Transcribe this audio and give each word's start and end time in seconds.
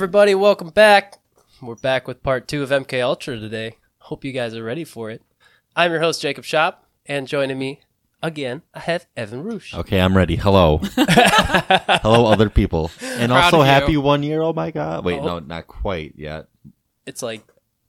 Everybody. 0.00 0.34
Welcome 0.34 0.70
back. 0.70 1.18
We're 1.60 1.74
back 1.74 2.08
with 2.08 2.22
part 2.22 2.48
two 2.48 2.62
of 2.62 2.70
MK 2.70 3.02
Ultra 3.02 3.38
today. 3.38 3.76
Hope 3.98 4.24
you 4.24 4.32
guys 4.32 4.54
are 4.54 4.64
ready 4.64 4.82
for 4.82 5.10
it. 5.10 5.20
I'm 5.76 5.90
your 5.90 6.00
host, 6.00 6.22
Jacob 6.22 6.44
Shop, 6.46 6.86
and 7.04 7.28
joining 7.28 7.58
me 7.58 7.80
again, 8.22 8.62
I 8.72 8.78
have 8.78 9.06
Evan 9.14 9.42
Roosh. 9.44 9.74
Okay, 9.74 10.00
I'm 10.00 10.16
ready. 10.16 10.36
Hello. 10.36 10.78
Hello, 10.82 12.24
other 12.32 12.48
people. 12.48 12.90
And 13.02 13.30
Proud 13.30 13.44
also, 13.44 13.60
of 13.60 13.66
you. 13.66 13.72
happy 13.72 13.96
one 13.98 14.22
year. 14.22 14.40
Oh 14.40 14.54
my 14.54 14.70
God. 14.70 15.04
Wait, 15.04 15.18
Oh. 15.20 15.26
no, 15.26 15.38
not 15.40 15.66
quite 15.66 16.14
yet. 16.16 16.46
It's 17.04 17.22
like 17.22 17.42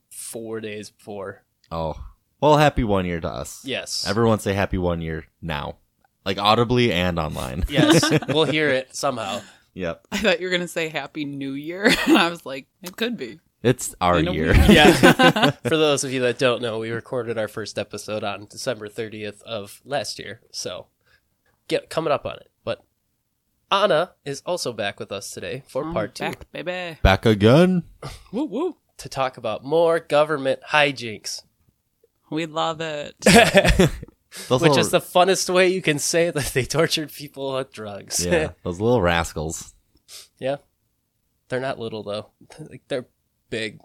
four 0.09 0.59
days 0.59 0.89
before. 0.89 1.43
Oh. 1.71 1.95
Well, 2.41 2.57
happy 2.57 2.83
one 2.83 3.05
year 3.05 3.21
to 3.21 3.29
us. 3.29 3.61
Yes. 3.63 4.05
Everyone 4.05 4.39
say 4.39 4.51
happy 4.51 4.77
one 4.77 4.99
year 4.99 5.27
now. 5.41 5.77
Like 6.25 6.39
audibly 6.39 6.91
and 6.91 7.17
online. 7.17 7.63
yes. 7.69 8.03
we'll 8.27 8.43
hear 8.43 8.67
it 8.67 8.97
somehow. 8.97 9.39
Yep. 9.73 10.07
I 10.11 10.17
thought 10.17 10.39
you 10.39 10.47
were 10.47 10.51
gonna 10.51 10.67
say 10.67 10.89
Happy 10.89 11.25
New 11.25 11.53
Year, 11.53 11.85
and 12.07 12.17
I 12.17 12.29
was 12.29 12.45
like, 12.45 12.67
it 12.81 12.95
could 12.95 13.17
be. 13.17 13.39
It's 13.63 13.93
our 14.01 14.19
year. 14.19 14.53
week. 14.53 14.69
Yeah. 14.69 15.51
For 15.63 15.77
those 15.77 16.03
of 16.03 16.11
you 16.11 16.19
that 16.21 16.39
don't 16.39 16.63
know, 16.63 16.79
we 16.79 16.89
recorded 16.89 17.37
our 17.37 17.47
first 17.47 17.77
episode 17.77 18.23
on 18.23 18.47
December 18.49 18.89
30th 18.89 19.43
of 19.43 19.81
last 19.85 20.17
year. 20.17 20.41
So, 20.51 20.87
get 21.67 21.89
coming 21.89 22.11
up 22.11 22.25
on 22.25 22.37
it. 22.37 22.49
But 22.63 22.83
Anna 23.71 24.13
is 24.25 24.41
also 24.47 24.73
back 24.73 24.99
with 24.99 25.11
us 25.11 25.29
today 25.29 25.61
for 25.67 25.83
I'm 25.83 25.93
part 25.93 26.15
two 26.15 26.23
back, 26.23 26.51
baby. 26.51 26.97
Back 27.03 27.25
again. 27.27 27.83
Woo 28.31 28.45
woo. 28.45 28.77
to 28.97 29.07
talk 29.07 29.37
about 29.37 29.63
more 29.63 29.99
government 29.99 30.61
hijinks. 30.71 31.43
We 32.31 32.47
love 32.47 32.81
it. 32.81 33.15
Those 34.47 34.61
Which 34.61 34.69
little, 34.69 34.85
is 34.85 34.91
the 34.91 35.01
funnest 35.01 35.53
way 35.53 35.67
you 35.69 35.81
can 35.81 35.99
say 35.99 36.29
that 36.29 36.45
they 36.53 36.63
tortured 36.63 37.11
people 37.11 37.53
with 37.53 37.73
drugs. 37.73 38.25
Yeah, 38.25 38.51
those 38.63 38.79
little 38.79 39.01
rascals. 39.01 39.73
Yeah. 40.39 40.57
They're 41.49 41.59
not 41.59 41.79
little 41.79 42.01
though. 42.03 42.27
Like 42.59 42.83
they're 42.87 43.07
big, 43.49 43.79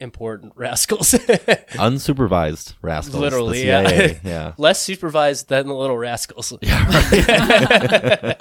important 0.00 0.54
rascals. 0.56 1.12
Unsupervised 1.12 2.74
rascals. 2.82 3.20
Literally, 3.20 3.64
yeah. 3.64 3.88
CIA, 3.88 4.20
yeah. 4.24 4.52
Less 4.58 4.82
supervised 4.82 5.48
than 5.48 5.68
the 5.68 5.74
little 5.74 5.96
rascals. 5.96 6.52
Yeah. 6.60 8.34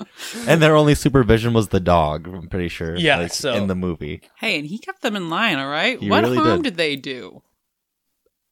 and 0.47 0.61
their 0.61 0.75
only 0.75 0.95
supervision 0.95 1.53
was 1.53 1.67
the 1.67 1.79
dog, 1.79 2.27
I'm 2.27 2.47
pretty 2.49 2.69
sure. 2.69 2.95
Yeah, 2.95 3.17
like, 3.17 3.33
so- 3.33 3.53
in 3.53 3.67
the 3.67 3.75
movie. 3.75 4.21
hey, 4.39 4.57
and 4.57 4.67
he 4.67 4.79
kept 4.79 5.03
them 5.03 5.15
in 5.15 5.29
line. 5.29 5.59
All 5.59 5.69
right. 5.69 5.99
He 5.99 6.09
what 6.09 6.23
really 6.23 6.37
harm 6.37 6.63
did. 6.63 6.71
did. 6.71 6.77
they 6.77 6.95
do? 6.95 7.43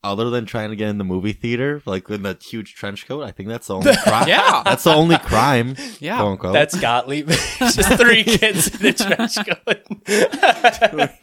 Other 0.02 0.30
than 0.30 0.46
trying 0.46 0.70
to 0.70 0.78
get 0.78 0.88
in 0.88 0.98
the 0.98 1.04
movie 1.04 1.34
theater, 1.34 1.82
like 1.86 2.10
in 2.10 2.24
the 2.24 2.38
huge 2.42 2.74
trench 2.74 3.06
coat, 3.06 3.22
I 3.24 3.32
think 3.32 3.50
that's 3.50 3.68
the 3.68 3.76
only 3.76 3.96
crime. 4.04 4.30
Yeah. 4.30 4.62
That's 4.64 4.86
the 4.86 4.94
only 4.94 5.18
crime. 5.18 5.76
Yeah. 6.00 6.18
Quote 6.18 6.32
unquote. 6.32 6.54
That's 6.54 6.80
Gottlieb. 6.80 7.28
It's 7.30 7.76
just 7.76 8.00
three 8.00 8.24
kids 8.24 8.68
in 8.76 8.82
the 8.82 8.94
trench 8.94 9.36
coat. 9.46 11.20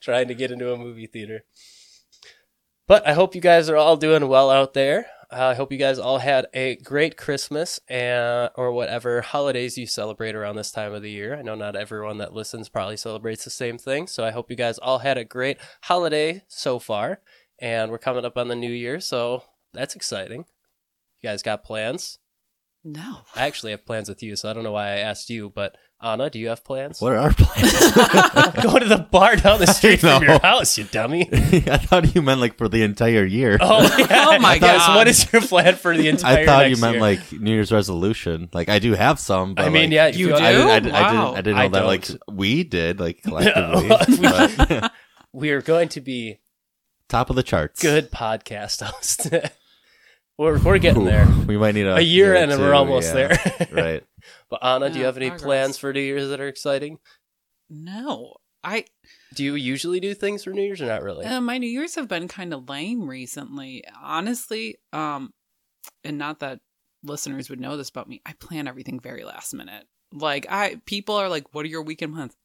Trying 0.00 0.28
to 0.28 0.34
get 0.34 0.50
into 0.50 0.72
a 0.72 0.76
movie 0.76 1.06
theater. 1.06 1.44
But 2.88 3.06
I 3.06 3.12
hope 3.12 3.34
you 3.34 3.40
guys 3.40 3.68
are 3.68 3.76
all 3.76 3.96
doing 3.96 4.26
well 4.28 4.50
out 4.50 4.74
there. 4.74 5.06
Uh, 5.30 5.48
I 5.48 5.54
hope 5.54 5.70
you 5.70 5.78
guys 5.78 5.98
all 5.98 6.18
had 6.18 6.46
a 6.54 6.76
great 6.76 7.18
Christmas 7.18 7.78
and 7.86 8.48
or 8.54 8.72
whatever 8.72 9.20
holidays 9.20 9.76
you 9.76 9.86
celebrate 9.86 10.34
around 10.34 10.56
this 10.56 10.70
time 10.72 10.94
of 10.94 11.02
the 11.02 11.10
year. 11.10 11.36
I 11.36 11.42
know 11.42 11.54
not 11.54 11.76
everyone 11.76 12.16
that 12.18 12.32
listens 12.32 12.70
probably 12.70 12.96
celebrates 12.96 13.44
the 13.44 13.50
same 13.50 13.76
thing, 13.76 14.06
so 14.06 14.24
I 14.24 14.30
hope 14.30 14.50
you 14.50 14.56
guys 14.56 14.78
all 14.78 15.00
had 15.00 15.18
a 15.18 15.24
great 15.24 15.58
holiday 15.82 16.44
so 16.48 16.78
far. 16.78 17.20
And 17.60 17.90
we're 17.90 17.98
coming 17.98 18.24
up 18.24 18.36
on 18.38 18.48
the 18.48 18.54
new 18.56 18.70
year, 18.70 19.00
so 19.00 19.42
that's 19.74 19.96
exciting. 19.96 20.44
You 21.20 21.28
guys 21.28 21.42
got 21.42 21.64
plans? 21.64 22.18
No. 22.84 23.18
I 23.34 23.46
actually 23.46 23.72
have 23.72 23.84
plans 23.84 24.08
with 24.08 24.22
you, 24.22 24.36
so 24.36 24.48
I 24.48 24.52
don't 24.52 24.62
know 24.62 24.72
why 24.72 24.86
I 24.92 24.96
asked 24.98 25.28
you, 25.28 25.50
but 25.50 25.76
Anna, 26.00 26.30
do 26.30 26.38
you 26.38 26.48
have 26.48 26.62
plans? 26.64 27.00
what 27.00 27.12
are 27.12 27.18
our 27.18 27.32
plans? 27.34 27.72
Go 28.62 28.78
to 28.78 28.84
the 28.86 29.04
bar 29.10 29.34
down 29.34 29.58
the 29.58 29.66
street 29.72 29.98
from 29.98 30.22
your 30.22 30.38
house, 30.38 30.78
you 30.78 30.84
dummy. 30.84 31.28
I 31.32 31.76
thought 31.78 32.14
you 32.14 32.22
meant 32.22 32.40
like 32.40 32.56
for 32.56 32.68
the 32.68 32.84
entire 32.84 33.24
year. 33.24 33.58
Oh, 33.60 33.82
yeah. 33.98 34.06
Oh 34.28 34.38
my 34.38 34.54
Yes, 34.54 34.86
God. 34.86 34.94
What 34.96 35.08
is 35.08 35.32
your 35.32 35.42
plan 35.42 35.74
for 35.74 35.96
the 35.96 36.06
entire 36.08 36.34
year? 36.34 36.42
I 36.44 36.46
thought 36.46 36.64
you 36.66 36.70
next 36.70 36.80
meant 36.82 36.92
year? 36.94 37.00
like 37.02 37.32
New 37.32 37.50
Year's 37.50 37.72
resolution. 37.72 38.48
Like 38.52 38.68
I 38.68 38.78
do 38.78 38.92
have 38.94 39.18
some. 39.18 39.54
But 39.56 39.64
I 39.64 39.68
mean, 39.70 39.90
like, 39.90 39.92
yeah, 39.92 40.06
You 40.06 40.28
do? 40.28 40.34
I 40.36 40.52
didn't, 40.52 40.68
I, 40.68 40.78
didn't, 40.80 40.94
I 40.94 41.00
Wow. 41.02 41.10
didn't. 41.10 41.36
I 41.36 41.40
didn't 41.40 41.56
know 41.56 41.62
I 41.62 41.68
that 41.80 41.84
like 41.86 42.06
don't. 42.06 42.20
we 42.30 42.62
did 42.62 43.00
like 43.00 43.22
collectively. 43.24 43.88
No. 44.20 44.48
but- 44.56 44.92
We 45.32 45.50
are 45.50 45.60
going 45.62 45.88
to 45.90 46.00
be 46.00 46.38
top 47.08 47.30
of 47.30 47.36
the 47.36 47.42
charts. 47.42 47.80
good 47.80 48.10
podcast 48.10 48.82
host. 48.82 49.28
we're, 50.38 50.58
we're 50.58 50.78
getting 50.78 51.04
there. 51.04 51.26
We 51.46 51.56
might 51.56 51.74
need 51.74 51.86
a, 51.86 51.96
A 51.96 52.00
year 52.00 52.34
or 52.34 52.36
and 52.36 52.52
two, 52.52 52.58
we're 52.58 52.74
almost 52.74 53.14
yeah. 53.14 53.28
there. 53.28 53.68
right. 53.72 54.04
But 54.50 54.64
Anna, 54.64 54.90
do 54.90 54.98
you 54.98 55.04
have 55.04 55.16
any 55.16 55.30
progress. 55.30 55.44
plans 55.44 55.78
for 55.78 55.92
New 55.92 56.00
Year's 56.00 56.28
that 56.28 56.40
are 56.40 56.48
exciting? 56.48 56.98
No. 57.70 58.34
I 58.64 58.84
Do 59.34 59.44
you 59.44 59.54
usually 59.54 60.00
do 60.00 60.14
things 60.14 60.42
for 60.42 60.50
New 60.50 60.62
Year's 60.62 60.82
or 60.82 60.86
not 60.86 61.02
really? 61.02 61.24
uh, 61.24 61.40
my 61.40 61.58
New 61.58 61.68
Year's 61.70 61.94
have 61.94 62.08
been 62.08 62.26
kind 62.26 62.52
of 62.52 62.68
lame 62.68 63.08
recently. 63.08 63.84
Honestly, 64.02 64.76
um, 64.92 65.32
and 66.02 66.18
not 66.18 66.40
that 66.40 66.58
listeners 67.04 67.48
would 67.48 67.60
know 67.60 67.76
this 67.76 67.88
about 67.88 68.08
me. 68.08 68.20
I 68.26 68.32
plan 68.32 68.66
everything 68.66 68.98
very 68.98 69.24
last 69.24 69.54
minute. 69.54 69.84
Like 70.12 70.46
I, 70.50 70.80
people 70.86 71.14
are 71.14 71.28
like, 71.28 71.54
"What 71.54 71.64
are 71.66 71.68
your 71.68 71.82
weekend 71.82 72.14
plans?" 72.14 72.36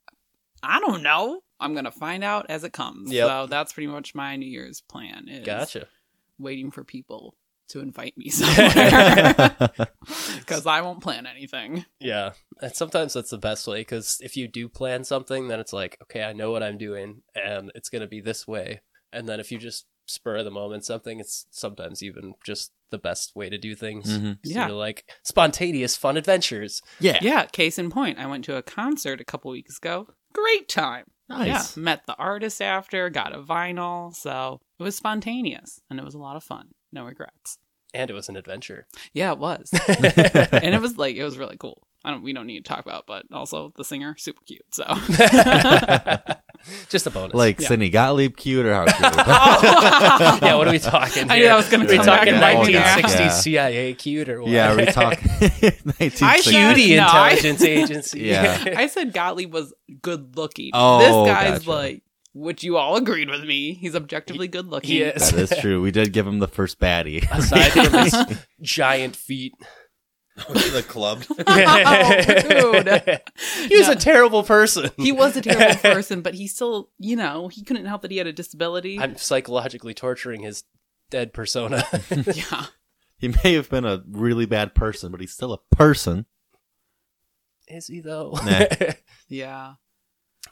I 0.62 0.80
don't 0.80 1.02
know. 1.02 1.42
I'm 1.64 1.74
gonna 1.74 1.92
find 1.92 2.24
out 2.24 2.46
as 2.50 2.64
it 2.64 2.74
comes. 2.74 3.12
Yep. 3.12 3.28
So 3.28 3.48
that's 3.48 3.74
pretty 3.74 3.88
much 3.88 4.14
my 4.14 4.36
New 4.36 4.46
Year's 4.50 4.82
plan. 4.82 5.28
Is 5.28 5.46
Gotcha. 5.46 5.88
waiting 6.38 6.72
for 6.72 6.84
people 6.84 7.36
to 7.70 7.80
invite 7.80 8.18
me 8.18 8.30
somewhere 8.30 9.50
because 10.40 10.66
I 10.68 10.82
won't 10.82 11.02
plan 11.02 11.26
anything. 11.26 11.86
Yeah, 12.00 12.32
and 12.62 12.76
sometimes 12.76 13.14
that's 13.14 13.30
the 13.32 13.38
best 13.38 13.68
way 13.68 13.82
because 13.82 14.18
if 14.22 14.36
you 14.38 14.48
do 14.48 14.68
plan 14.70 15.04
something, 15.04 15.48
then 15.48 15.60
it's 15.60 15.74
like, 15.74 15.98
okay, 16.04 16.24
I 16.24 16.34
know 16.34 16.52
what 16.52 16.64
I'm 16.64 16.78
doing, 16.78 17.22
and 17.36 17.72
it's 17.76 17.90
gonna 17.90 18.08
be 18.08 18.22
this 18.22 18.48
way. 18.48 18.82
And 19.12 19.28
then 19.30 19.40
if 19.40 19.52
you 19.52 19.58
just 19.58 19.86
spur 20.06 20.38
of 20.38 20.46
the 20.46 20.52
moment 20.52 20.84
something, 20.84 21.20
it's 21.20 21.46
sometimes 21.52 22.04
even 22.04 22.34
just 22.46 22.72
the 22.90 22.98
best 22.98 23.36
way 23.36 23.50
to 23.50 23.58
do 23.58 23.74
things. 23.76 24.10
Mhm. 24.10 24.38
Yeah. 24.44 24.68
like 24.68 25.06
spontaneous, 25.24 25.96
fun 25.96 26.18
adventures. 26.18 26.82
Yeah. 27.00 27.18
Yeah. 27.22 27.46
Case 27.46 27.80
in 27.80 27.90
point, 27.90 28.20
I 28.20 28.26
went 28.26 28.44
to 28.46 28.58
a 28.58 28.62
concert 28.62 29.22
a 29.22 29.26
couple 29.26 29.50
weeks 29.52 29.78
ago. 29.78 30.10
Great 30.34 30.68
time. 30.68 31.06
Nice. 31.30 31.78
Yeah, 31.78 31.84
met 31.84 32.06
the 32.06 32.16
artist 32.18 32.62
after, 32.62 33.10
got 33.10 33.34
a 33.34 33.40
vinyl, 33.42 34.14
so 34.14 34.60
it 34.80 34.84
was 34.84 34.96
spontaneous 34.96 35.82
and 35.90 36.00
it 36.00 36.06
was 36.06 36.14
a 36.16 36.20
lot 36.20 36.36
of 36.36 36.44
fun. 36.44 36.70
No 36.92 37.06
regrets. 37.06 37.58
And 37.94 38.10
it 38.10 38.14
was 38.14 38.28
an 38.28 38.36
adventure. 38.36 38.88
Yeah, 39.14 39.34
it 39.34 39.38
was, 39.38 39.70
and 39.88 40.76
it 40.76 40.82
was 40.82 40.98
like 40.98 41.16
it 41.16 41.24
was 41.24 41.38
really 41.38 41.58
cool. 41.58 41.84
I 42.04 42.12
don't, 42.12 42.24
we 42.24 42.34
don't 42.34 42.48
need 42.48 42.66
to 42.66 42.70
talk 42.70 42.86
about, 42.86 43.06
but 43.08 43.26
also 43.32 43.72
the 43.78 43.86
singer 43.86 44.16
super 44.18 44.42
cute. 44.46 44.66
So 44.72 44.84
just 46.90 47.08
a 47.08 47.10
bonus. 47.10 47.34
Like 47.34 47.60
Yeah. 47.60 47.68
Sidney 47.68 47.90
Gottlieb 47.90 48.36
cute 48.38 48.66
or 48.66 48.74
how 48.74 48.86
cute? 48.86 48.98
Oh. 49.26 50.40
yeah, 50.42 50.56
what 50.56 50.68
are 50.68 50.72
we 50.72 50.80
talking? 50.80 51.24
I 51.30 51.36
knew 51.36 51.42
here? 51.42 51.50
that 51.50 51.56
was 51.58 51.70
gonna 51.70 51.86
be 51.86 51.92
we 51.92 51.98
come 51.98 52.06
talking 52.06 52.34
back 52.36 52.56
and 52.56 52.64
bite 52.64 52.68
me. 52.68 52.74
1960s 52.74 53.20
Yeah. 53.20 53.30
CIA 53.30 53.94
cute 53.94 54.30
or 54.30 54.42
what? 54.42 54.52
yeah, 54.52 54.76
we 54.76 54.86
talk. 54.86 55.20
I 55.22 56.40
said- 56.40 56.76
Cutie 56.76 56.96
No, 56.96 57.04
I- 57.08 57.32
intelligence 57.32 57.62
agency. 57.64 58.20
Yeah. 58.22 58.74
I 58.78 58.88
said 58.88 59.14
Gottlieb 59.14 59.54
was 59.54 59.74
good 60.02 60.36
looking. 60.38 60.72
Oh, 60.74 61.00
this 61.00 61.34
guy's 61.34 61.60
gotcha. 61.60 61.70
like, 61.70 62.04
which 62.36 62.64
you 62.64 62.78
all 62.78 62.96
agreed 62.96 63.30
with 63.30 63.44
me. 63.44 63.74
He's 63.74 63.96
objectively 63.96 64.48
good 64.48 64.68
looking. 64.68 64.90
he 64.90 65.02
is. 65.04 65.30
that 65.32 65.52
is 65.52 65.60
true. 65.62 65.82
We 65.82 65.92
did 65.92 66.14
give 66.14 66.26
him 66.26 66.40
the 66.40 66.48
first 66.48 66.80
baddie. 66.80 67.30
Aside 67.32 67.72
from 67.72 67.94
his 68.04 68.16
giant 68.62 69.16
feet. 69.16 69.54
The 70.36 70.84
club. 70.88 71.24
Oh, 71.48 72.82
dude. 72.84 73.22
he 73.70 73.78
was 73.78 73.88
No. 73.88 73.94
a 73.94 73.96
terrible 73.96 74.44
person. 74.44 74.90
He 74.98 75.12
was 75.12 75.38
a 75.38 75.42
terrible 75.42 75.76
person, 75.82 76.22
but 76.22 76.34
he 76.34 76.48
still, 76.48 76.90
you 76.98 77.16
know, 77.16 77.48
he 77.50 77.64
couldn't 77.64 77.86
help 77.86 78.02
that 78.02 78.12
he 78.12 78.18
had 78.18 78.28
a 78.28 78.34
disability. 78.34 79.00
I'm 79.00 79.16
psychologically 79.18 79.94
torturing 79.94 80.42
his 80.42 80.64
dead 81.10 81.34
persona. 81.34 81.84
yeah. 82.34 82.66
He 83.18 83.34
may 83.44 83.54
have 83.54 83.70
been 83.70 83.86
a 83.86 84.04
really 84.10 84.46
bad 84.46 84.74
person, 84.76 85.12
but 85.12 85.22
he's 85.22 85.32
still 85.32 85.54
a 85.54 85.60
person. 85.76 86.26
Is 87.68 87.88
he 87.88 88.02
though? 88.02 88.38
Nah. 88.46 88.66
Yeah. 89.30 89.74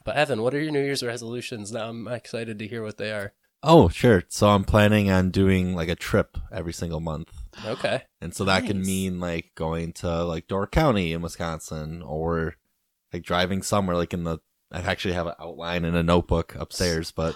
but 0.05 0.15
Evan, 0.15 0.41
what 0.41 0.53
are 0.53 0.61
your 0.61 0.71
New 0.71 0.81
Year's 0.83 1.03
resolutions? 1.03 1.71
Now 1.71 1.89
I'm 1.89 2.07
excited 2.07 2.59
to 2.59 2.67
hear 2.67 2.83
what 2.83 2.97
they 2.97 3.11
are. 3.11 3.33
Oh, 3.63 3.89
sure. 3.89 4.23
So 4.27 4.49
I'm 4.49 4.63
planning 4.63 5.11
on 5.11 5.29
doing 5.29 5.75
like 5.75 5.89
a 5.89 5.95
trip 5.95 6.37
every 6.51 6.73
single 6.73 6.99
month. 6.99 7.31
Okay. 7.65 8.03
And 8.19 8.33
so 8.33 8.43
that 8.45 8.65
can 8.65 8.79
Nice. 8.79 8.87
mean 8.87 9.19
like 9.19 9.51
going 9.55 9.93
to 9.93 10.23
like 10.23 10.47
Door 10.47 10.67
County 10.67 11.13
in 11.13 11.21
Wisconsin 11.21 12.01
or 12.01 12.55
like 13.13 13.23
driving 13.23 13.61
somewhere 13.61 13.95
like 13.97 14.13
in 14.13 14.23
the 14.23 14.39
I 14.71 14.79
actually 14.79 15.13
have 15.15 15.27
an 15.27 15.33
outline 15.37 15.83
in 15.83 15.95
a 15.95 16.01
notebook 16.03 16.55
upstairs, 16.55 17.11
but 17.11 17.35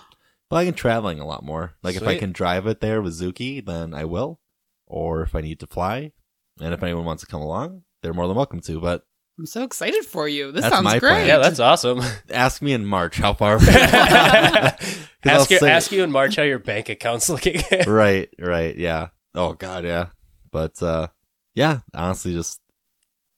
but 0.50 0.56
I 0.56 0.66
can 0.66 0.74
traveling 0.74 1.20
a 1.20 1.26
lot 1.28 1.44
more. 1.44 1.74
Like 1.84 1.96
if 1.96 2.04
I 2.04 2.14
Sweet. 2.14 2.20
can 2.20 2.32
drive 2.32 2.66
it 2.66 2.80
there 2.80 3.02
with 3.02 3.20
Zuki, 3.20 3.64
then 3.64 3.94
I 3.94 4.06
will. 4.06 4.40
Or 4.88 5.22
if 5.22 5.36
I 5.36 5.42
need 5.42 5.60
to 5.60 5.68
fly. 5.68 6.14
And 6.62 6.74
if 6.74 6.82
anyone 6.82 7.04
wants 7.06 7.22
to 7.24 7.28
come 7.28 7.42
along, 7.42 7.82
they're 8.02 8.14
more 8.14 8.28
than 8.28 8.38
welcome 8.38 8.62
to. 8.62 8.80
But 8.80 9.06
I'm 9.38 9.46
so 9.46 9.64
excited 9.64 10.06
for 10.06 10.28
you. 10.30 10.52
This 10.52 10.62
That's 10.64 10.76
sounds 10.76 10.84
my 10.86 11.00
great. 11.00 11.10
plan. 11.12 11.28
Yeah, 11.28 11.38
that's 11.40 11.60
awesome. 11.60 12.02
ask 12.30 12.62
me 12.62 12.72
in 12.72 12.86
March 12.86 13.18
how 13.18 13.34
far 13.34 13.56
ask, 13.62 15.06
I'll 15.26 15.40
you, 15.50 15.60
say- 15.60 15.72
ask 15.72 15.92
you 15.92 16.04
in 16.04 16.12
March 16.12 16.36
how 16.38 16.44
your 16.44 16.60
bank 16.60 16.88
account's 16.90 17.30
looking. 17.30 17.62
right, 17.86 18.30
right, 18.40 18.76
yeah. 18.78 19.10
Oh 19.34 19.54
god, 19.54 19.84
yeah. 19.84 20.08
But 20.52 20.82
uh 20.82 21.08
yeah, 21.54 21.80
honestly 21.94 22.32
just 22.34 22.62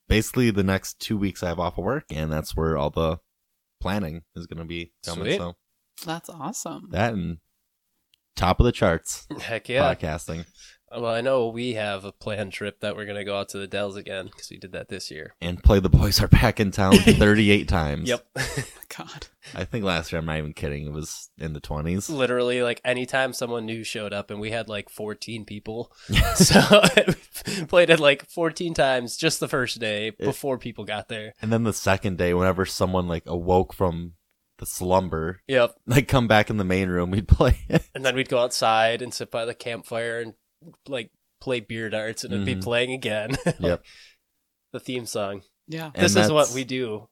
basically 0.08 0.52
the 0.52 0.64
next 0.64 1.00
two 1.00 1.18
weeks 1.18 1.42
I 1.44 1.48
have 1.48 1.60
off 1.60 1.78
of 1.78 1.84
work 1.84 2.06
and 2.12 2.32
that's 2.32 2.56
where 2.56 2.78
all 2.78 2.90
the 2.92 3.20
planning 3.82 4.22
is 4.36 4.46
going 4.48 4.60
to 4.60 4.66
be 4.66 4.92
coming. 5.06 5.26
Sweet. 5.26 5.38
So 5.38 5.56
That's 6.06 6.30
awesome. 6.30 6.90
that 6.92 7.14
and 7.14 7.38
top 8.36 8.60
of 8.60 8.66
the 8.66 8.72
charts 8.72 9.28
Heck 9.42 9.68
yeah. 9.70 9.94
podcasting 9.94 10.46
Well, 10.92 11.06
I 11.14 11.22
know 11.22 11.48
we 11.50 11.74
have 11.74 12.06
a 12.06 12.12
planned 12.12 12.54
trip 12.54 12.80
that 12.80 12.96
we're 12.96 13.06
going 13.06 13.18
to 13.18 13.24
go 13.26 13.38
out 13.38 13.50
to 13.50 13.58
the 13.58 13.68
Dells 13.68 13.96
again 13.98 14.26
because 14.28 14.50
we 14.50 14.58
did 14.58 14.72
that 14.72 14.88
this 14.88 15.12
year. 15.12 15.34
and 15.42 15.62
play 15.62 15.80
the 15.80 15.90
boys 15.90 16.22
are 16.22 16.28
back 16.30 16.60
in 16.60 16.72
town 16.72 16.94
38 16.98 17.68
times. 17.68 18.08
Yep. 18.08 18.26
Oh 18.38 18.64
God. 18.98 19.28
I 19.54 19.66
think 19.66 19.84
last 19.84 20.12
year 20.12 20.20
I'm 20.20 20.26
not 20.26 20.38
even 20.38 20.54
kidding. 20.54 20.86
It 20.88 20.94
was 20.94 21.30
in 21.38 21.54
the 21.54 21.60
20s. 21.62 22.10
Literally, 22.10 22.62
like 22.62 22.80
anytime 22.86 23.34
someone 23.34 23.66
new 23.66 23.84
showed 23.84 24.14
up, 24.14 24.32
and 24.32 24.40
we 24.40 24.52
had 24.52 24.70
like 24.70 24.90
14 24.90 25.44
people. 25.46 25.92
so 26.36 26.62
played 27.68 27.90
it 27.90 28.00
like 28.00 28.30
14 28.30 28.74
times 28.74 29.18
just 29.18 29.40
the 29.40 29.48
first 29.48 29.80
day 29.80 30.12
before 30.12 30.58
people 30.58 30.86
got 30.86 31.10
there. 31.10 31.34
And 31.42 31.52
then 31.52 31.64
the 31.64 31.74
second 31.74 32.18
day, 32.18 32.34
whenever 32.34 32.66
someone 32.66 33.08
like 33.08 33.24
awoke 33.26 33.74
from 33.74 34.14
the 34.58 34.66
slumber, 34.66 35.42
Yep. 35.48 35.76
like 35.86 36.08
come 36.08 36.28
back 36.28 36.50
in 36.50 36.58
the 36.58 36.64
main 36.64 36.90
room, 36.90 37.12
we'd 37.12 37.28
play. 37.28 37.58
And 37.94 38.04
then 38.06 38.16
we'd 38.16 38.30
go 38.30 38.40
outside 38.40 39.02
and 39.02 39.14
sit 39.14 39.30
by 39.32 39.46
the 39.46 39.54
campfire 39.54 40.20
and 40.20 40.34
like 40.88 41.12
play 41.42 41.60
beer 41.60 41.90
darts, 41.90 42.24
and 42.24 42.34
it'd 42.34 42.46
be 42.46 42.56
Mhm. 42.56 42.64
playing 42.64 42.92
again. 42.94 43.38
yep. 43.60 43.84
the 44.74 44.80
theme 44.80 45.06
song. 45.06 45.42
Yeah. 45.68 45.92
And 45.96 46.04
this 46.04 46.16
is 46.16 46.32
what 46.32 46.40
that's- 46.48 46.54
we 46.56 46.64
do 46.66 47.08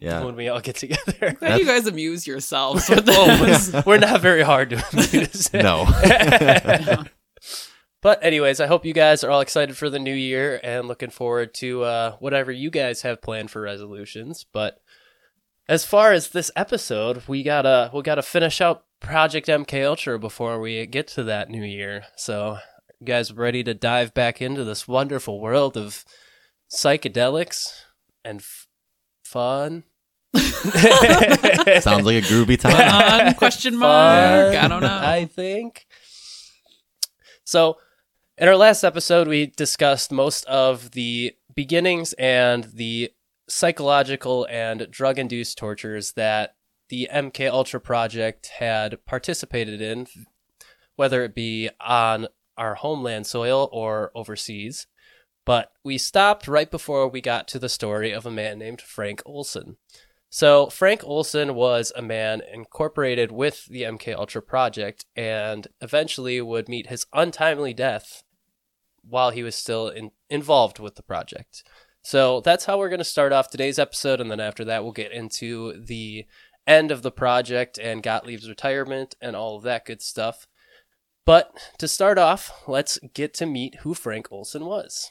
Yeah. 0.00 0.24
when 0.24 0.34
we 0.36 0.48
all 0.48 0.60
get 0.60 0.76
together. 0.76 1.32
Glad 1.38 1.58
you 1.60 1.64
guys 1.66 1.86
amuse 1.86 2.26
yourselves 2.26 2.88
with 2.90 3.08
Oh, 3.08 3.36
this. 3.44 3.72
we're- 3.72 3.82
we're 3.86 3.98
not 3.98 4.20
very 4.20 4.42
hard 4.42 4.70
to 4.70 4.84
amuse. 4.92 5.50
No. 5.54 5.86
But 8.02 8.22
anyways, 8.22 8.60
I 8.60 8.66
hope 8.66 8.84
you 8.84 8.92
guys 8.92 9.24
are 9.24 9.30
all 9.30 9.40
excited 9.40 9.76
for 9.76 9.90
the 9.90 9.98
new 9.98 10.14
year 10.14 10.60
and 10.62 10.86
looking 10.86 11.10
forward 11.10 11.54
to 11.54 11.82
uh, 11.82 12.12
whatever 12.20 12.52
you 12.52 12.70
guys 12.70 13.02
have 13.02 13.22
planned 13.22 13.50
for 13.50 13.60
resolutions. 13.60 14.44
But 14.52 14.78
as 15.68 15.84
far 15.84 16.12
as 16.12 16.28
this 16.28 16.50
episode, 16.54 17.22
we 17.26 17.42
gotta 17.42 17.90
we 17.92 18.02
gotta 18.02 18.22
finish 18.22 18.60
out 18.60 18.84
Project 19.00 19.48
MK 19.48 19.84
Ultra 19.84 20.18
before 20.20 20.60
we 20.60 20.86
get 20.86 21.08
to 21.08 21.24
that 21.24 21.50
new 21.50 21.64
year. 21.64 22.04
So, 22.16 22.58
you 23.00 23.06
guys 23.06 23.32
ready 23.32 23.62
to 23.62 23.74
dive 23.74 24.14
back 24.14 24.40
into 24.40 24.64
this 24.64 24.88
wonderful 24.88 25.40
world 25.40 25.76
of 25.76 26.04
psychedelics 26.70 27.72
and 28.24 28.40
f- 28.40 28.66
fun? 29.24 29.84
Sounds 30.34 32.04
like 32.04 32.22
a 32.22 32.26
groovy 32.26 32.58
time. 32.58 32.72
Fun? 32.72 33.34
Question 33.38 33.76
mark. 33.76 34.54
Fun, 34.54 34.64
I 34.64 34.68
don't 34.68 34.82
know. 34.82 35.00
I 35.00 35.26
think. 35.26 35.86
So, 37.44 37.76
in 38.38 38.48
our 38.48 38.56
last 38.56 38.82
episode, 38.82 39.28
we 39.28 39.46
discussed 39.46 40.10
most 40.10 40.44
of 40.46 40.92
the 40.92 41.32
beginnings 41.54 42.12
and 42.14 42.64
the 42.64 43.12
psychological 43.48 44.46
and 44.50 44.90
drug-induced 44.90 45.56
tortures 45.56 46.12
that 46.12 46.56
the 46.88 47.08
MK 47.12 47.50
Ultra 47.50 47.80
project 47.80 48.48
had 48.58 49.04
participated 49.06 49.80
in, 49.80 50.06
whether 50.96 51.22
it 51.24 51.34
be 51.34 51.70
on 51.80 52.26
our 52.56 52.74
homeland 52.76 53.26
soil 53.26 53.68
or 53.72 54.10
overseas. 54.14 54.86
But 55.44 55.70
we 55.84 55.96
stopped 55.96 56.48
right 56.48 56.70
before 56.70 57.08
we 57.08 57.20
got 57.20 57.46
to 57.48 57.58
the 57.58 57.68
story 57.68 58.10
of 58.12 58.26
a 58.26 58.30
man 58.30 58.58
named 58.58 58.80
Frank 58.80 59.22
Olson. 59.24 59.76
So 60.28 60.66
Frank 60.66 61.04
Olson 61.04 61.54
was 61.54 61.92
a 61.94 62.02
man 62.02 62.42
incorporated 62.52 63.30
with 63.30 63.64
the 63.66 63.82
MK 63.82 64.14
Ultra 64.14 64.42
project 64.42 65.06
and 65.14 65.68
eventually 65.80 66.40
would 66.40 66.68
meet 66.68 66.88
his 66.88 67.06
untimely 67.12 67.72
death 67.72 68.24
while 69.08 69.30
he 69.30 69.44
was 69.44 69.54
still 69.54 69.88
in, 69.88 70.10
involved 70.28 70.80
with 70.80 70.96
the 70.96 71.02
project. 71.02 71.62
So 72.02 72.40
that's 72.40 72.64
how 72.64 72.78
we're 72.78 72.88
going 72.88 72.98
to 72.98 73.04
start 73.04 73.32
off 73.32 73.50
today's 73.50 73.78
episode 73.78 74.20
and 74.20 74.30
then 74.30 74.40
after 74.40 74.64
that 74.64 74.82
we'll 74.82 74.92
get 74.92 75.12
into 75.12 75.72
the 75.80 76.26
end 76.66 76.90
of 76.90 77.02
the 77.02 77.12
project 77.12 77.78
and 77.78 78.02
Gottlieb's 78.02 78.48
retirement 78.48 79.14
and 79.20 79.36
all 79.36 79.56
of 79.56 79.62
that 79.62 79.84
good 79.84 80.02
stuff. 80.02 80.48
But 81.26 81.52
to 81.78 81.88
start 81.88 82.18
off, 82.18 82.62
let's 82.66 82.98
get 83.12 83.34
to 83.34 83.46
meet 83.46 83.76
who 83.80 83.92
Frank 83.92 84.28
Olson 84.30 84.64
was. 84.64 85.10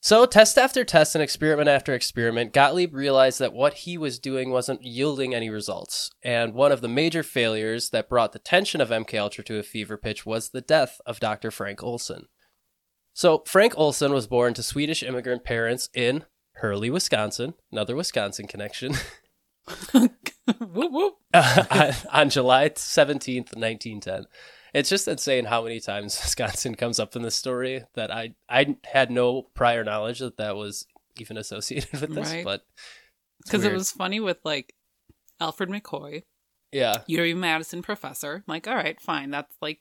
So, 0.00 0.26
test 0.26 0.58
after 0.58 0.84
test 0.84 1.14
and 1.14 1.22
experiment 1.22 1.68
after 1.68 1.94
experiment, 1.94 2.52
Gottlieb 2.52 2.92
realized 2.92 3.38
that 3.38 3.52
what 3.52 3.74
he 3.74 3.96
was 3.96 4.18
doing 4.18 4.50
wasn't 4.50 4.82
yielding 4.82 5.32
any 5.32 5.48
results. 5.48 6.10
And 6.24 6.54
one 6.54 6.72
of 6.72 6.80
the 6.80 6.88
major 6.88 7.22
failures 7.22 7.90
that 7.90 8.08
brought 8.08 8.32
the 8.32 8.40
tension 8.40 8.80
of 8.80 8.88
MK 8.88 9.16
Ultra 9.16 9.44
to 9.44 9.60
a 9.60 9.62
fever 9.62 9.96
pitch 9.96 10.26
was 10.26 10.48
the 10.48 10.60
death 10.60 11.00
of 11.06 11.20
Dr. 11.20 11.52
Frank 11.52 11.84
Olson. 11.84 12.26
So, 13.14 13.44
Frank 13.46 13.74
Olson 13.78 14.12
was 14.12 14.26
born 14.26 14.54
to 14.54 14.62
Swedish 14.64 15.04
immigrant 15.04 15.44
parents 15.44 15.88
in 15.94 16.24
Hurley, 16.54 16.90
Wisconsin, 16.90 17.54
another 17.70 17.94
Wisconsin 17.94 18.48
connection, 18.48 18.94
whoop 19.92 20.10
whoop. 20.92 21.14
on, 21.32 21.92
on 22.10 22.28
July 22.28 22.70
17th, 22.70 23.54
1910. 23.54 24.24
It's 24.74 24.88
just 24.88 25.06
insane 25.08 25.44
how 25.44 25.62
many 25.62 25.80
times 25.80 26.18
Wisconsin 26.22 26.74
comes 26.74 26.98
up 26.98 27.14
in 27.16 27.22
this 27.22 27.34
story 27.36 27.84
that 27.94 28.10
I 28.10 28.34
I 28.48 28.76
had 28.84 29.10
no 29.10 29.42
prior 29.54 29.84
knowledge 29.84 30.20
that 30.20 30.36
that 30.38 30.56
was 30.56 30.86
even 31.18 31.36
associated 31.36 31.92
with 32.00 32.14
this, 32.14 32.30
Right. 32.32 32.44
but 32.44 32.64
Because 33.44 33.64
it 33.64 33.72
was 33.72 33.90
funny 33.90 34.20
with 34.20 34.38
like 34.44 34.74
Alfred 35.40 35.68
McCoy, 35.68 36.22
yeah, 36.70 37.02
UW 37.08 37.36
Madison 37.36 37.82
professor. 37.82 38.36
I'm 38.36 38.44
like, 38.46 38.66
all 38.68 38.74
right, 38.76 39.00
fine. 39.00 39.30
That's 39.30 39.54
like 39.60 39.80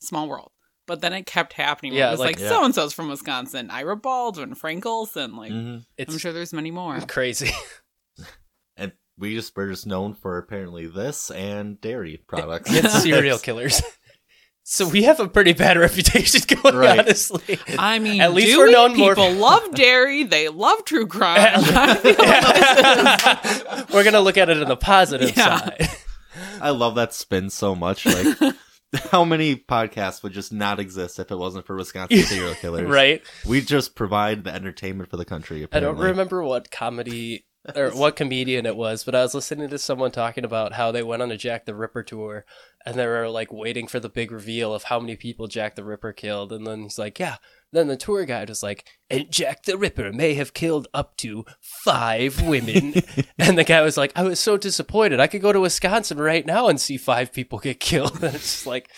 small 0.00 0.28
world. 0.28 0.50
But 0.86 1.00
then 1.00 1.12
it 1.14 1.24
kept 1.26 1.54
happening. 1.54 1.94
Yeah, 1.94 2.08
it 2.08 2.10
was 2.12 2.20
like- 2.20 2.38
like 2.40 2.48
so 2.48 2.64
and 2.64 2.74
so's 2.74 2.92
from 2.92 3.08
Wisconsin, 3.08 3.70
Ira 3.70 3.96
Baldwin, 3.96 4.54
Frank 4.54 4.84
Olson. 4.84 5.34
Like, 5.36 5.52
Mhm. 5.52 5.86
it's 5.96 6.12
I'm 6.12 6.18
sure 6.18 6.32
there's 6.32 6.52
many 6.52 6.70
more. 6.70 7.00
crazy. 7.08 7.50
And 8.76 8.92
we 9.16 9.34
just 9.34 9.56
we're 9.56 9.70
just 9.70 9.86
known 9.86 10.14
for 10.14 10.36
apparently 10.38 10.86
this 10.86 11.30
and 11.30 11.80
dairy 11.80 12.22
products. 12.26 12.70
it's 12.72 13.02
serial 13.02 13.38
killers. 13.38 13.80
So 14.66 14.88
we 14.88 15.02
have 15.02 15.20
a 15.20 15.28
pretty 15.28 15.52
bad 15.52 15.76
reputation 15.78 16.40
going, 16.62 16.74
Right. 16.74 16.98
honestly. 17.00 17.58
I 17.78 17.98
mean, 17.98 18.20
At 18.22 18.32
least 18.32 18.56
we're 18.56 18.66
we? 18.68 18.72
known 18.72 18.96
more- 18.96 19.14
People 19.14 19.32
love 19.34 19.74
dairy. 19.74 20.24
They 20.24 20.48
love 20.48 20.84
true 20.86 21.06
crime. 21.06 21.38
I 21.54 21.94
feel 21.94 22.14
like 22.14 23.64
this 23.74 23.86
is- 23.88 23.94
We're 23.94 24.04
gonna 24.04 24.20
look 24.20 24.38
at 24.38 24.48
it 24.48 24.56
in 24.58 24.66
the 24.68 24.76
positive 24.76 25.36
Yeah. 25.36 25.58
side. 25.58 25.88
I 26.60 26.70
love 26.70 26.94
that 26.96 27.12
spin 27.12 27.50
so 27.50 27.74
much. 27.74 28.06
Like, 28.06 28.54
how 29.10 29.24
many 29.24 29.54
podcasts 29.56 30.22
would 30.22 30.32
just 30.32 30.52
not 30.52 30.80
exist 30.80 31.18
if 31.18 31.30
it 31.30 31.36
wasn't 31.36 31.66
for 31.66 31.76
Wisconsin 31.76 32.22
serial 32.22 32.54
killers? 32.54 32.88
right? 32.88 33.22
We 33.46 33.60
just 33.60 33.94
provide 33.94 34.44
the 34.44 34.54
entertainment 34.54 35.10
for 35.10 35.16
the 35.16 35.24
country. 35.24 35.66
I 35.72 35.80
don't 35.80 35.98
remember 35.98 36.42
what 36.42 36.70
comedy 36.70 37.44
or 37.74 37.90
what 37.90 38.16
comedian 38.16 38.66
it 38.66 38.76
was, 38.76 39.04
but 39.04 39.14
I 39.14 39.22
was 39.22 39.34
listening 39.34 39.70
to 39.70 39.78
someone 39.78 40.10
talking 40.10 40.44
about 40.44 40.74
how 40.74 40.92
they 40.92 41.02
went 41.02 41.22
on 41.22 41.30
a 41.30 41.36
Jack 41.36 41.64
the 41.64 41.74
Ripper 41.74 42.02
tour 42.02 42.44
and 42.84 42.96
they 42.96 43.06
were 43.06 43.28
like 43.28 43.52
waiting 43.52 43.86
for 43.86 43.98
the 43.98 44.10
big 44.10 44.30
reveal 44.30 44.74
of 44.74 44.84
how 44.84 45.00
many 45.00 45.16
people 45.16 45.46
Jack 45.46 45.74
the 45.74 45.84
Ripper 45.84 46.12
killed. 46.12 46.52
And 46.52 46.66
then 46.66 46.82
he's 46.82 46.98
like, 46.98 47.18
Yeah. 47.18 47.36
Then 47.72 47.88
the 47.88 47.96
tour 47.96 48.24
guide 48.24 48.50
was 48.50 48.62
like, 48.62 48.86
And 49.08 49.30
Jack 49.30 49.64
the 49.64 49.78
Ripper 49.78 50.12
may 50.12 50.34
have 50.34 50.52
killed 50.52 50.88
up 50.92 51.16
to 51.18 51.44
five 51.60 52.42
women. 52.42 52.94
and 53.38 53.56
the 53.56 53.64
guy 53.64 53.80
was 53.80 53.96
like, 53.96 54.12
I 54.14 54.22
was 54.22 54.38
so 54.38 54.56
disappointed. 54.56 55.18
I 55.20 55.26
could 55.26 55.42
go 55.42 55.52
to 55.52 55.60
Wisconsin 55.60 56.18
right 56.18 56.44
now 56.44 56.68
and 56.68 56.80
see 56.80 56.98
five 56.98 57.32
people 57.32 57.58
get 57.58 57.80
killed. 57.80 58.16
And 58.22 58.34
it's 58.34 58.52
just 58.52 58.66
like, 58.66 58.90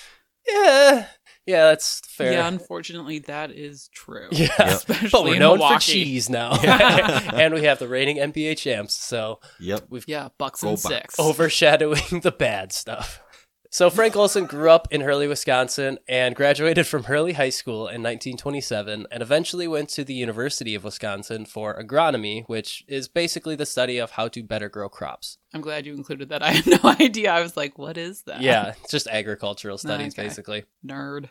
Yeah. 0.48 1.06
Yeah, 1.46 1.66
that's 1.66 2.00
fair. 2.08 2.32
yeah, 2.32 2.48
unfortunately, 2.48 3.20
that 3.20 3.50
is 3.52 3.88
true. 3.94 4.28
Yeah. 4.32 4.48
Especially 4.58 5.08
But 5.10 5.24
we're 5.24 5.34
in 5.34 5.38
known 5.38 5.58
for 5.58 5.78
cheese 5.78 6.28
now. 6.28 6.52
and 6.62 7.54
we 7.54 7.62
have 7.64 7.78
the 7.78 7.86
reigning 7.88 8.16
NBA 8.16 8.58
champs, 8.58 8.94
so 8.94 9.40
Yep. 9.60 9.84
we've 9.88 10.04
Yeah, 10.08 10.28
Bucks 10.38 10.62
Go 10.62 10.70
and 10.70 10.82
Bucks. 10.82 10.94
six. 10.94 11.18
overshadowing 11.20 12.20
the 12.22 12.32
bad 12.32 12.72
stuff. 12.72 13.22
So 13.68 13.90
Frank 13.90 14.16
Olson 14.16 14.46
grew 14.46 14.70
up 14.70 14.88
in 14.90 15.02
Hurley, 15.02 15.26
Wisconsin, 15.26 15.98
and 16.08 16.34
graduated 16.34 16.86
from 16.86 17.02
Hurley 17.04 17.34
High 17.34 17.50
School 17.50 17.88
in 17.88 18.00
1927, 18.02 19.06
and 19.10 19.22
eventually 19.22 19.68
went 19.68 19.90
to 19.90 20.04
the 20.04 20.14
University 20.14 20.74
of 20.74 20.84
Wisconsin 20.84 21.44
for 21.44 21.78
agronomy, 21.78 22.44
which 22.46 22.84
is 22.88 23.06
basically 23.08 23.54
the 23.54 23.66
study 23.66 23.98
of 23.98 24.12
how 24.12 24.28
to 24.28 24.42
better 24.42 24.68
grow 24.70 24.88
crops. 24.88 25.36
I'm 25.52 25.60
glad 25.60 25.84
you 25.84 25.94
included 25.94 26.30
that. 26.30 26.42
I 26.42 26.52
had 26.52 26.66
no 26.66 26.78
idea. 27.00 27.32
I 27.32 27.42
was 27.42 27.56
like, 27.56 27.76
what 27.76 27.98
is 27.98 28.22
that? 28.22 28.40
Yeah, 28.40 28.72
it's 28.82 28.90
just 28.92 29.08
agricultural 29.08 29.76
studies, 29.76 30.14
Okay. 30.14 30.22
basically. 30.22 30.64
Nerd. 30.86 31.28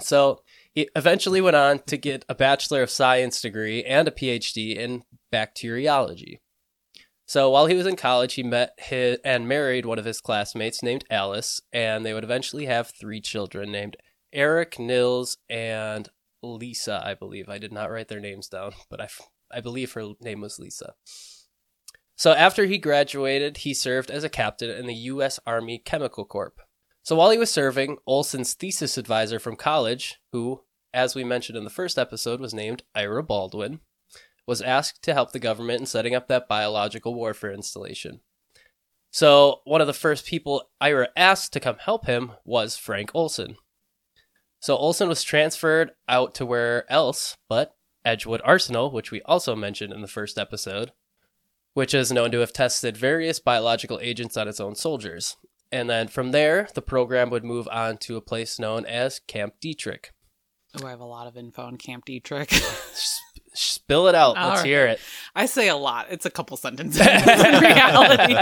So 0.00 0.42
he 0.72 0.88
eventually 0.96 1.40
went 1.40 1.56
on 1.56 1.80
to 1.86 1.96
get 1.96 2.24
a 2.28 2.34
Bachelor 2.34 2.82
of 2.82 2.90
Science 2.90 3.40
degree 3.40 3.84
and 3.84 4.08
a 4.08 4.10
PhD 4.10 4.76
in 4.76 5.04
bacteriology. 5.30 6.40
So 7.26 7.50
while 7.50 7.66
he 7.66 7.74
was 7.74 7.86
in 7.86 7.96
college, 7.96 8.34
he 8.34 8.42
met 8.42 8.74
his, 8.78 9.18
and 9.24 9.48
married 9.48 9.86
one 9.86 9.98
of 9.98 10.04
his 10.04 10.20
classmates 10.20 10.82
named 10.82 11.04
Alice, 11.10 11.60
and 11.72 12.04
they 12.04 12.12
would 12.12 12.24
eventually 12.24 12.66
have 12.66 12.88
three 12.88 13.20
children 13.20 13.72
named 13.72 13.96
Eric, 14.32 14.78
Nils, 14.78 15.38
and 15.48 16.08
Lisa, 16.42 17.00
I 17.02 17.14
believe. 17.14 17.48
I 17.48 17.58
did 17.58 17.72
not 17.72 17.90
write 17.90 18.08
their 18.08 18.20
names 18.20 18.48
down, 18.48 18.72
but 18.90 19.00
I, 19.00 19.08
I 19.50 19.60
believe 19.60 19.92
her 19.92 20.12
name 20.20 20.42
was 20.42 20.58
Lisa. 20.58 20.94
So 22.16 22.32
after 22.32 22.66
he 22.66 22.78
graduated, 22.78 23.58
he 23.58 23.74
served 23.74 24.10
as 24.10 24.22
a 24.22 24.28
captain 24.28 24.70
in 24.70 24.86
the 24.86 24.94
U.S. 24.94 25.40
Army 25.46 25.78
Chemical 25.78 26.24
Corps. 26.24 26.52
So 27.04 27.14
while 27.16 27.30
he 27.30 27.36
was 27.36 27.50
serving, 27.50 27.98
Olson's 28.06 28.54
thesis 28.54 28.96
advisor 28.96 29.38
from 29.38 29.56
college, 29.56 30.20
who, 30.32 30.62
as 30.94 31.14
we 31.14 31.22
mentioned 31.22 31.58
in 31.58 31.64
the 31.64 31.70
first 31.70 31.98
episode, 31.98 32.40
was 32.40 32.54
named 32.54 32.82
Ira 32.94 33.22
Baldwin, 33.22 33.80
was 34.46 34.62
asked 34.62 35.02
to 35.02 35.12
help 35.12 35.32
the 35.32 35.38
government 35.38 35.80
in 35.80 35.86
setting 35.86 36.14
up 36.14 36.28
that 36.28 36.48
biological 36.48 37.14
warfare 37.14 37.52
installation. 37.52 38.20
So 39.10 39.60
one 39.64 39.82
of 39.82 39.86
the 39.86 39.92
first 39.92 40.24
people 40.24 40.70
Ira 40.80 41.08
asked 41.14 41.52
to 41.52 41.60
come 41.60 41.76
help 41.78 42.06
him 42.06 42.32
was 42.42 42.78
Frank 42.78 43.10
Olson. 43.14 43.56
So 44.60 44.74
Olson 44.74 45.08
was 45.08 45.22
transferred 45.22 45.90
out 46.08 46.34
to 46.36 46.46
where 46.46 46.90
else 46.90 47.36
but 47.50 47.76
Edgewood 48.02 48.40
Arsenal, 48.44 48.90
which 48.90 49.10
we 49.10 49.20
also 49.22 49.54
mentioned 49.54 49.92
in 49.92 50.00
the 50.00 50.08
first 50.08 50.38
episode, 50.38 50.92
which 51.74 51.92
is 51.92 52.10
known 52.10 52.30
to 52.30 52.40
have 52.40 52.54
tested 52.54 52.96
various 52.96 53.40
biological 53.40 54.00
agents 54.00 54.38
on 54.38 54.48
its 54.48 54.58
own 54.58 54.74
soldiers. 54.74 55.36
And 55.74 55.90
then 55.90 56.06
from 56.06 56.30
there, 56.30 56.68
the 56.74 56.82
program 56.82 57.30
would 57.30 57.42
move 57.42 57.66
on 57.68 57.96
to 57.98 58.16
a 58.16 58.20
place 58.20 58.60
known 58.60 58.86
as 58.86 59.18
Camp 59.18 59.54
Detrick. 59.60 60.10
Oh, 60.80 60.86
I 60.86 60.90
have 60.90 61.00
a 61.00 61.04
lot 61.04 61.26
of 61.26 61.36
info 61.36 61.62
on 61.62 61.78
Camp 61.78 62.06
Detrick. 62.06 62.52
Spill 63.54 64.06
it 64.06 64.14
out. 64.14 64.36
All 64.36 64.50
Let's 64.50 64.60
right. 64.60 64.68
hear 64.68 64.86
it. 64.86 65.00
I 65.34 65.46
say 65.46 65.66
a 65.66 65.74
lot. 65.74 66.06
It's 66.10 66.26
a 66.26 66.30
couple 66.30 66.56
sentences 66.56 67.00
in 67.04 67.60
reality, 67.60 68.36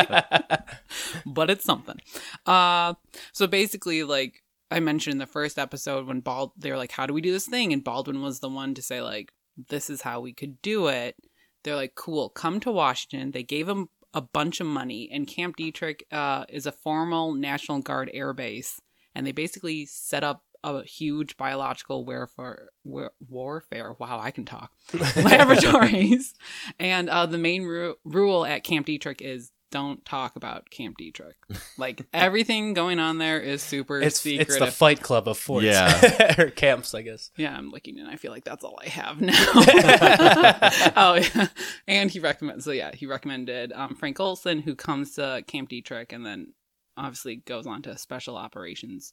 but 1.25 1.49
it's 1.49 1.65
something. 1.65 1.97
Uh, 2.45 2.95
so 3.33 3.47
basically, 3.47 4.03
like 4.03 4.43
I 4.71 4.81
mentioned 4.81 5.13
in 5.13 5.19
the 5.19 5.27
first 5.27 5.59
episode, 5.59 6.07
when 6.07 6.21
Bald, 6.21 6.53
they 6.59 6.71
were 6.71 6.77
like, 6.77 6.93
"How 6.93 7.07
do 7.07 7.15
we 7.15 7.23
do 7.23 7.33
this 7.33 7.47
thing?" 7.47 7.73
and 7.73 7.83
Baldwin 7.83 8.21
was 8.21 8.41
the 8.41 8.51
one 8.51 8.75
to 8.75 8.83
say, 8.83 9.01
like, 9.01 9.33
"This 9.71 9.89
is 9.89 10.03
how 10.03 10.21
we 10.21 10.35
could 10.35 10.61
do 10.61 10.89
it." 10.89 11.17
They're 11.65 11.77
like, 11.77 11.95
"Cool, 11.95 12.29
come 12.29 12.61
to 12.61 12.71
Washington." 12.71 13.31
They 13.31 13.43
gave 13.43 13.67
him 13.67 13.89
a 14.15 14.21
bunch 14.21 14.61
of 14.61 14.67
money, 14.67 15.09
and 15.13 15.27
Camp 15.27 15.57
Detrick 15.57 16.03
uh, 16.11 16.45
is 16.49 16.67
a 16.67 16.73
formal 16.73 17.35
National 17.35 17.81
Guard 17.81 18.11
air 18.13 18.33
base, 18.33 18.81
and 19.15 19.27
they 19.27 19.33
basically 19.33 19.87
set 19.87 20.23
up 20.25 20.45
a 20.65 20.85
huge 20.85 21.37
biological 21.37 22.05
warfare 22.05 22.69
war- 22.85 23.13
warfare. 23.29 23.95
Wow, 23.99 24.21
I 24.21 24.31
can 24.31 24.45
talk 24.45 24.71
laboratories. 25.17 26.35
And 26.79 27.09
uh, 27.09 27.27
the 27.27 27.39
main 27.39 27.65
ru- 27.65 27.97
rule 28.05 28.45
at 28.45 28.63
Camp 28.65 28.87
Detrick 28.87 29.21
is 29.21 29.51
don't 29.73 30.05
talk 30.05 30.37
about 30.37 30.71
Camp 30.71 30.97
Detrick. 31.01 31.33
Like 31.79 32.07
everything 32.13 32.75
going 32.75 33.01
on 33.01 33.19
there 33.19 33.41
is 33.41 33.61
super 33.63 34.01
It's 34.01 34.21
secretive. 34.21 34.57
it's 34.57 34.65
the 34.65 34.71
Fight 34.71 35.01
Club 35.03 35.27
of 35.27 35.37
forts. 35.39 35.65
Yeah. 35.65 36.35
or 36.39 36.51
camps, 36.51 36.95
I 36.95 37.03
guess. 37.03 37.31
yeah, 37.37 37.57
I'm 37.57 37.71
looking 37.71 37.99
and 37.99 38.09
I 38.09 38.17
feel 38.17 38.31
like 38.31 38.45
that's 38.45 38.63
all 38.63 38.79
I 38.81 38.89
have 38.89 39.21
now. 39.21 39.33
oh 40.97 41.15
yeah, 41.35 41.49
and 41.89 42.11
he 42.11 42.21
recommends. 42.21 42.65
So 42.65 42.71
yeah, 42.71 42.95
he 42.95 43.07
recommended 43.07 43.73
um, 43.73 43.97
Frank 43.97 44.21
Olson, 44.21 44.61
who 44.61 44.75
comes 44.77 45.15
to 45.15 45.43
Camp 45.49 45.71
Detrick, 45.71 46.13
and 46.13 46.25
then 46.25 46.53
obviously 46.97 47.37
goes 47.37 47.67
on 47.67 47.83
to 47.83 47.97
Special 47.99 48.37
Operations 48.37 49.13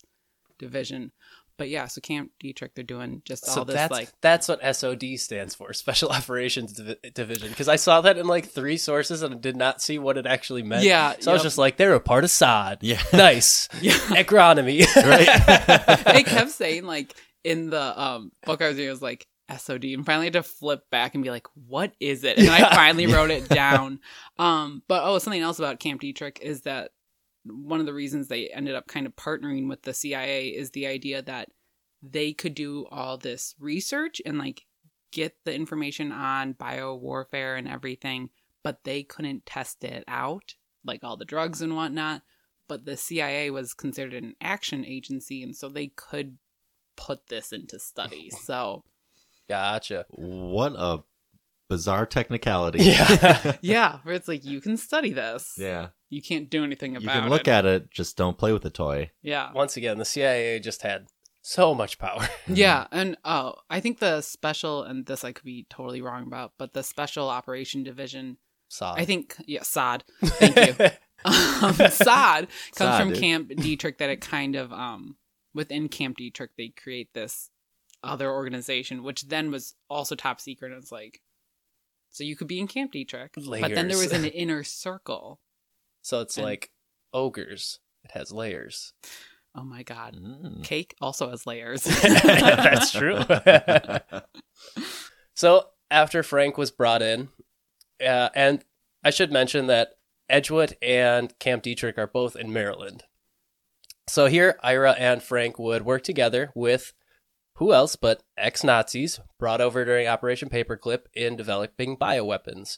Division. 0.60 1.12
But 1.60 1.70
yeah, 1.70 1.86
so 1.86 2.02
Camp 2.02 2.32
Detrick, 2.44 2.70
they're 2.74 2.84
doing 2.84 3.22
just 3.26 3.46
So 3.46 3.60
all 3.60 3.66
this 3.66 3.76
that's 3.76 3.92
like 3.92 4.10
that's 4.22 4.48
what 4.48 4.62
SOD 4.76 5.04
stands 5.18 5.54
for, 5.54 5.74
Special 5.74 6.10
Operations 6.20 6.74
Divi- 6.74 6.96
Division. 7.14 7.50
Because 7.50 7.68
I 7.68 7.76
saw 7.76 8.02
that 8.02 8.18
in 8.18 8.26
like 8.26 8.48
three 8.48 8.78
sources 8.78 9.22
and 9.22 9.36
I 9.36 9.38
did 9.38 9.56
not 9.58 9.82
see 9.82 10.00
what 10.00 10.18
it 10.18 10.26
actually 10.26 10.64
meant. 10.64 10.84
Yeah, 10.86 11.14
so 11.20 11.30
I 11.30 11.34
was 11.34 11.44
just 11.44 11.58
like, 11.60 11.78
they're 11.78 11.94
a 11.94 12.00
part 12.00 12.24
of 12.24 12.32
SOD. 12.32 12.78
Yeah. 12.82 13.02
nice 13.14 13.68
yeah. 13.82 13.92
agronomy. 13.94 14.86
right. 14.96 16.04
they 16.14 16.24
kept 16.24 16.52
saying 16.52 16.86
like 16.86 17.14
in 17.44 17.70
the 17.70 18.02
um 18.02 18.32
book 18.46 18.62
I 18.62 18.68
was 18.70 18.76
reading 18.78 18.88
it 18.88 18.92
was 18.92 19.02
like 19.02 19.28
SOD 19.56 19.84
and 19.86 20.06
finally 20.06 20.28
had 20.28 20.34
to 20.34 20.44
flip 20.44 20.82
back 20.92 21.16
and 21.16 21.24
be 21.24 21.30
like, 21.30 21.48
what 21.68 21.92
is 22.00 22.24
it? 22.24 22.38
And 22.38 22.50
I 22.50 22.60
Yeah. 22.60 22.76
finally 22.76 23.08
wrote 23.08 23.32
it 23.32 23.50
down. 23.50 24.00
Um 24.38 24.82
but 24.88 25.04
oh 25.04 25.18
something 25.20 25.42
else 25.42 25.60
about 25.60 25.80
Camp 25.80 26.02
Detrick 26.02 26.40
is 26.40 26.62
that 26.62 26.92
one 27.46 27.80
of 27.80 27.86
the 27.86 27.94
reasons 27.94 28.28
they 28.28 28.50
ended 28.50 28.76
up 28.76 28.88
kind 28.88 29.06
of 29.06 29.16
partnering 29.16 29.68
with 29.70 29.84
the 29.84 29.94
CIA 29.94 30.50
is 30.50 30.72
the 30.72 30.88
idea 30.88 31.22
that 31.22 31.50
they 32.02 32.34
could 32.34 32.56
do 32.56 32.86
all 32.92 33.18
this 33.18 33.56
research 33.60 34.22
and 34.26 34.38
like 34.38 34.66
get 35.12 35.36
the 35.46 35.54
information 35.54 36.12
on 36.12 36.54
bio 36.54 36.96
warfare 36.96 37.56
and 37.56 37.68
everything, 37.68 38.30
but 38.64 38.84
they 38.84 39.04
couldn't 39.04 39.46
test 39.46 39.84
it 39.84 40.04
out, 40.08 40.56
like 40.86 41.04
all 41.04 41.18
the 41.18 41.26
drugs 41.26 41.62
and 41.62 41.76
whatnot. 41.76 42.22
But 42.68 42.86
the 42.86 42.98
CIA 42.98 43.50
was 43.50 43.74
considered 43.74 44.14
an 44.14 44.36
action 44.40 44.86
agency, 44.86 45.42
and 45.42 45.56
so 45.56 45.70
they 45.70 45.88
could 45.88 46.38
put 46.96 47.28
this 47.28 47.52
into 47.52 47.80
study. 47.80 48.32
So 48.44 48.84
gotcha. 49.48 50.06
what 50.10 50.74
a 50.74 51.04
bizarre 51.70 52.06
technicality. 52.06 52.84
Yeah. 52.84 53.56
yeah, 53.62 54.00
where 54.04 54.14
it's 54.14 54.28
like 54.28 54.46
you 54.46 54.62
can 54.62 54.78
study 54.78 55.12
this. 55.12 55.56
yeah. 55.58 55.90
You 56.10 56.22
can't 56.22 56.50
do 56.50 56.64
anything 56.64 56.96
about 56.96 57.12
it. 57.12 57.16
You 57.16 57.22
can 57.22 57.30
look 57.30 57.42
it. 57.42 57.52
at 57.52 57.66
it, 57.66 57.92
just 57.92 58.18
don't 58.18 58.38
play 58.38 58.52
with 58.52 58.64
the 58.64 58.70
toy. 58.70 59.12
yeah. 59.22 59.52
Once 59.54 59.78
again, 59.78 59.98
the 59.98 60.06
CIA 60.06 60.60
just 60.60 60.82
had 60.82 61.08
so 61.42 61.74
much 61.74 61.98
power. 62.00 62.28
Yeah, 62.48 62.88
and 62.92 63.16
oh, 63.24 63.56
I 63.70 63.80
think 63.80 64.00
the 64.00 64.22
special 64.22 64.84
and 64.84 65.06
this 65.06 65.24
I 65.24 65.32
could 65.32 65.46
be 65.46 65.66
totally 65.70 66.02
wrong 66.02 66.24
about, 66.24 66.54
but 66.58 66.74
the 66.74 66.84
special 66.84 67.30
operation 67.30 67.84
division, 67.84 68.38
SOD. 68.70 69.00
I 69.00 69.06
think 69.06 69.36
yeah, 69.46 69.64
SOD. 69.64 70.04
Thank 70.24 70.56
you. 70.56 70.86
um, 71.26 71.74
SOD 71.74 72.48
comes 72.76 72.92
SOD, 72.92 73.00
from 73.00 73.10
dude. 73.10 73.20
Camp 73.20 73.50
Detrick. 73.50 73.98
That 74.00 74.10
it 74.10 74.22
kind 74.22 74.56
of 74.56 74.74
um 74.74 75.16
within 75.54 75.90
Camp 75.90 76.18
Detrick 76.18 76.50
they 76.58 76.70
create 76.70 77.14
this 77.14 77.52
other 78.04 78.32
organization, 78.32 79.04
which 79.04 79.28
then 79.28 79.52
was 79.52 79.76
also 79.90 80.16
top 80.16 80.40
secret. 80.40 80.72
And 80.72 80.82
it's 80.82 80.92
like, 80.92 81.22
so 82.10 82.24
you 82.24 82.36
could 82.36 82.48
be 82.48 82.60
in 82.60 82.68
Camp 82.68 82.94
Detrick, 82.94 83.30
but 83.36 83.76
then 83.76 83.88
there 83.88 83.98
was 83.98 84.14
an 84.14 84.26
inner 84.26 84.64
circle. 84.64 85.40
So 86.02 86.22
it's 86.22 86.38
And- 86.38 86.46
like 86.46 86.72
ogres. 87.14 87.80
It 88.04 88.12
has 88.12 88.32
layers. 88.32 88.94
Oh 89.56 89.64
my 89.64 89.84
god, 89.84 90.16
Mm. 90.16 90.64
cake 90.64 90.96
also 91.02 91.30
has 91.30 91.46
layers. 91.48 91.84
That's 92.04 92.92
true. 92.92 93.20
So 95.36 95.68
after 95.90 96.22
Frank 96.24 96.58
was 96.58 96.70
brought 96.72 97.02
in, 97.02 97.30
uh, 98.06 98.30
and 98.36 98.64
I 99.04 99.10
should 99.10 99.32
mention 99.32 99.68
that 99.68 99.94
Edgewood 100.30 100.76
and 100.82 101.38
Camp 101.40 101.64
Detrick 101.64 101.98
are 101.98 102.08
both 102.08 102.36
in 102.36 102.52
Maryland. 102.52 103.04
So 104.08 104.26
here, 104.26 104.60
Ira 104.62 104.94
and 105.00 105.24
Frank 105.24 105.58
would 105.58 105.86
work 105.86 106.04
together 106.04 106.52
with 106.56 106.94
who 107.56 107.74
else 107.74 107.96
but 107.96 108.24
ex 108.38 108.64
Nazis 108.64 109.20
brought 109.38 109.62
over 109.62 109.86
during 109.86 110.08
Operation 110.08 110.50
Paperclip 110.50 111.06
in 111.14 111.36
developing 111.38 111.96
bioweapons. 111.98 112.78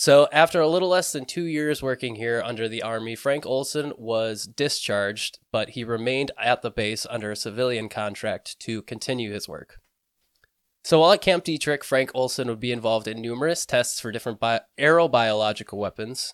So, 0.00 0.28
after 0.32 0.62
a 0.62 0.66
little 0.66 0.88
less 0.88 1.12
than 1.12 1.26
two 1.26 1.44
years 1.44 1.82
working 1.82 2.14
here 2.14 2.40
under 2.42 2.70
the 2.70 2.82
Army, 2.82 3.14
Frank 3.14 3.44
Olson 3.44 3.92
was 3.98 4.46
discharged, 4.46 5.40
but 5.52 5.68
he 5.68 5.84
remained 5.84 6.30
at 6.38 6.62
the 6.62 6.70
base 6.70 7.06
under 7.10 7.30
a 7.30 7.36
civilian 7.36 7.90
contract 7.90 8.58
to 8.60 8.80
continue 8.80 9.30
his 9.30 9.46
work. 9.46 9.76
So 10.84 11.00
while 11.00 11.12
at 11.12 11.20
Camp 11.20 11.44
Detrick, 11.44 11.84
Frank 11.84 12.12
Olson 12.14 12.48
would 12.48 12.60
be 12.60 12.72
involved 12.72 13.08
in 13.08 13.20
numerous 13.20 13.66
tests 13.66 14.00
for 14.00 14.10
different 14.10 14.40
bi- 14.40 14.62
aerobiological 14.78 15.76
weapons, 15.76 16.32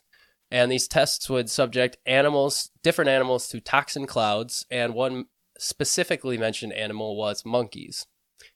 and 0.49 0.70
these 0.70 0.87
tests 0.87 1.28
would 1.28 1.50
subject 1.50 1.96
animals, 2.06 2.70
different 2.85 3.08
animals, 3.08 3.49
to 3.49 3.61
toxin 3.61 4.06
clouds, 4.06 4.64
and 4.70 4.94
one 4.94 5.25
specifically 5.58 6.38
mentioned 6.38 6.73
animal 6.73 7.16
was 7.16 7.44
monkeys. 7.44 8.06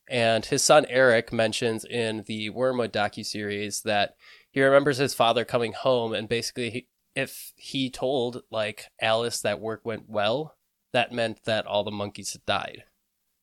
And 0.08 0.44
his 0.44 0.62
son 0.62 0.86
Eric 0.88 1.32
mentions 1.32 1.84
in 1.84 2.24
the 2.28 2.50
Wormwood 2.50 2.92
docuseries 2.92 3.82
that 3.82 4.14
he 4.50 4.62
remembers 4.62 4.98
his 4.98 5.14
father 5.14 5.44
coming 5.44 5.72
home 5.72 6.12
and 6.12 6.28
basically 6.28 6.70
he, 6.70 6.86
if 7.14 7.52
he 7.56 7.90
told 7.90 8.42
like 8.50 8.86
Alice 9.00 9.40
that 9.40 9.60
work 9.60 9.84
went 9.84 10.08
well, 10.08 10.56
that 10.92 11.12
meant 11.12 11.44
that 11.44 11.66
all 11.66 11.84
the 11.84 11.90
monkeys 11.90 12.32
had 12.32 12.44
died. 12.46 12.84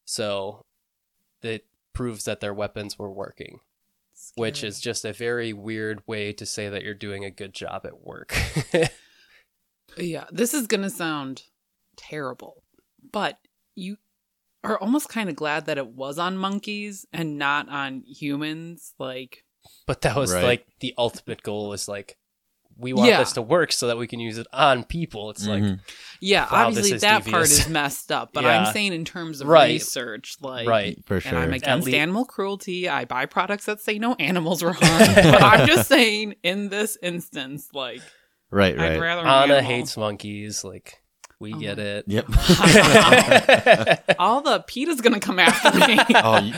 So 0.05 0.65
it 1.41 1.65
proves 1.93 2.25
that 2.25 2.39
their 2.39 2.53
weapons 2.53 2.97
were 2.97 3.11
working, 3.11 3.59
which 4.35 4.63
is 4.63 4.79
just 4.79 5.05
a 5.05 5.13
very 5.13 5.53
weird 5.53 6.01
way 6.07 6.33
to 6.33 6.45
say 6.45 6.69
that 6.69 6.83
you're 6.83 6.93
doing 6.93 7.25
a 7.25 7.31
good 7.31 7.53
job 7.53 7.85
at 7.85 8.05
work. 8.05 8.35
Yeah, 9.97 10.25
this 10.31 10.53
is 10.53 10.67
going 10.67 10.83
to 10.83 10.89
sound 10.89 11.43
terrible, 11.95 12.63
but 13.11 13.39
you 13.75 13.97
are 14.63 14.77
almost 14.77 15.09
kind 15.09 15.29
of 15.29 15.35
glad 15.35 15.65
that 15.65 15.77
it 15.77 15.87
was 15.87 16.19
on 16.19 16.37
monkeys 16.37 17.05
and 17.11 17.37
not 17.37 17.69
on 17.69 18.03
humans. 18.05 18.93
Like, 18.99 19.43
but 19.85 20.01
that 20.01 20.15
was 20.15 20.33
Right. 20.33 20.43
like 20.43 20.65
the 20.79 20.93
ultimate 20.97 21.43
goal 21.43 21.73
is 21.73 21.87
like 21.87 22.17
we 22.79 22.93
want 22.93 23.09
Yeah. 23.09 23.17
this 23.17 23.31
to 23.33 23.41
work 23.41 23.71
so 23.71 23.87
that 23.87 23.97
we 23.97 24.05
can 24.05 24.19
use 24.19 24.37
it 24.37 24.45
on 24.53 24.83
people. 24.83 25.31
It's 25.31 25.47
like 25.47 25.63
Mhm. 25.63 25.79
yeah, 26.21 26.41
Wow, 26.43 26.69
this 26.69 26.77
obviously 26.77 26.95
is 26.97 27.01
that 27.01 27.25
part 27.25 27.43
is 27.45 27.67
messed 27.69 28.11
up, 28.11 28.29
but 28.33 28.43
Yeah. 28.43 28.59
I'm 28.67 28.71
saying 28.73 28.93
in 28.93 29.03
terms 29.03 29.41
of 29.41 29.47
Right. 29.47 29.69
research, 29.69 30.35
like, 30.41 30.67
right. 30.67 30.95
for 31.07 31.15
And 31.15 31.23
sure. 31.23 31.39
I'm 31.39 31.53
against 31.53 31.87
lea- 31.87 31.97
animal 31.97 32.25
cruelty. 32.25 32.87
I 32.87 33.05
buy 33.05 33.25
products 33.25 33.65
that 33.65 33.81
say 33.81 33.97
no 33.97 34.13
animals 34.19 34.61
were 34.61 34.73
harmed. 34.79 35.15
but 35.15 35.41
I'm 35.41 35.65
just 35.67 35.87
saying, 35.89 36.35
in 36.43 36.69
this 36.69 36.99
instance, 37.01 37.69
like, 37.73 38.01
right, 38.51 38.77
I'd 38.77 38.91
right. 38.91 38.99
rather 39.01 39.25
Anna 39.27 39.63
hates 39.63 39.97
monkeys. 39.97 40.63
Like 40.63 41.01
we 41.39 41.55
Oh. 41.55 41.57
get 41.59 41.79
it. 41.79 42.05
Yep. 42.07 42.25
All 44.19 44.41
the 44.41 44.63
PETA's 44.67 45.01
gonna 45.01 45.19
come 45.19 45.39
after 45.39 45.71
me. 45.79 45.97
oh, 46.15 46.39
you, 46.41 46.53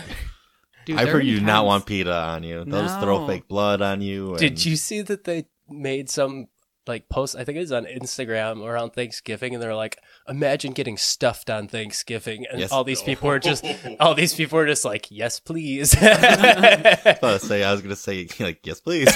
Dude, 0.89 0.99
I've 0.99 1.09
heard 1.09 1.25
you 1.25 1.39
do 1.39 1.45
not 1.45 1.65
want 1.65 1.85
PETA 1.85 2.13
on 2.13 2.43
you. 2.43 2.65
They'll 2.65 2.81
just 2.83 2.99
throw 2.99 3.19
No. 3.21 3.27
fake 3.27 3.47
blood 3.47 3.81
on 3.81 4.01
you. 4.01 4.35
Did 4.37 4.65
you 4.65 4.75
see 4.75 5.01
that 5.01 5.23
they 5.23 5.45
made 5.69 6.09
some 6.09 6.47
like 6.87 7.07
post? 7.09 7.35
I 7.35 7.43
think 7.43 7.57
it 7.57 7.61
was 7.61 7.71
on 7.71 7.85
Instagram 7.85 8.65
around 8.65 8.91
Thanksgiving, 8.91 9.53
and 9.53 9.61
they're 9.61 9.75
like, 9.75 9.97
"Imagine 10.27 10.71
getting 10.73 10.97
stuffed 10.97 11.49
on 11.49 11.67
Thanksgiving," 11.67 12.45
and 12.49 12.59
Yes. 12.59 12.71
all 12.71 12.83
these 12.83 13.01
people 13.03 13.27
were 13.29 13.37
just, 13.39 13.63
all 13.99 14.15
these 14.15 14.33
people 14.33 14.57
were 14.57 14.65
just 14.65 14.83
like, 14.83 15.07
"Yes, 15.11 15.39
please." 15.39 15.95
I 16.01 17.03
was 17.05 17.19
gonna 17.21 17.39
say 17.39 17.63
I 17.63 17.71
was 17.71 17.81
gonna 17.81 17.95
say 17.95 18.27
like 18.39 18.65
yes, 18.65 18.79
please. 18.81 19.09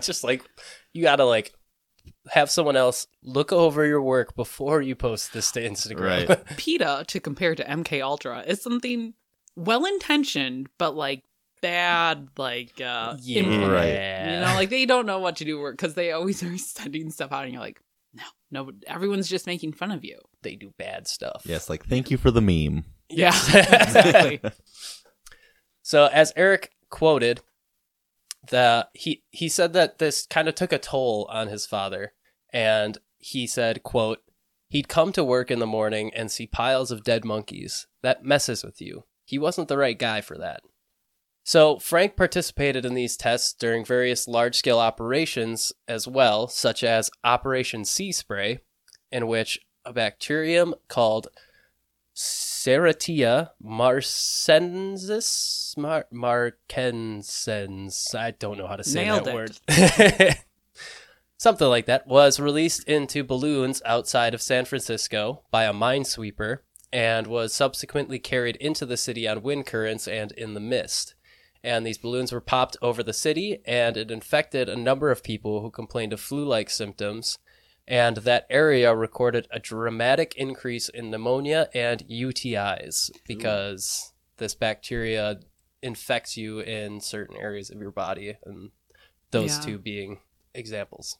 just 0.00 0.24
like 0.24 0.42
you 0.92 1.02
gotta 1.02 1.24
like 1.24 1.52
have 2.30 2.50
someone 2.50 2.76
else 2.76 3.06
look 3.22 3.52
over 3.52 3.86
your 3.86 4.02
work 4.02 4.34
before 4.34 4.82
you 4.82 4.94
post 4.96 5.32
this 5.32 5.52
to 5.52 5.60
Instagram. 5.62 6.28
Right. 6.28 6.56
PETA 6.56 7.04
to 7.08 7.20
compare 7.20 7.54
to 7.54 7.64
MK 7.64 8.02
Ultra 8.02 8.40
is 8.46 8.60
something 8.62 9.14
well 9.56 9.84
intentioned, 9.84 10.68
but 10.78 10.94
like 10.94 11.24
bad, 11.60 12.28
like 12.36 12.80
uh, 12.80 13.16
yeah. 13.20 13.40
implement. 13.40 13.72
Right. 13.72 14.32
You 14.34 14.40
know, 14.40 14.54
like 14.54 14.70
they 14.70 14.86
don't 14.86 15.06
know 15.06 15.18
what 15.18 15.36
to 15.36 15.44
do 15.44 15.58
work 15.60 15.76
because 15.76 15.94
they 15.94 16.12
always 16.12 16.42
are 16.44 16.58
sending 16.58 17.10
stuff 17.10 17.32
out, 17.32 17.44
and 17.44 17.52
you're 17.52 17.62
like, 17.62 17.80
no, 18.14 18.24
no, 18.50 18.72
everyone's 18.86 19.28
just 19.28 19.46
making 19.46 19.72
fun 19.72 19.90
of 19.90 20.04
you. 20.04 20.18
they 20.42 20.56
do 20.56 20.72
bad 20.78 21.06
stuff. 21.08 21.42
Yes, 21.44 21.70
like 21.70 21.86
thank 21.86 22.10
you 22.10 22.18
for 22.18 22.30
the 22.30 22.42
meme. 22.42 22.84
Yeah, 23.08 23.28
exactly. 23.54 24.40
So 25.84 26.06
as 26.06 26.32
Eric 26.36 26.70
quoted, 26.90 27.40
the 28.48 28.86
he 28.94 29.24
he 29.30 29.48
said 29.48 29.72
that 29.72 29.98
this 29.98 30.26
kind 30.26 30.48
of 30.48 30.54
took 30.54 30.72
a 30.72 30.78
toll 30.78 31.26
on 31.28 31.48
his 31.48 31.66
father, 31.66 32.12
and 32.52 32.98
he 33.18 33.48
said, 33.48 33.82
"quote 33.82 34.20
He'd 34.72 34.88
come 34.88 35.12
to 35.12 35.22
work 35.22 35.50
in 35.50 35.58
the 35.58 35.66
morning 35.66 36.10
and 36.14 36.30
see 36.30 36.46
piles 36.46 36.90
of 36.90 37.04
dead 37.04 37.26
monkeys. 37.26 37.88
That 38.02 38.24
messes 38.24 38.64
with 38.64 38.80
you. 38.80 39.04
He 39.24 39.38
wasn't 39.38 39.68
the 39.68 39.78
right 39.78 39.98
guy 39.98 40.20
for 40.20 40.36
that." 40.38 40.60
So 41.44 41.78
Frank 41.78 42.16
participated 42.16 42.84
in 42.84 42.94
these 42.94 43.16
tests 43.16 43.52
during 43.52 43.84
various 43.84 44.28
large-scale 44.28 44.78
operations 44.78 45.72
as 45.88 46.06
well, 46.06 46.46
such 46.46 46.84
as 46.84 47.10
Operation 47.24 47.84
Sea 47.84 48.12
Spray, 48.12 48.60
in 49.10 49.26
which 49.26 49.58
a 49.84 49.92
bacterium 49.92 50.74
called 50.86 51.26
Serratia 52.14 53.50
marcensis 53.62 55.76
Mar- 55.76 56.06
marcensens. 56.12 58.14
I 58.14 58.32
don't 58.32 58.58
know 58.58 58.66
how 58.66 58.76
to 58.76 58.84
say 58.84 59.04
Nailed 59.04 59.24
that 59.24 59.60
it. 59.68 60.14
word. 60.28 60.36
Something 61.38 61.68
like 61.68 61.86
that 61.86 62.06
was 62.06 62.38
released 62.38 62.84
into 62.84 63.24
balloons 63.24 63.82
outside 63.84 64.34
of 64.34 64.42
San 64.42 64.64
Francisco 64.64 65.42
by 65.50 65.64
a 65.64 65.72
minesweeper 65.72 66.58
and 66.92 67.26
was 67.26 67.54
subsequently 67.54 68.18
carried 68.18 68.56
into 68.56 68.84
the 68.84 68.96
city 68.96 69.26
on 69.26 69.42
wind 69.42 69.66
currents 69.66 70.06
and 70.06 70.32
in 70.32 70.54
the 70.54 70.60
mist. 70.60 71.14
And 71.64 71.86
these 71.86 71.98
balloons 71.98 72.32
were 72.32 72.40
popped 72.40 72.76
over 72.82 73.02
the 73.02 73.12
city, 73.12 73.60
and 73.64 73.96
it 73.96 74.10
infected 74.10 74.68
a 74.68 74.76
number 74.76 75.10
of 75.10 75.22
people 75.22 75.60
who 75.62 75.70
complained 75.70 76.12
of 76.12 76.20
flu 76.20 76.44
like 76.44 76.68
symptoms 76.68 77.38
and 77.88 78.18
that 78.18 78.46
area 78.48 78.94
recorded 78.94 79.48
a 79.50 79.58
dramatic 79.58 80.34
increase 80.36 80.88
in 80.88 81.10
pneumonia 81.10 81.68
and 81.74 82.04
UTIs 82.08 83.10
because 83.26 84.12
this 84.36 84.54
bacteria 84.54 85.40
infects 85.82 86.36
you 86.36 86.60
in 86.60 87.00
certain 87.00 87.36
areas 87.36 87.70
of 87.70 87.80
your 87.80 87.90
body, 87.90 88.36
and 88.44 88.70
those 89.32 89.56
Yeah. 89.56 89.60
two 89.64 89.78
being 89.78 90.20
examples. 90.54 91.18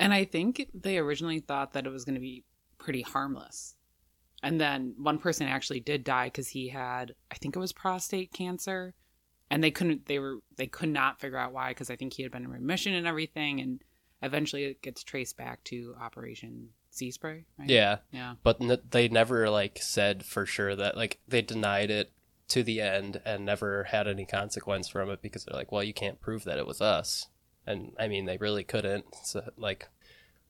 And 0.00 0.12
I 0.12 0.24
think 0.24 0.68
they 0.74 0.98
originally 0.98 1.40
thought 1.40 1.72
that 1.74 1.86
it 1.86 1.90
was 1.90 2.04
going 2.04 2.14
to 2.16 2.20
be 2.20 2.44
pretty 2.78 3.02
harmless. 3.02 3.76
And 4.42 4.60
then 4.60 4.94
one 4.98 5.18
person 5.18 5.48
actually 5.48 5.80
did 5.80 6.04
die 6.04 6.26
because 6.26 6.48
he 6.48 6.68
had, 6.68 7.14
I 7.30 7.34
think 7.34 7.56
it 7.56 7.58
was 7.58 7.72
prostate 7.72 8.32
cancer, 8.32 8.94
and 9.50 9.64
they 9.64 9.70
couldn't, 9.70 10.06
they 10.06 10.18
were, 10.18 10.38
they 10.56 10.66
could 10.66 10.90
not 10.90 11.20
figure 11.20 11.38
out 11.38 11.52
why 11.52 11.70
because 11.70 11.90
I 11.90 11.96
think 11.96 12.12
he 12.12 12.22
had 12.22 12.30
been 12.30 12.44
in 12.44 12.50
remission 12.50 12.94
and 12.94 13.06
everything, 13.06 13.60
and 13.60 13.82
eventually 14.22 14.64
it 14.64 14.82
gets 14.82 15.02
traced 15.02 15.36
back 15.36 15.64
to 15.64 15.94
Operation 16.00 16.68
Sea 16.90 17.10
Spray. 17.10 17.44
Right? 17.58 17.68
Yeah, 17.68 17.98
yeah, 18.12 18.34
but 18.42 18.60
n- 18.60 18.78
they 18.90 19.08
never 19.08 19.50
like 19.50 19.78
said 19.82 20.24
for 20.24 20.46
sure 20.46 20.76
that 20.76 20.96
like 20.96 21.18
they 21.26 21.42
denied 21.42 21.90
it 21.90 22.12
to 22.48 22.62
the 22.62 22.80
end 22.80 23.20
and 23.24 23.44
never 23.44 23.84
had 23.84 24.08
any 24.08 24.24
consequence 24.24 24.88
from 24.88 25.10
it 25.10 25.20
because 25.20 25.44
they're 25.44 25.56
like, 25.56 25.70
well, 25.70 25.82
you 25.82 25.92
can't 25.92 26.20
prove 26.20 26.44
that 26.44 26.58
it 26.58 26.66
was 26.66 26.80
us, 26.80 27.26
and 27.66 27.92
I 27.98 28.08
mean 28.08 28.24
they 28.24 28.36
really 28.36 28.64
couldn't. 28.64 29.04
So 29.24 29.50
like, 29.56 29.88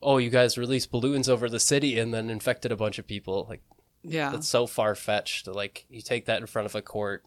oh, 0.02 0.18
you 0.18 0.30
guys 0.30 0.58
released 0.58 0.90
balloons 0.90 1.28
over 1.28 1.48
the 1.48 1.60
city 1.60 1.98
and 1.98 2.12
then 2.12 2.30
infected 2.30 2.70
a 2.70 2.76
bunch 2.76 2.98
of 2.98 3.06
people. 3.06 3.46
Like 3.48 3.62
yeah. 4.02 4.30
that's 4.30 4.48
so 4.48 4.66
far 4.66 4.94
fetched. 4.94 5.46
Like 5.46 5.86
you 5.88 6.02
take 6.02 6.26
that 6.26 6.40
in 6.40 6.46
front 6.46 6.66
of 6.66 6.74
a 6.74 6.82
court, 6.82 7.24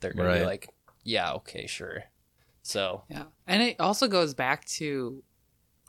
they're 0.00 0.12
gonna 0.12 0.38
be 0.38 0.44
like, 0.44 0.68
yeah, 1.04 1.32
okay, 1.34 1.66
sure. 1.66 2.04
So 2.62 3.02
Yeah. 3.08 3.24
And 3.46 3.62
it 3.62 3.80
also 3.80 4.08
goes 4.08 4.34
back 4.34 4.64
to 4.66 5.22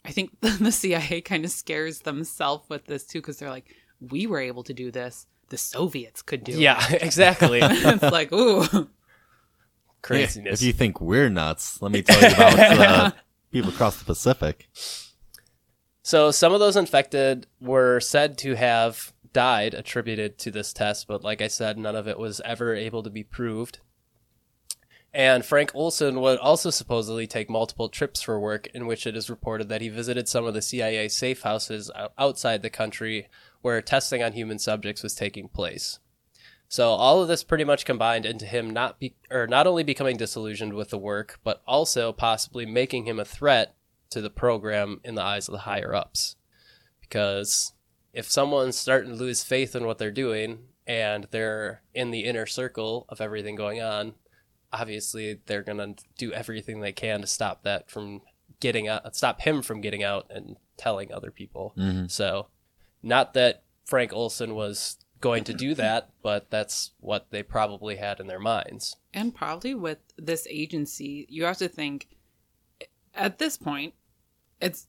I 0.06 0.12
think 0.12 0.32
the 0.42 0.72
CIA 0.72 1.22
kind 1.22 1.46
of 1.46 1.52
scares 1.52 2.00
themselves 2.00 2.70
with 2.70 2.86
this 2.86 3.06
too 3.06 3.20
because 3.20 3.38
they're 3.38 3.50
like, 3.50 3.74
we 4.00 4.28
were 4.28 4.40
able 4.40 4.64
to 4.64 4.74
do 4.74 4.92
this. 4.92 5.28
The 5.50 5.58
Soviets 5.58 6.22
could 6.22 6.44
do 6.44 6.54
it. 6.54 6.60
yeah, 6.60 6.84
exactly. 6.94 7.60
it's 7.64 8.04
like, 8.04 8.32
ooh. 8.34 8.90
Craziness. 10.02 10.62
If 10.62 10.68
you 10.68 10.74
think 10.74 11.00
we're 11.00 11.30
nuts, 11.30 11.82
let 11.82 11.92
me 11.92 12.02
tell 12.02 12.20
you 12.20 12.36
about 12.36 12.60
uh, 12.60 13.12
people 13.52 13.70
across 13.70 13.98
the 13.98 14.06
Pacific. 14.06 14.68
So 16.02 16.32
some 16.32 16.54
of 16.54 16.60
those 16.60 16.76
infected 16.76 17.48
were 17.62 18.02
said 18.02 18.38
to 18.40 18.56
have 18.56 19.14
died 19.34 19.74
attributed 19.74 20.38
to 20.40 20.52
this 20.52 20.72
test, 20.72 21.08
but 21.08 21.24
like 21.24 21.42
I 21.42 21.48
said, 21.48 21.78
none 21.78 21.96
of 21.96 22.08
it 22.08 22.20
was 22.20 22.42
ever 22.46 22.76
able 22.76 23.04
to 23.04 23.10
be 23.10 23.24
proved. 23.24 23.80
And 25.14 25.46
Frank 25.46 25.76
Olson 25.76 26.22
would 26.22 26.40
also 26.40 26.72
supposedly 26.72 27.28
take 27.28 27.50
multiple 27.50 27.88
trips 27.88 28.22
for 28.22 28.40
work, 28.40 28.68
in 28.74 28.88
which 28.88 29.06
it 29.06 29.16
is 29.16 29.30
reported 29.30 29.70
that 29.70 29.82
he 29.82 29.90
visited 29.90 30.28
some 30.28 30.46
of 30.46 30.56
the 30.56 30.62
CIA 30.62 31.08
safe 31.08 31.44
houses 31.44 31.92
outside 32.18 32.64
the 32.64 32.70
country 32.72 33.28
where 33.62 33.82
testing 33.82 34.24
on 34.24 34.34
human 34.34 34.58
subjects 34.58 35.04
was 35.04 35.14
taking 35.14 35.48
place. 35.50 36.00
So 36.68 36.90
all 36.90 37.22
of 37.22 37.28
this 37.28 37.44
pretty 37.44 37.64
much 37.64 37.86
combined 37.86 38.26
into 38.26 38.48
him 38.48 38.72
not 38.72 39.00
be 39.00 39.14
or 39.30 39.46
not 39.46 39.68
only 39.68 39.84
becoming 39.84 40.18
disillusioned 40.18 40.74
with 40.74 40.90
the 40.90 40.98
work, 40.98 41.40
but 41.44 41.62
also 41.68 42.12
possibly 42.12 42.66
making 42.66 43.06
him 43.06 43.20
a 43.20 43.26
threat 43.26 43.76
to 44.10 44.22
the 44.22 44.32
program 44.32 45.00
in 45.04 45.14
the 45.14 45.22
eyes 45.22 45.48
of 45.48 45.52
the 45.52 45.60
higher 45.60 45.94
ups. 45.94 46.36
Because 47.00 47.74
if 48.14 48.32
someone's 48.32 48.78
starting 48.78 49.10
to 49.12 49.16
lose 49.16 49.44
faith 49.44 49.76
in 49.76 49.86
what 49.86 49.98
they're 49.98 50.12
doing 50.12 50.60
and 50.86 51.28
they're 51.32 51.82
in 51.94 52.12
the 52.12 52.22
inner 52.22 52.46
circle 52.46 53.06
of 53.10 53.20
everything 53.20 53.56
going 53.56 53.82
on, 53.82 54.14
obviously 54.72 55.40
they're 55.46 55.64
gonna 55.64 55.96
do 56.18 56.32
everything 56.32 56.80
they 56.80 56.92
can 56.92 57.22
to 57.22 57.28
stop 57.28 57.64
that 57.64 57.90
from 57.90 58.22
getting 58.60 58.88
out, 58.88 59.16
stop 59.16 59.42
him 59.42 59.62
from 59.62 59.82
getting 59.82 60.04
out 60.04 60.28
and 60.30 60.56
telling 60.78 61.12
other 61.12 61.32
people. 61.32 61.74
Mhm. 61.78 62.10
So, 62.10 62.48
not 63.02 63.34
that 63.34 63.64
Frank 63.86 64.14
Olson 64.14 64.56
was 64.56 64.98
going 65.20 65.44
to 65.46 65.54
do 65.54 65.74
that, 65.76 66.10
but 66.22 66.50
that's 66.50 66.92
what 67.00 67.32
they 67.32 67.44
probably 67.44 67.96
had 67.98 68.20
in 68.20 68.28
their 68.28 68.40
minds. 68.40 68.98
And 69.14 69.34
probably 69.34 69.74
with 69.76 70.00
this 70.18 70.48
agency, 70.50 71.26
you 71.30 71.46
have 71.46 71.58
to 71.58 71.68
think 71.68 72.08
at 73.14 73.38
this 73.38 73.58
point, 73.58 73.94
it's 74.60 74.88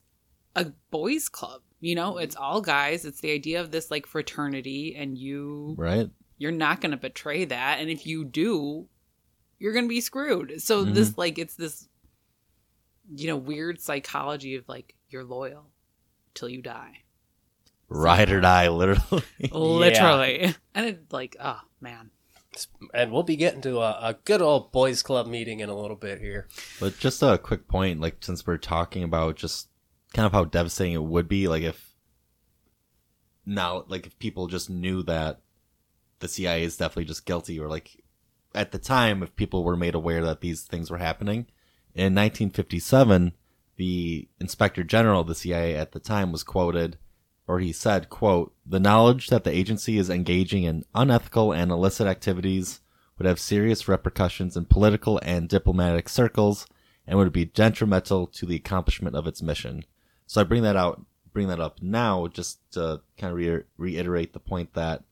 a 0.55 0.71
boys' 0.89 1.29
club. 1.29 1.61
You 1.85 1.95
know, 1.95 2.17
it's 2.17 2.35
all 2.35 2.61
guys. 2.61 3.05
It's 3.05 3.21
the 3.21 3.31
idea 3.31 3.61
of 3.61 3.71
this 3.71 3.91
like 3.91 4.07
fraternity, 4.07 4.95
and 4.97 5.17
you 5.17 5.75
Right? 5.77 6.09
you're 6.37 6.51
not 6.51 6.81
going 6.81 6.91
to 6.91 6.97
betray 6.97 7.45
that 7.45 7.79
and 7.79 7.89
if 7.89 8.05
you 8.05 8.25
do 8.25 8.87
you're 9.59 9.73
going 9.73 9.85
to 9.85 9.89
be 9.89 10.01
screwed 10.01 10.61
so 10.61 10.83
mm-hmm. 10.83 10.93
this 10.93 11.17
like 11.17 11.37
it's 11.37 11.55
this 11.55 11.87
you 13.13 13.27
know 13.27 13.37
weird 13.37 13.79
psychology 13.79 14.55
of 14.55 14.67
like 14.67 14.95
you're 15.09 15.23
loyal 15.23 15.69
till 16.33 16.49
you 16.49 16.61
die 16.61 17.01
Ride 17.87 18.31
or 18.31 18.41
die, 18.41 18.67
literally. 18.69 19.23
literally 19.51 20.55
and 20.73 20.85
it 20.85 21.03
like 21.11 21.35
oh 21.39 21.61
man 21.79 22.11
And 22.93 23.11
we'll 23.11 23.23
be 23.23 23.35
getting 23.35 23.61
to 23.61 23.79
a, 23.79 23.99
a 24.01 24.17
good 24.23 24.41
old 24.41 24.71
boys 24.71 25.03
club 25.03 25.27
meeting 25.27 25.59
in 25.59 25.67
a 25.67 25.75
little 25.75 25.97
bit 25.97 26.21
here. 26.21 26.47
But 26.79 26.97
just 26.97 27.21
a 27.21 27.37
quick 27.37 27.67
point, 27.67 27.99
like 27.99 28.15
since 28.21 28.47
we're 28.47 28.57
talking 28.57 29.03
about 29.03 29.35
just 29.35 29.67
kind 30.15 30.25
of 30.25 30.31
how 30.31 30.45
devastating 30.45 30.93
it 30.93 31.03
would 31.03 31.27
be, 31.27 31.49
like 31.49 31.63
if 31.63 31.93
now, 33.45 33.83
like 33.89 34.07
if 34.07 34.17
people 34.17 34.47
just 34.47 34.69
knew 34.69 35.03
that 35.03 35.41
the 36.19 36.29
CIA 36.29 36.63
is 36.63 36.77
definitely 36.77 37.05
just 37.05 37.25
guilty, 37.25 37.59
or 37.59 37.67
like 37.67 38.01
at 38.55 38.71
the 38.71 38.79
time, 38.79 39.21
if 39.21 39.35
people 39.35 39.63
were 39.63 39.75
made 39.75 39.93
aware 39.93 40.23
that 40.23 40.39
these 40.39 40.63
things 40.63 40.89
were 40.89 40.99
happening, 40.99 41.47
in 41.93 42.15
1957, 42.15 43.33
the 43.75 44.29
Inspector 44.39 44.81
General 44.85 45.21
of 45.21 45.27
the 45.27 45.35
CIA 45.35 45.75
at 45.75 45.91
the 45.91 45.99
time 45.99 46.31
was 46.31 46.43
quoted, 46.43 46.97
or 47.45 47.59
he 47.59 47.73
said, 47.73 48.09
"quote 48.09 48.55
The 48.65 48.79
knowledge 48.79 49.27
that 49.27 49.43
the 49.43 49.51
agency 49.51 49.97
is 49.97 50.09
engaging 50.09 50.63
in 50.63 50.85
unethical 50.95 51.51
and 51.51 51.71
illicit 51.71 52.07
activities." 52.07 52.79
would 53.17 53.25
have 53.25 53.39
serious 53.39 53.87
repercussions 53.87 54.57
in 54.57 54.65
political 54.65 55.21
and 55.23 55.47
diplomatic 55.47 56.09
circles 56.09 56.67
and 57.07 57.17
would 57.17 57.31
be 57.31 57.45
detrimental 57.45 58.27
to 58.27 58.45
the 58.45 58.57
accomplishment 58.57 59.15
of 59.15 59.25
its 59.25 59.41
mission. 59.41 59.85
So 60.27 60.41
I 60.41 60.43
bring 60.43 60.63
that 60.63 60.75
out, 60.75 61.05
bring 61.33 61.47
that 61.49 61.59
up 61.59 61.81
now, 61.81 62.27
just 62.27 62.59
to 62.73 63.01
kind 63.17 63.31
of 63.31 63.37
re- 63.37 63.63
reiterate 63.77 64.33
the 64.33 64.39
point 64.39 64.73
that 64.73 65.03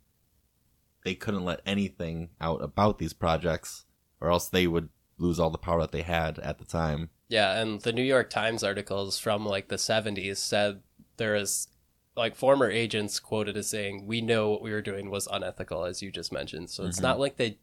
they 1.04 1.16
couldn't 1.16 1.46
let 1.46 1.62
anything 1.66 2.30
out 2.40 2.64
about 2.64 2.98
these 2.98 3.14
projects, 3.14 3.86
or 4.22 4.30
else 4.32 4.48
they 4.48 4.68
would 4.68 4.90
lose 5.18 5.40
all 5.40 5.50
the 5.50 5.58
power 5.58 5.82
that 5.82 5.92
they 5.92 6.02
had 6.02 6.40
at 6.40 6.58
the 6.60 6.66
time. 6.66 7.10
Yeah, 7.28 7.60
and 7.60 7.82
the 7.82 7.94
New 7.94 8.04
York 8.04 8.30
Times 8.30 8.64
articles 8.64 9.20
from 9.20 9.46
like 9.46 9.68
the 9.68 9.76
70s 9.76 10.38
said 10.38 10.82
there 11.18 11.36
is 11.36 11.68
like 12.16 12.36
former 12.36 12.70
agents 12.70 13.20
quoted 13.20 13.58
as 13.58 13.70
saying, 13.70 14.06
"We 14.06 14.22
know 14.22 14.50
what 14.50 14.62
we 14.62 14.72
were 14.72 14.82
doing 14.82 15.10
was 15.10 15.28
unethical," 15.32 15.84
as 15.84 16.02
you 16.02 16.12
just 16.12 16.32
mentioned. 16.32 16.70
So 16.70 16.86
it's 16.86 17.00
Mhm. 17.00 17.04
not 17.04 17.20
like 17.20 17.38
they 17.38 17.58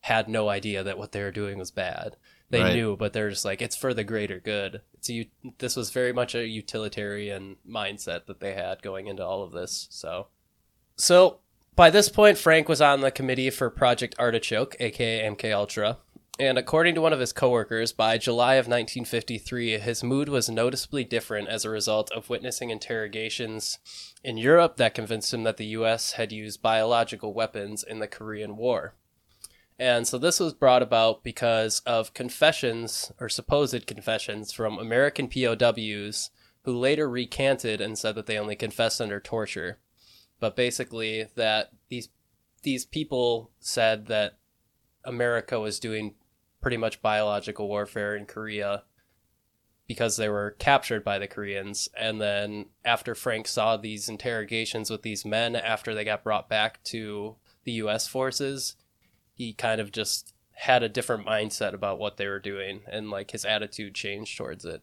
had 0.00 0.28
no 0.28 0.48
idea 0.50 0.82
that 0.82 0.98
what 0.98 1.12
they 1.12 1.22
were 1.22 1.30
doing 1.30 1.58
was 1.58 1.70
bad. 1.70 2.16
They 2.50 2.60
Right. 2.62 2.74
knew, 2.74 2.96
but 2.96 3.12
they're 3.12 3.30
just 3.30 3.44
like 3.44 3.60
it's 3.62 3.76
for 3.76 3.92
the 3.94 4.04
greater 4.04 4.38
good. 4.38 4.82
It's 4.94 5.08
a, 5.08 5.12
u- 5.14 5.30
this 5.58 5.76
was 5.76 5.90
very 5.90 6.12
much 6.12 6.34
a 6.34 6.46
utilitarian 6.46 7.56
mindset 7.68 8.26
that 8.26 8.40
they 8.40 8.54
had 8.54 8.82
going 8.82 9.06
into 9.06 9.24
all 9.24 9.42
of 9.42 9.52
this. 9.52 9.88
So, 9.90 10.28
so 10.96 11.38
by 11.74 11.90
this 11.90 12.08
point, 12.08 12.38
Frank 12.38 12.68
was 12.68 12.80
on 12.80 13.00
the 13.00 13.10
committee 13.10 13.50
for 13.50 13.70
Project 13.70 14.14
Artichoke, 14.18 14.76
aka 14.78 15.22
MK 15.28 15.52
Ultra, 15.52 15.98
and 16.38 16.58
according 16.58 16.94
to 16.96 17.00
one 17.00 17.12
of 17.12 17.20
his 17.20 17.32
coworkers, 17.32 17.92
by 17.92 18.18
July 18.18 18.54
of 18.54 18.66
1953, 18.66 19.78
his 19.78 20.02
mood 20.04 20.28
was 20.28 20.48
noticeably 20.48 21.04
different 21.04 21.48
as 21.48 21.64
a 21.64 21.70
result 21.70 22.10
of 22.12 22.28
witnessing 22.28 22.70
interrogations 22.70 23.78
in 24.22 24.36
Europe 24.36 24.76
that 24.76 24.94
convinced 24.94 25.32
him 25.32 25.44
that 25.44 25.56
the 25.58 25.66
U.S. 25.66 26.12
had 26.12 26.32
used 26.32 26.60
biological 26.62 27.32
weapons 27.32 27.82
in 27.84 28.00
the 28.00 28.08
Korean 28.08 28.56
War. 28.56 28.94
And 29.78 30.06
so 30.06 30.18
this 30.18 30.38
was 30.38 30.54
brought 30.54 30.82
about 30.82 31.24
because 31.24 31.80
of 31.80 32.14
confessions 32.14 33.10
or 33.18 33.28
supposed 33.28 33.86
confessions 33.86 34.52
from 34.52 34.78
American 34.78 35.28
POWs 35.28 36.30
who 36.62 36.76
later 36.76 37.08
recanted 37.08 37.80
and 37.80 37.98
said 37.98 38.14
that 38.14 38.26
they 38.26 38.38
only 38.38 38.56
confessed 38.56 39.00
under 39.00 39.20
torture. 39.20 39.78
But 40.40 40.56
basically 40.56 41.26
that 41.34 41.70
these 41.88 42.08
these 42.62 42.86
people 42.86 43.50
said 43.60 44.06
that 44.06 44.38
America 45.04 45.60
was 45.60 45.78
doing 45.78 46.14
pretty 46.62 46.78
much 46.78 47.02
biological 47.02 47.68
warfare 47.68 48.16
in 48.16 48.24
Korea 48.24 48.84
because 49.86 50.16
they 50.16 50.30
were 50.30 50.56
captured 50.58 51.04
by 51.04 51.18
the 51.18 51.28
Koreans. 51.28 51.90
And 51.94 52.20
then 52.20 52.66
after 52.84 53.14
Frank 53.14 53.46
saw 53.46 53.76
these 53.76 54.08
interrogations 54.08 54.88
with 54.88 55.02
these 55.02 55.26
men 55.26 55.54
after 55.56 55.94
they 55.94 56.04
got 56.04 56.24
brought 56.24 56.48
back 56.48 56.82
to 56.84 57.36
the 57.64 57.72
US 57.72 58.06
forces, 58.06 58.76
he 59.34 59.52
kind 59.52 59.80
of 59.80 59.92
just 59.92 60.32
had 60.52 60.82
a 60.82 60.88
different 60.88 61.26
mindset 61.26 61.74
about 61.74 61.98
what 61.98 62.16
they 62.16 62.26
were 62.26 62.38
doing 62.38 62.80
and 62.90 63.10
like 63.10 63.32
his 63.32 63.44
attitude 63.44 63.94
changed 63.94 64.36
towards 64.36 64.64
it. 64.64 64.82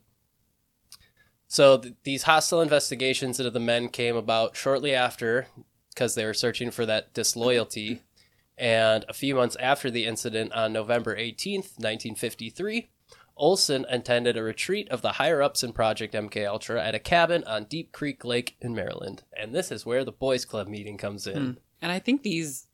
So 1.47 1.77
th- 1.77 1.95
these 2.03 2.23
hostile 2.23 2.61
investigations 2.61 3.39
into 3.39 3.51
the 3.51 3.59
men 3.59 3.89
came 3.89 4.15
about 4.15 4.55
shortly 4.55 4.93
after 4.93 5.47
because 5.89 6.15
they 6.15 6.25
were 6.25 6.33
searching 6.33 6.71
for 6.71 6.85
that 6.85 7.13
disloyalty. 7.13 8.03
And 8.57 9.05
a 9.09 9.13
few 9.13 9.35
months 9.35 9.55
after 9.59 9.89
the 9.89 10.05
incident 10.05 10.53
on 10.53 10.71
November 10.71 11.15
18th, 11.15 11.77
1953, 11.77 12.89
Olson 13.35 13.85
attended 13.89 14.37
a 14.37 14.43
retreat 14.43 14.87
of 14.89 15.01
the 15.01 15.13
higher 15.13 15.41
ups 15.41 15.63
in 15.63 15.73
Project 15.73 16.13
MK 16.13 16.47
Ultra 16.47 16.83
at 16.83 16.95
a 16.95 16.99
cabin 16.99 17.43
on 17.45 17.65
Deep 17.65 17.91
Creek 17.91 18.23
Lake 18.23 18.55
in 18.61 18.75
Maryland. 18.75 19.23
And 19.35 19.53
this 19.53 19.71
is 19.71 19.85
where 19.85 20.05
the 20.05 20.11
boys 20.11 20.45
club 20.45 20.67
meeting 20.67 20.97
comes 20.97 21.25
in. 21.27 21.37
Hmm. 21.37 21.51
And 21.81 21.91
I 21.91 21.99
think 21.99 22.21
these 22.21 22.67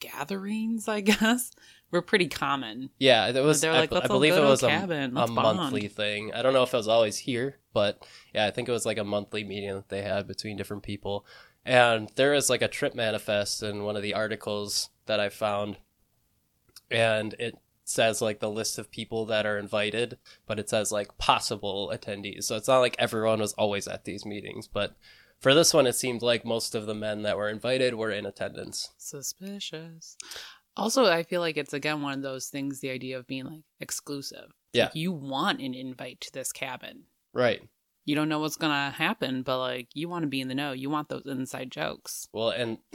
gatherings, 0.00 0.88
I 0.88 1.00
guess, 1.02 1.50
were 1.90 2.02
pretty 2.02 2.28
common. 2.28 2.90
Yeah, 2.98 3.26
it 3.28 3.42
was. 3.42 3.60
They're 3.60 3.72
I, 3.72 3.80
like, 3.80 3.90
b- 3.90 4.00
I 4.02 4.06
believe 4.06 4.34
it 4.34 4.40
was 4.40 4.62
a, 4.62 4.68
cabin. 4.68 5.16
a 5.16 5.26
monthly 5.26 5.88
thing. 5.88 6.32
I 6.32 6.42
don't 6.42 6.52
know 6.52 6.62
if 6.62 6.74
it 6.74 6.76
was 6.76 6.88
always 6.88 7.18
here, 7.18 7.58
but 7.72 8.06
yeah, 8.34 8.46
I 8.46 8.50
think 8.50 8.68
it 8.68 8.72
was 8.72 8.86
like 8.86 8.98
a 8.98 9.04
monthly 9.04 9.44
meeting 9.44 9.74
that 9.74 9.88
they 9.88 10.02
had 10.02 10.26
between 10.26 10.56
different 10.56 10.82
people. 10.82 11.26
And 11.64 12.10
there 12.16 12.34
is 12.34 12.50
like 12.50 12.62
a 12.62 12.68
trip 12.68 12.94
manifest 12.94 13.62
in 13.62 13.84
one 13.84 13.96
of 13.96 14.02
the 14.02 14.14
articles 14.14 14.90
that 15.06 15.20
I 15.20 15.28
found, 15.30 15.78
and 16.90 17.34
it 17.38 17.58
says 17.84 18.22
like 18.22 18.40
the 18.40 18.50
list 18.50 18.78
of 18.78 18.90
people 18.90 19.26
that 19.26 19.46
are 19.46 19.58
invited, 19.58 20.18
but 20.46 20.58
it 20.58 20.68
says 20.68 20.90
like 20.90 21.16
possible 21.18 21.92
attendees. 21.94 22.44
So 22.44 22.56
it's 22.56 22.68
not 22.68 22.80
like 22.80 22.96
everyone 22.98 23.40
was 23.40 23.52
always 23.54 23.86
at 23.86 24.04
these 24.04 24.24
meetings, 24.24 24.66
but 24.66 24.96
for 25.44 25.52
this 25.52 25.74
one, 25.74 25.86
it 25.86 25.94
seemed 25.94 26.22
like 26.22 26.46
most 26.46 26.74
of 26.74 26.86
the 26.86 26.94
men 26.94 27.20
that 27.20 27.36
were 27.36 27.50
invited 27.50 27.94
were 27.94 28.10
in 28.10 28.24
attendance. 28.24 28.90
Suspicious. 28.96 30.16
Also, 30.74 31.04
I 31.04 31.22
feel 31.22 31.42
like 31.42 31.58
it's 31.58 31.74
again 31.74 32.00
one 32.00 32.14
of 32.14 32.22
those 32.22 32.46
things. 32.46 32.80
The 32.80 32.88
idea 32.88 33.18
of 33.18 33.26
being 33.26 33.44
like 33.44 33.60
exclusive. 33.78 34.46
Yeah. 34.72 34.84
like, 34.84 34.96
you 34.96 35.12
want 35.12 35.60
an 35.60 35.74
invite 35.74 36.22
to 36.22 36.32
this 36.32 36.50
cabin. 36.50 37.04
Right. 37.34 37.60
You 38.06 38.14
don't 38.14 38.30
know 38.30 38.38
what's 38.38 38.56
gonna 38.56 38.90
happen, 38.92 39.42
but 39.42 39.58
like 39.58 39.88
you 39.92 40.08
want 40.08 40.22
to 40.22 40.28
be 40.28 40.40
in 40.40 40.48
the 40.48 40.54
know. 40.54 40.72
You 40.72 40.88
want 40.88 41.10
those 41.10 41.26
inside 41.26 41.70
jokes. 41.70 42.26
Well, 42.32 42.48
and 42.48 42.78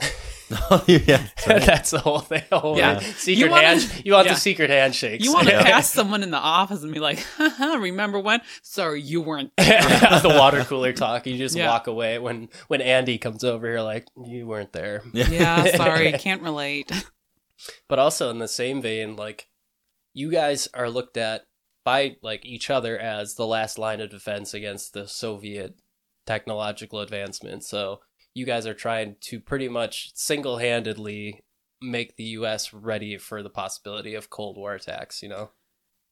yeah, 0.86 0.98
that's 1.06 1.46
right. 1.46 1.62
That's 1.62 1.90
the 1.90 2.00
whole 2.00 2.18
thing. 2.18 2.42
the 2.50 2.58
whole 2.58 2.76
Yeah. 2.76 2.98
secret 2.98 3.38
You 3.38 3.50
wanna- 3.50 3.66
hand. 3.66 4.02
You 4.04 4.12
want 4.14 4.26
yeah. 4.26 4.34
the 4.34 4.40
secret 4.40 4.70
handshakes. 4.70 5.24
You 5.24 5.32
want 5.32 5.48
to 5.48 5.58
pass 5.62 5.88
someone 5.90 6.22
in 6.22 6.30
the 6.30 6.38
office 6.38 6.82
and 6.82 6.92
be 6.92 6.98
like, 7.00 7.20
Haha, 7.36 7.76
"Remember 7.76 8.18
when? 8.18 8.40
Sorry, 8.62 9.00
you 9.00 9.20
weren't." 9.20 9.52
there." 9.56 9.80
the 9.80 10.34
water 10.36 10.64
cooler 10.64 10.92
talk. 10.92 11.26
You 11.26 11.38
just 11.38 11.54
Yeah. 11.56 11.68
walk 11.68 11.86
away 11.86 12.18
when 12.18 12.48
when 12.68 12.80
Andy 12.80 13.18
comes 13.18 13.44
over 13.44 13.66
here, 13.68 13.80
like 13.80 14.06
you 14.26 14.46
weren't 14.46 14.72
there. 14.72 15.02
yeah, 15.12 15.64
sorry, 15.76 16.12
can't 16.12 16.42
relate. 16.42 16.90
But 17.88 17.98
also 17.98 18.30
in 18.30 18.38
the 18.38 18.48
same 18.48 18.82
vein, 18.82 19.16
like 19.16 19.48
you 20.12 20.30
guys 20.30 20.68
are 20.74 20.90
looked 20.90 21.16
at 21.16 21.46
by 21.84 22.16
like 22.22 22.44
each 22.44 22.70
other 22.70 22.98
as 22.98 23.34
the 23.36 23.46
last 23.46 23.78
line 23.78 24.00
of 24.00 24.10
defense 24.10 24.52
against 24.54 24.92
the 24.94 25.06
Soviet 25.06 25.74
technological 26.26 27.00
advancement. 27.00 27.64
So 27.64 28.00
you 28.34 28.46
guys 28.46 28.66
are 28.66 28.74
trying 28.74 29.16
to 29.22 29.40
pretty 29.40 29.68
much 29.68 30.10
single 30.14 30.58
handedly 30.58 31.40
make 31.82 32.16
the 32.16 32.24
U.S. 32.24 32.72
ready 32.72 33.16
for 33.16 33.42
the 33.42 33.50
possibility 33.50 34.14
of 34.14 34.30
Cold 34.30 34.56
War 34.56 34.74
attacks. 34.74 35.22
You 35.22 35.28
know. 35.28 35.50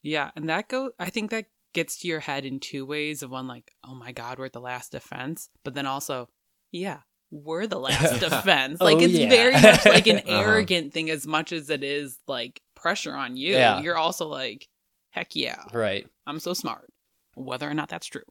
Yeah, 0.02 0.30
and 0.36 0.48
that 0.48 0.68
go. 0.68 0.90
I 0.98 1.10
think 1.10 1.30
that 1.30 1.46
gets 1.74 1.98
to 1.98 2.08
your 2.08 2.20
head 2.20 2.44
in 2.44 2.60
two 2.60 2.86
ways. 2.86 3.22
Of 3.22 3.30
one, 3.30 3.46
like, 3.46 3.72
oh 3.84 3.94
my 3.94 4.12
god, 4.12 4.38
we're 4.38 4.46
at 4.46 4.52
the 4.52 4.60
last 4.60 4.92
defense, 4.92 5.48
but 5.64 5.74
then 5.74 5.86
also, 5.86 6.28
yeah, 6.72 6.98
we're 7.30 7.66
the 7.66 7.78
last 7.80 8.20
defense. 8.20 8.80
Like 8.80 8.96
Oh, 8.98 9.00
it's 9.00 9.12
yeah. 9.14 9.28
very 9.28 9.52
much 9.52 9.84
like 9.84 10.06
an 10.06 10.18
Uh-huh. 10.26 10.40
arrogant 10.40 10.92
thing, 10.94 11.10
as 11.10 11.26
much 11.26 11.52
as 11.52 11.68
it 11.68 11.82
is 11.84 12.18
like 12.26 12.60
pressure 12.74 13.14
on 13.14 13.36
you. 13.36 13.52
Yeah. 13.54 13.80
You're 13.80 13.98
also 13.98 14.28
like, 14.28 14.68
heck 15.10 15.34
yeah, 15.36 15.62
Right. 15.72 16.06
I'm 16.26 16.40
so 16.40 16.54
smart. 16.54 16.88
Whether 17.34 17.68
or 17.68 17.74
not 17.74 17.88
that's 17.88 18.06
true. 18.06 18.22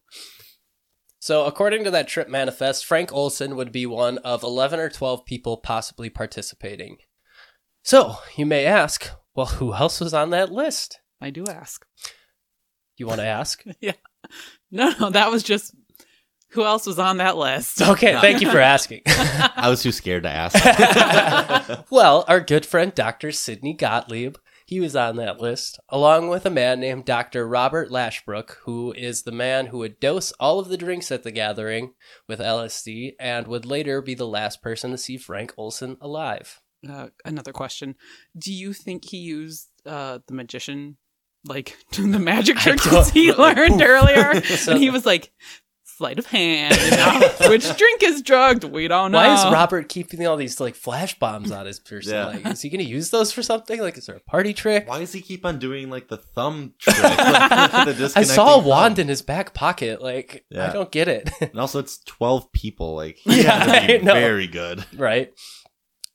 So, 1.27 1.43
according 1.43 1.83
to 1.83 1.91
that 1.91 2.07
trip 2.07 2.29
manifest, 2.29 2.85
Frank 2.85 3.11
Olson 3.11 3.57
would 3.57 3.73
be 3.73 3.85
one 3.85 4.17
of 4.19 4.43
11 4.43 4.79
or 4.79 4.87
12 4.87 5.25
people 5.25 5.57
possibly 5.57 6.09
participating. 6.09 6.99
So, 7.83 8.19
you 8.37 8.45
may 8.45 8.65
ask, 8.65 9.09
well, 9.35 9.47
who 9.47 9.73
else 9.73 9.99
was 9.99 10.13
on 10.13 10.29
that 10.29 10.53
list? 10.53 11.01
I 11.19 11.31
do 11.31 11.43
ask. 11.45 11.85
You 12.95 13.07
want 13.07 13.19
to 13.19 13.25
ask? 13.25 13.61
Yeah. 13.81 13.95
No, 14.71 14.93
no, 15.01 15.09
that 15.09 15.29
was 15.29 15.43
just 15.43 15.75
who 16.51 16.63
else 16.63 16.85
was 16.85 16.97
on 16.97 17.17
that 17.17 17.35
list. 17.35 17.81
Okay, 17.81 18.17
thank 18.21 18.39
you 18.39 18.49
for 18.49 18.61
asking. 18.61 19.01
I 19.07 19.67
was 19.69 19.83
too 19.83 19.91
scared 19.91 20.23
to 20.23 20.29
ask. 20.29 20.55
well, 21.91 22.23
our 22.29 22.39
good 22.39 22.65
friend 22.65 22.95
Dr. 22.95 23.33
Sidney 23.33 23.73
Gottlieb, 23.73 24.37
he 24.67 24.81
was 24.81 24.97
on 24.97 25.15
that 25.15 25.39
list, 25.39 25.79
along 25.87 26.27
with 26.27 26.45
a 26.45 26.49
man 26.49 26.81
named 26.81 27.05
Dr. 27.05 27.47
Robert 27.47 27.89
Lashbrook, 27.89 28.57
who 28.65 28.91
is 28.97 29.23
the 29.23 29.31
man 29.31 29.67
who 29.67 29.77
would 29.77 29.97
dose 30.01 30.33
all 30.41 30.59
of 30.59 30.67
the 30.67 30.75
drinks 30.75 31.09
at 31.09 31.23
the 31.23 31.31
gathering 31.31 31.93
with 32.27 32.41
LSD 32.41 33.13
and 33.17 33.47
would 33.47 33.65
later 33.65 34.01
be 34.01 34.13
the 34.13 34.27
last 34.27 34.61
person 34.61 34.91
to 34.91 34.97
see 34.97 35.15
Frank 35.15 35.53
Olson 35.57 35.95
alive. 36.01 36.59
Uh, 36.87 37.07
another 37.23 37.53
question: 37.53 37.95
Do 38.37 38.51
you 38.51 38.73
think 38.73 39.05
he 39.05 39.17
used 39.19 39.69
uh, 39.85 40.19
the 40.27 40.33
magician, 40.33 40.97
like 41.45 41.77
the 41.93 42.19
magic 42.19 42.57
tricks 42.57 43.09
he 43.11 43.31
learned 43.31 43.81
earlier? 43.81 44.41
So- 44.41 44.73
and 44.73 44.81
he 44.81 44.89
was 44.89 45.05
like, 45.05 45.31
"Sleight 45.97 46.19
of 46.19 46.25
hand, 46.27 46.75
you 46.85 46.91
know? 46.91 47.31
which 47.49 47.75
drink 47.75 48.03
is 48.03 48.21
drugged? 48.21 48.63
We 48.63 48.87
don't 48.87 49.11
know." 49.11 49.17
Why 49.17 49.33
is 49.33 49.53
Robert 49.53 49.89
keeping 49.89 50.25
all 50.27 50.37
these 50.37 50.59
like 50.59 50.75
flash 50.75 51.17
bombs 51.17 51.51
on 51.51 51.65
his 51.65 51.79
person? 51.79 52.13
Yeah. 52.13 52.25
Like, 52.27 52.45
is 52.45 52.61
he 52.61 52.69
going 52.69 52.83
to 52.83 52.89
use 52.89 53.09
those 53.09 53.31
for 53.31 53.41
something? 53.41 53.79
Like, 53.81 53.97
is 53.97 54.05
there 54.05 54.15
a 54.15 54.19
party 54.19 54.53
trick? 54.53 54.87
Why 54.87 54.99
does 54.99 55.11
he 55.13 55.21
keep 55.21 55.45
on 55.45 55.59
doing 55.59 55.89
like 55.89 56.07
the 56.07 56.17
thumb 56.17 56.73
trick? 56.79 57.01
Like, 57.01 57.85
the 57.97 58.13
I 58.15 58.23
saw 58.23 58.55
a 58.55 58.59
wand 58.59 58.95
thumb? 58.97 59.01
in 59.03 59.07
his 59.07 59.21
back 59.21 59.53
pocket. 59.53 60.01
Like, 60.01 60.45
I 60.55 60.71
don't 60.71 60.91
get 60.91 61.07
it. 61.07 61.29
And 61.41 61.59
also, 61.59 61.79
it's 61.79 61.97
twelve 61.99 62.51
people. 62.51 62.95
Like, 62.95 63.19
Yeah, 63.25 63.63
had 63.63 63.87
to 63.87 63.93
I 63.93 63.97
be 63.97 64.05
very 64.05 64.47
good. 64.47 64.85
right? 64.95 65.33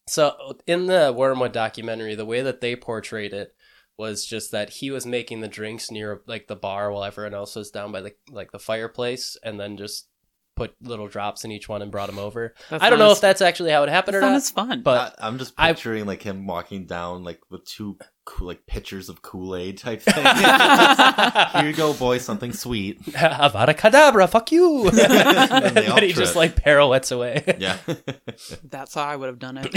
So, 0.08 0.58
in 0.66 0.86
the 0.86 1.14
Wormwood 1.16 1.52
documentary, 1.52 2.14
the 2.14 2.24
way 2.26 2.42
that 2.42 2.60
they 2.60 2.76
portrayed 2.76 3.32
it 3.32 3.54
was 3.98 4.24
just 4.24 4.50
that 4.52 4.70
he 4.70 4.90
was 4.90 5.04
making 5.06 5.40
the 5.40 5.48
drinks 5.48 5.90
near 5.90 6.22
like 6.26 6.46
the 6.48 6.56
bar 6.56 6.90
while 6.90 7.04
everyone 7.04 7.34
else 7.34 7.54
was 7.56 7.70
down 7.70 7.92
by 7.92 8.00
the 8.00 8.14
like 8.30 8.50
the 8.52 8.58
fireplace, 8.58 9.36
and 9.44 9.58
then 9.60 9.76
just 9.76 10.08
put 10.54 10.74
little 10.82 11.08
drops 11.08 11.44
in 11.44 11.50
each 11.52 11.68
one 11.68 11.80
and 11.82 11.90
brought 11.90 12.08
them 12.08 12.18
over. 12.18 12.54
That's 12.68 12.82
I 12.84 12.90
don't 12.90 12.98
know 12.98 13.10
as- 13.12 13.18
if 13.18 13.22
that's 13.22 13.40
actually 13.42 13.70
how 13.70 13.82
it 13.84 13.88
happened 13.88 14.16
or 14.16 14.20
not 14.20 14.36
It's 14.36 14.50
fun. 14.50 14.82
But 14.82 15.14
I, 15.18 15.26
I'm 15.28 15.38
just 15.38 15.54
I- 15.56 15.72
picturing 15.72 16.04
like 16.06 16.22
him 16.22 16.46
walking 16.46 16.86
down 16.86 17.24
like 17.24 17.40
with 17.50 17.64
two 17.64 17.94
coo- 17.94 18.06
like 18.40 18.66
pitchers 18.66 19.08
of 19.08 19.22
Kool 19.22 19.54
Aid 19.56 19.78
type 19.78 20.00
thing. 20.02 20.14
Here 20.24 21.66
you 21.70 21.72
go, 21.76 21.92
boy, 21.92 22.18
something 22.18 22.52
sweet. 22.52 23.02
Avada 23.12 23.74
Kedavra, 23.76 24.28
fuck 24.28 24.50
you! 24.52 24.88
and 24.88 24.98
And 24.98 25.76
they 25.76 25.86
all 25.88 25.96
then 25.96 26.04
he 26.04 26.12
just 26.12 26.36
like 26.36 26.56
pirouettes 26.56 27.10
away. 27.12 27.42
Yeah. 27.58 27.78
That's 28.64 28.94
how 28.94 29.02
I 29.04 29.16
would 29.16 29.26
have 29.26 29.38
done 29.38 29.58
it. 29.62 29.70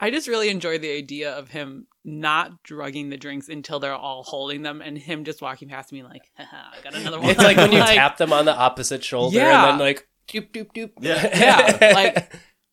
I 0.00 0.10
just 0.10 0.28
really 0.28 0.48
enjoy 0.48 0.78
the 0.78 0.90
idea 0.96 1.32
of 1.32 1.48
him 1.48 1.86
not 2.04 2.62
drugging 2.62 3.10
the 3.10 3.16
drinks 3.16 3.48
until 3.48 3.80
they're 3.80 3.94
all 3.94 4.22
holding 4.22 4.62
them, 4.62 4.80
and 4.80 4.96
him 4.96 5.24
just 5.24 5.42
walking 5.42 5.68
past 5.68 5.92
me 5.92 6.02
like, 6.02 6.22
Haha, 6.36 6.76
I 6.78 6.82
got 6.82 6.94
another 6.94 7.20
one. 7.20 7.30
It's 7.30 7.38
like 7.42 7.56
when 7.56 7.72
you 7.72 7.78
tap 7.80 8.16
them 8.16 8.32
on 8.32 8.44
the 8.44 8.54
opposite 8.56 9.02
shoulder 9.04 9.38
Yeah. 9.38 9.62
and 9.70 9.72
then 9.72 9.78
like 9.86 10.08
doop 10.28 10.50
doop 10.52 10.72
doop. 10.72 10.90
Yeah. 11.00 11.76
Yeah, 11.80 11.92
like- 11.94 12.32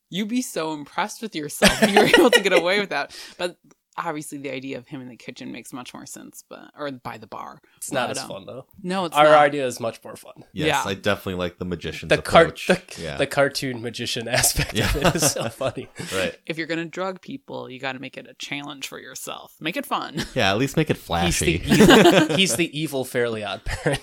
You'd 0.09 0.27
be 0.27 0.43
so 0.43 0.73
impressed 0.73 1.23
with 1.23 1.36
yourself 1.36 1.81
if 1.81 1.89
you 1.89 1.99
were 1.99 2.05
able 2.05 2.29
to 2.29 2.39
get 2.41 2.53
away 2.53 2.79
with 2.79 2.91
that. 2.91 3.17
But 3.39 3.57
obviously, 3.97 4.38
the 4.38 4.51
idea 4.51 4.77
of 4.77 4.88
him 4.88 5.01
in 5.01 5.10
the 5.10 5.15
kitchen 5.15 5.51
makes 5.51 5.71
much 5.73 5.93
more 5.93 6.06
sense. 6.06 6.43
But 6.49 6.71
or 6.77 6.91
by 6.91 7.17
the 7.17 7.27
bar, 7.27 7.62
It's 7.77 7.91
not 7.91 8.10
But, 8.10 8.17
as 8.17 8.23
um, 8.23 8.29
fun 8.29 8.45
though. 8.45 8.65
No, 8.82 9.06
it's 9.06 9.15
Our 9.15 9.25
not. 9.25 9.39
idea 9.39 9.65
is 9.65 9.79
much 9.79 10.03
more 10.03 10.15
fun. 10.15 10.34
Yes, 10.53 10.67
Yeah. 10.67 10.84
I 10.91 10.93
definitely 10.93 11.36
like 11.36 11.58
the 11.60 11.65
magician. 11.65 12.10
The 12.10 12.17
cart, 12.21 12.62
approach. 12.62 12.67
the, 12.95 13.01
yeah, 13.01 13.17
the 13.17 13.27
cartoon 13.27 13.82
magician 13.82 14.27
aspect 14.39 14.73
Yeah. 14.73 14.89
of 14.89 14.95
it 14.97 15.15
is 15.15 15.32
so 15.32 15.49
funny. 15.49 15.88
right. 16.13 16.36
If 16.45 16.58
you're 16.58 16.67
gonna 16.67 16.86
drug 16.86 17.21
people, 17.21 17.69
you 17.69 17.79
got 17.79 17.93
to 17.93 17.99
make 17.99 18.17
it 18.17 18.27
a 18.27 18.34
challenge 18.36 18.88
for 18.88 18.99
yourself. 18.99 19.53
Make 19.60 19.77
it 19.77 19.86
fun. 19.86 20.25
Yeah, 20.36 20.51
at 20.51 20.58
least 20.58 20.77
make 20.77 20.89
it 20.89 20.97
He's 20.97 21.06
flashy. 21.06 21.58
the 21.60 21.73
evil, 21.73 22.36
he's 22.38 22.56
the 22.56 22.79
evil 22.79 23.06
Fairly 23.06 23.43
Odd 23.43 23.63
Parent. 23.65 24.01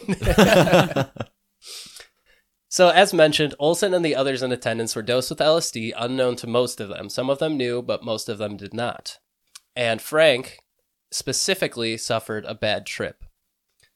so, 2.69 2.89
as 2.91 3.13
mentioned, 3.13 3.55
Olson 3.59 3.93
and 3.95 4.05
the 4.05 4.15
others 4.15 4.43
in 4.43 4.53
attendance 4.53 4.95
were 4.95 5.03
dosed 5.03 5.31
with 5.31 5.41
LSD, 5.41 5.93
unknown 5.97 6.37
to 6.37 6.47
most 6.47 6.81
of 6.81 6.89
them. 6.89 7.09
Some 7.09 7.29
of 7.29 7.39
them 7.41 7.57
knew, 7.57 7.83
but 7.83 8.05
most 8.05 8.29
of 8.29 8.39
them 8.39 8.57
did 8.57 8.73
not. 8.73 9.19
And 9.77 10.01
Frank 10.01 10.59
specifically 11.11 11.97
suffered 11.97 12.45
a 12.45 12.55
bad 12.55 12.87
trip. 12.87 13.25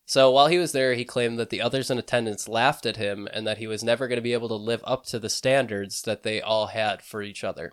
So, 0.06 0.30
while 0.30 0.48
he 0.48 0.58
was 0.58 0.72
there, 0.72 0.94
he 0.94 1.04
claimed 1.04 1.38
that 1.38 1.48
the 1.48 1.62
others 1.62 1.90
in 1.90 1.98
attendance 1.98 2.46
laughed 2.46 2.84
at 2.84 2.98
him 2.98 3.26
and 3.32 3.46
that 3.46 3.58
he 3.58 3.66
was 3.66 3.82
never 3.82 4.06
going 4.06 4.18
to 4.18 4.22
be 4.22 4.34
able 4.34 4.48
to 4.48 4.54
live 4.54 4.82
up 4.84 5.06
to 5.06 5.18
the 5.18 5.30
standards 5.30 6.02
that 6.02 6.22
they 6.22 6.42
all 6.42 6.68
had 6.68 7.00
for 7.00 7.22
each 7.22 7.42
other. 7.42 7.72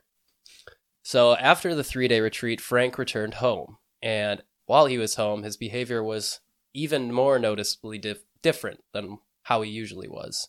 So, 1.03 1.35
after 1.35 1.75
the 1.75 1.83
three 1.83 2.07
day 2.07 2.21
retreat, 2.21 2.61
Frank 2.61 2.97
returned 2.97 3.35
home. 3.35 3.77
And 4.01 4.43
while 4.65 4.85
he 4.85 4.97
was 4.97 5.15
home, 5.15 5.43
his 5.43 5.57
behavior 5.57 6.01
was 6.01 6.39
even 6.73 7.11
more 7.11 7.37
noticeably 7.37 7.97
dif- 7.97 8.23
different 8.41 8.81
than 8.93 9.19
how 9.43 9.61
he 9.61 9.69
usually 9.69 10.07
was. 10.07 10.47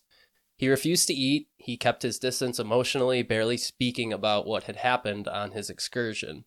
He 0.57 0.69
refused 0.69 1.09
to 1.09 1.15
eat, 1.15 1.49
he 1.57 1.77
kept 1.77 2.05
his 2.05 2.21
distance 2.21 2.61
emotionally, 2.61 3.23
barely 3.23 3.57
speaking 3.57 4.13
about 4.13 4.47
what 4.47 4.65
had 4.65 4.77
happened 4.77 5.27
on 5.27 5.51
his 5.51 5.69
excursion. 5.69 6.45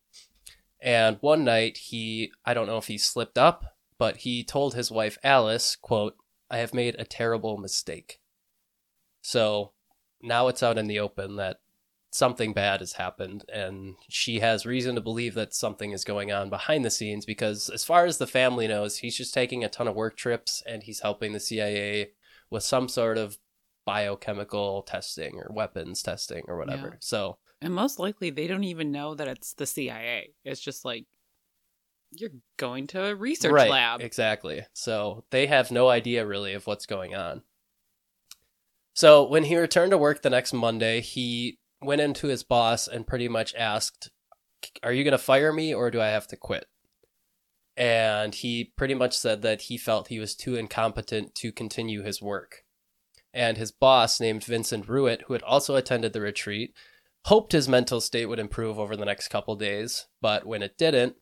And 0.86 1.18
one 1.20 1.42
night, 1.44 1.78
he, 1.78 2.30
I 2.44 2.54
don't 2.54 2.68
know 2.68 2.78
if 2.78 2.86
he 2.86 2.96
slipped 2.96 3.36
up, 3.36 3.74
but 3.98 4.18
he 4.18 4.44
told 4.44 4.74
his 4.74 4.90
wife 4.90 5.18
Alice, 5.24 5.76
quote, 5.76 6.16
I 6.48 6.58
have 6.58 6.72
made 6.72 6.94
a 6.96 7.04
terrible 7.04 7.58
mistake. 7.58 8.20
So 9.20 9.72
now 10.22 10.46
it's 10.46 10.62
out 10.62 10.78
in 10.78 10.86
the 10.86 11.00
open 11.00 11.36
that 11.36 11.56
something 12.12 12.52
bad 12.52 12.80
has 12.80 12.94
happened 12.94 13.44
and 13.52 13.96
she 14.08 14.38
has 14.38 14.64
reason 14.64 14.94
to 14.94 15.00
believe 15.00 15.34
that 15.34 15.52
something 15.52 15.90
is 15.90 16.04
going 16.04 16.30
on 16.30 16.48
behind 16.48 16.84
the 16.84 16.90
scenes 16.90 17.26
because 17.26 17.68
as 17.68 17.84
far 17.84 18.06
as 18.06 18.16
the 18.16 18.26
family 18.26 18.66
knows 18.66 18.98
he's 18.98 19.16
just 19.16 19.34
taking 19.34 19.62
a 19.64 19.68
ton 19.68 19.86
of 19.86 19.94
work 19.94 20.16
trips 20.16 20.62
and 20.66 20.84
he's 20.84 21.00
helping 21.00 21.32
the 21.32 21.40
CIA 21.40 22.12
with 22.48 22.62
some 22.62 22.88
sort 22.88 23.18
of 23.18 23.38
biochemical 23.84 24.82
testing 24.82 25.36
or 25.36 25.52
weapons 25.52 26.02
testing 26.02 26.44
or 26.48 26.56
whatever. 26.56 26.88
Yeah. 26.92 26.98
So 27.00 27.38
And 27.60 27.74
most 27.74 27.98
likely, 27.98 28.30
they 28.30 28.46
don't 28.46 28.64
even 28.64 28.92
know 28.92 29.14
that 29.14 29.28
it's 29.28 29.54
the 29.54 29.66
CIA. 29.66 30.34
It's 30.44 30.60
just 30.60 30.84
like 30.84 31.06
you're 32.12 32.30
going 32.56 32.86
to 32.88 33.06
a 33.06 33.14
research 33.14 33.52
right, 33.52 33.70
lab. 33.70 34.00
Exactly. 34.00 34.64
So 34.72 35.24
they 35.30 35.46
have 35.46 35.70
no 35.70 35.88
idea 35.88 36.26
really 36.26 36.54
of 36.54 36.66
what's 36.66 36.86
going 36.86 37.14
on. 37.14 37.42
So 38.94 39.26
when 39.26 39.44
he 39.44 39.56
returned 39.56 39.90
to 39.90 39.98
work 39.98 40.22
the 40.22 40.30
next 40.30 40.52
Monday, 40.52 41.00
he 41.00 41.58
went 41.82 42.00
into 42.00 42.28
his 42.28 42.42
boss 42.42 42.88
and 42.88 43.06
pretty 43.06 43.28
much 43.28 43.54
asked, 43.54 44.10
Are 44.82 44.92
you 44.92 45.04
going 45.04 45.12
to 45.12 45.18
fire 45.18 45.52
me 45.52 45.74
or 45.74 45.90
do 45.90 46.00
I 46.00 46.08
have 46.08 46.26
to 46.28 46.36
quit? 46.36 46.66
And 47.76 48.34
he 48.34 48.72
pretty 48.76 48.94
much 48.94 49.16
said 49.16 49.42
that 49.42 49.62
he 49.62 49.76
felt 49.76 50.08
he 50.08 50.18
was 50.18 50.34
too 50.34 50.56
incompetent 50.56 51.34
to 51.36 51.52
continue 51.52 52.02
his 52.02 52.22
work. 52.22 52.64
And 53.34 53.58
his 53.58 53.70
boss, 53.70 54.18
named 54.18 54.44
Vincent 54.44 54.86
Ruwet, 54.86 55.22
who 55.22 55.34
had 55.34 55.42
also 55.42 55.76
attended 55.76 56.14
the 56.14 56.22
retreat, 56.22 56.74
hoped 57.26 57.52
his 57.52 57.68
mental 57.68 58.00
state 58.00 58.26
would 58.26 58.38
improve 58.38 58.78
over 58.78 58.96
the 58.96 59.04
next 59.04 59.28
couple 59.28 59.56
days. 59.56 60.06
But 60.20 60.46
when 60.46 60.62
it 60.62 60.78
didn't, 60.78 61.16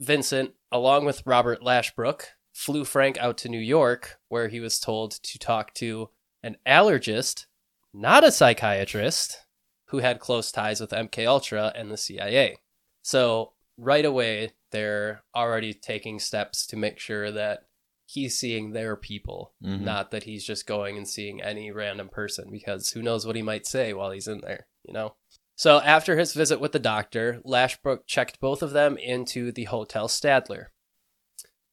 Vincent, 0.00 0.54
along 0.72 1.04
with 1.04 1.22
Robert 1.24 1.62
Lashbrook, 1.62 2.22
flew 2.52 2.84
Frank 2.84 3.16
out 3.18 3.38
to 3.38 3.48
New 3.48 3.60
York, 3.60 4.18
where 4.28 4.48
he 4.48 4.58
was 4.58 4.80
told 4.80 5.12
to 5.22 5.38
talk 5.38 5.72
to 5.74 6.10
an 6.42 6.56
allergist, 6.66 7.46
not 7.94 8.24
a 8.24 8.32
psychiatrist, 8.32 9.38
who 9.90 9.98
had 9.98 10.18
close 10.18 10.50
ties 10.50 10.80
with 10.80 10.90
MK 10.90 11.26
Ultra 11.26 11.72
and 11.76 11.90
the 11.90 11.96
CIA. 11.96 12.58
So 13.02 13.52
right 13.78 14.04
away, 14.04 14.54
they're 14.72 15.22
already 15.34 15.72
taking 15.74 16.18
steps 16.18 16.66
to 16.66 16.76
make 16.76 16.98
sure 16.98 17.30
that 17.30 17.66
he's 18.04 18.36
seeing 18.36 18.72
their 18.72 18.96
people, 18.96 19.54
Mhm. 19.62 19.82
not 19.82 20.10
that 20.10 20.24
he's 20.24 20.44
just 20.44 20.66
going 20.66 20.96
and 20.96 21.08
seeing 21.08 21.40
any 21.40 21.70
random 21.70 22.08
person, 22.08 22.50
because 22.50 22.90
who 22.90 23.02
knows 23.02 23.24
what 23.24 23.36
he 23.36 23.42
might 23.42 23.66
say 23.66 23.92
while 23.92 24.10
he's 24.10 24.26
in 24.26 24.40
there, 24.40 24.66
you 24.82 24.92
know? 24.92 25.14
So 25.60 25.78
after 25.82 26.16
his 26.16 26.32
visit 26.32 26.58
with 26.58 26.72
the 26.72 26.78
doctor, 26.78 27.42
Lashbrook 27.44 28.06
checked 28.06 28.40
both 28.40 28.62
of 28.62 28.70
them 28.70 28.96
into 28.96 29.52
the 29.52 29.64
Hotel 29.64 30.08
Statler. 30.08 30.68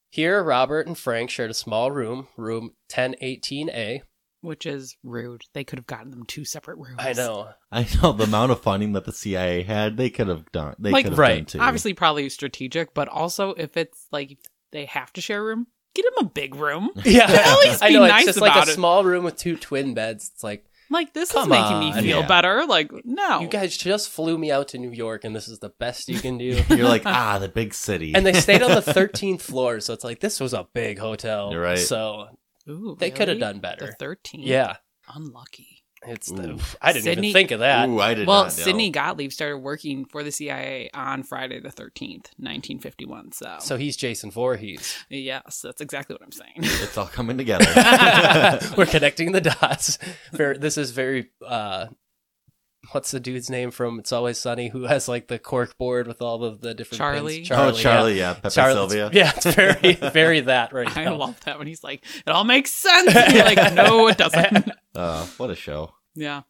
Here, 0.10 0.44
Robert 0.44 0.88
and 0.88 0.98
Frank 0.98 1.30
shared 1.30 1.52
a 1.52 1.54
small 1.54 1.90
room, 1.90 2.28
room 2.36 2.72
1018A. 2.92 4.02
which 4.42 4.66
is 4.66 4.98
rude. 5.04 5.44
They 5.54 5.64
could 5.64 5.80
have 5.80 5.88
gotten 5.88 6.12
them 6.12 6.26
two 6.26 6.44
separate 6.44 6.80
rooms. 6.80 6.98
I 7.00 7.14
know. 7.14 7.52
I 7.72 7.88
know 8.04 8.12
the 8.12 8.26
amount 8.26 8.52
of 8.52 8.60
funding 8.60 8.92
that 8.92 9.06
the 9.06 9.14
CIA 9.14 9.64
had. 9.64 9.96
They 9.96 10.10
could 10.10 10.28
have 10.28 10.52
done. 10.52 10.76
They 10.78 10.92
Like, 10.92 11.06
could 11.06 11.14
have 11.14 11.20
right, 11.20 11.38
done 11.38 11.46
too. 11.46 11.60
Obviously, 11.62 11.94
probably 11.94 12.28
strategic, 12.28 12.94
but 12.94 13.08
also 13.08 13.52
if 13.52 13.78
it's 13.78 14.08
like 14.12 14.38
they 14.74 14.84
have 14.84 15.14
to 15.14 15.22
share 15.22 15.40
a 15.40 15.46
room, 15.46 15.68
get 15.96 16.04
them 16.14 16.26
a 16.26 16.30
big 16.30 16.56
room. 16.56 16.90
Yeah, 17.06 17.24
At 17.30 17.60
least 17.60 17.82
I 17.82 17.90
know. 17.92 18.06
nice 18.06 18.24
it's 18.28 18.38
just 18.38 18.42
like 18.42 18.68
a 18.68 18.70
it. 18.70 18.76
small 18.76 19.06
room 19.06 19.24
with 19.24 19.38
two 19.38 19.56
twin 19.56 19.94
beds. 19.94 20.30
It's 20.34 20.44
like 20.44 20.66
Like 20.90 21.14
this 21.14 21.32
Come 21.32 21.44
is 21.44 21.48
making 21.60 21.80
me 21.80 21.92
feel 21.94 22.22
Yeah. 22.22 22.28
better. 22.28 22.66
Like 22.66 22.92
no, 23.04 23.42
you 23.42 23.48
guys 23.48 23.76
just 23.76 24.10
flew 24.10 24.38
me 24.38 24.52
out 24.52 24.70
to 24.70 24.78
New 24.78 24.92
York, 24.92 25.24
and 25.26 25.36
this 25.36 25.48
is 25.48 25.60
the 25.60 25.70
best 25.70 26.08
you 26.10 26.20
can 26.20 26.38
do. 26.38 26.62
You're 26.70 26.88
like 26.88 27.04
ah, 27.06 27.40
the 27.40 27.50
big 27.50 27.74
city. 27.74 28.14
and 28.16 28.26
they 28.26 28.34
stayed 28.34 28.62
on 28.64 28.72
the 28.72 28.82
13th 28.94 29.42
floor, 29.42 29.80
so 29.80 29.94
it's 29.94 30.04
like 30.04 30.20
this 30.20 30.40
was 30.40 30.54
a 30.54 30.68
big 30.74 31.00
hotel. 31.00 31.52
You're 31.52 31.62
right. 31.62 31.78
So 31.80 32.28
Ooh, 32.70 32.96
they 33.00 33.10
could 33.12 33.28
have 33.28 33.38
really? 33.38 33.40
done 33.40 33.56
The 33.56 33.62
better. 33.62 33.96
thirteen. 34.00 34.42
Yeah, 34.44 34.78
unlucky. 35.14 35.77
It's 36.08 36.32
the. 36.32 36.52
Ooh. 36.52 36.60
I 36.82 36.94
didn't 36.94 37.04
Sydney- 37.06 37.28
even 37.30 37.34
think 37.34 37.52
of 37.52 37.60
that. 37.60 37.88
Ooh, 37.90 38.00
I 38.00 38.14
did 38.14 38.28
Well, 38.28 38.44
not 38.44 38.58
know. 38.58 38.64
Sidney 38.64 38.90
Gottlieb 38.90 39.32
started 39.32 39.58
working 39.58 40.06
for 40.06 40.24
the 40.24 40.32
CIA 40.32 40.90
on 40.94 41.24
Friday 41.24 41.60
the 41.60 41.72
thirteenth, 41.72 42.30
nineteen 42.38 42.80
fifty 42.80 43.06
one. 43.06 43.32
So, 43.32 43.58
So 43.60 43.78
he's 43.78 43.98
Jason 43.98 44.32
Voorhees. 44.32 44.96
yes, 45.10 45.62
that's 45.62 45.82
exactly 45.82 46.14
what 46.16 46.24
I'm 46.24 46.32
saying. 46.32 46.54
It's 46.84 46.98
all 46.98 47.08
coming 47.08 47.38
together. 47.44 47.66
We're 48.78 48.86
connecting 48.86 49.32
the 49.34 49.42
dots. 49.42 50.00
This 50.32 50.78
is 50.78 50.92
very. 50.92 51.30
uh 51.46 51.88
What's 52.94 53.12
the 53.12 53.20
dude's 53.20 53.50
name 53.50 53.72
from 53.72 54.00
It's 54.00 54.14
Always 54.14 54.38
Sunny 54.38 54.70
who 54.70 54.84
has 54.84 55.10
like 55.10 55.28
the 55.28 55.38
cork 55.38 55.78
board 55.78 56.08
with 56.08 56.22
all 56.22 56.46
of 56.46 56.62
the 56.62 56.74
different 56.74 57.00
Charlie? 57.00 57.38
pins? 57.40 57.52
oh, 57.52 57.68
yeah. 57.76 57.82
Charlie, 57.82 58.18
yeah, 58.18 58.34
Pepe 58.36 58.50
Charlie- 58.50 58.74
Silvia. 58.76 59.10
Yeah, 59.12 59.32
it's 59.36 59.46
very, 59.46 59.94
very 59.96 60.40
that 60.42 60.72
right 60.72 60.96
I 60.96 61.04
now. 61.04 61.16
love 61.16 61.38
that 61.44 61.58
when 61.58 61.68
he's 61.68 61.84
like, 61.84 62.06
"It 62.26 62.30
all 62.30 62.46
makes 62.46 62.72
sense." 62.72 63.14
And 63.14 63.34
you're 63.34 63.44
like, 63.44 63.74
"No, 63.74 64.08
it 64.08 64.18
doesn't." 64.18 64.72
Uh, 64.96 65.26
what 65.36 65.50
a 65.50 65.56
show. 65.56 65.92
Yeah, 66.18 66.42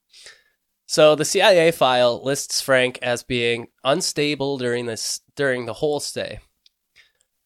So 0.88 1.16
the 1.16 1.26
CIA 1.26 1.72
file 1.72 2.24
lists 2.24 2.62
Frank 2.62 2.98
as 3.02 3.22
being 3.22 3.68
unstable 3.84 4.58
during 4.58 4.86
this 4.86 5.20
during 5.36 5.66
the 5.66 5.74
whole 5.74 6.00
stay. 6.00 6.40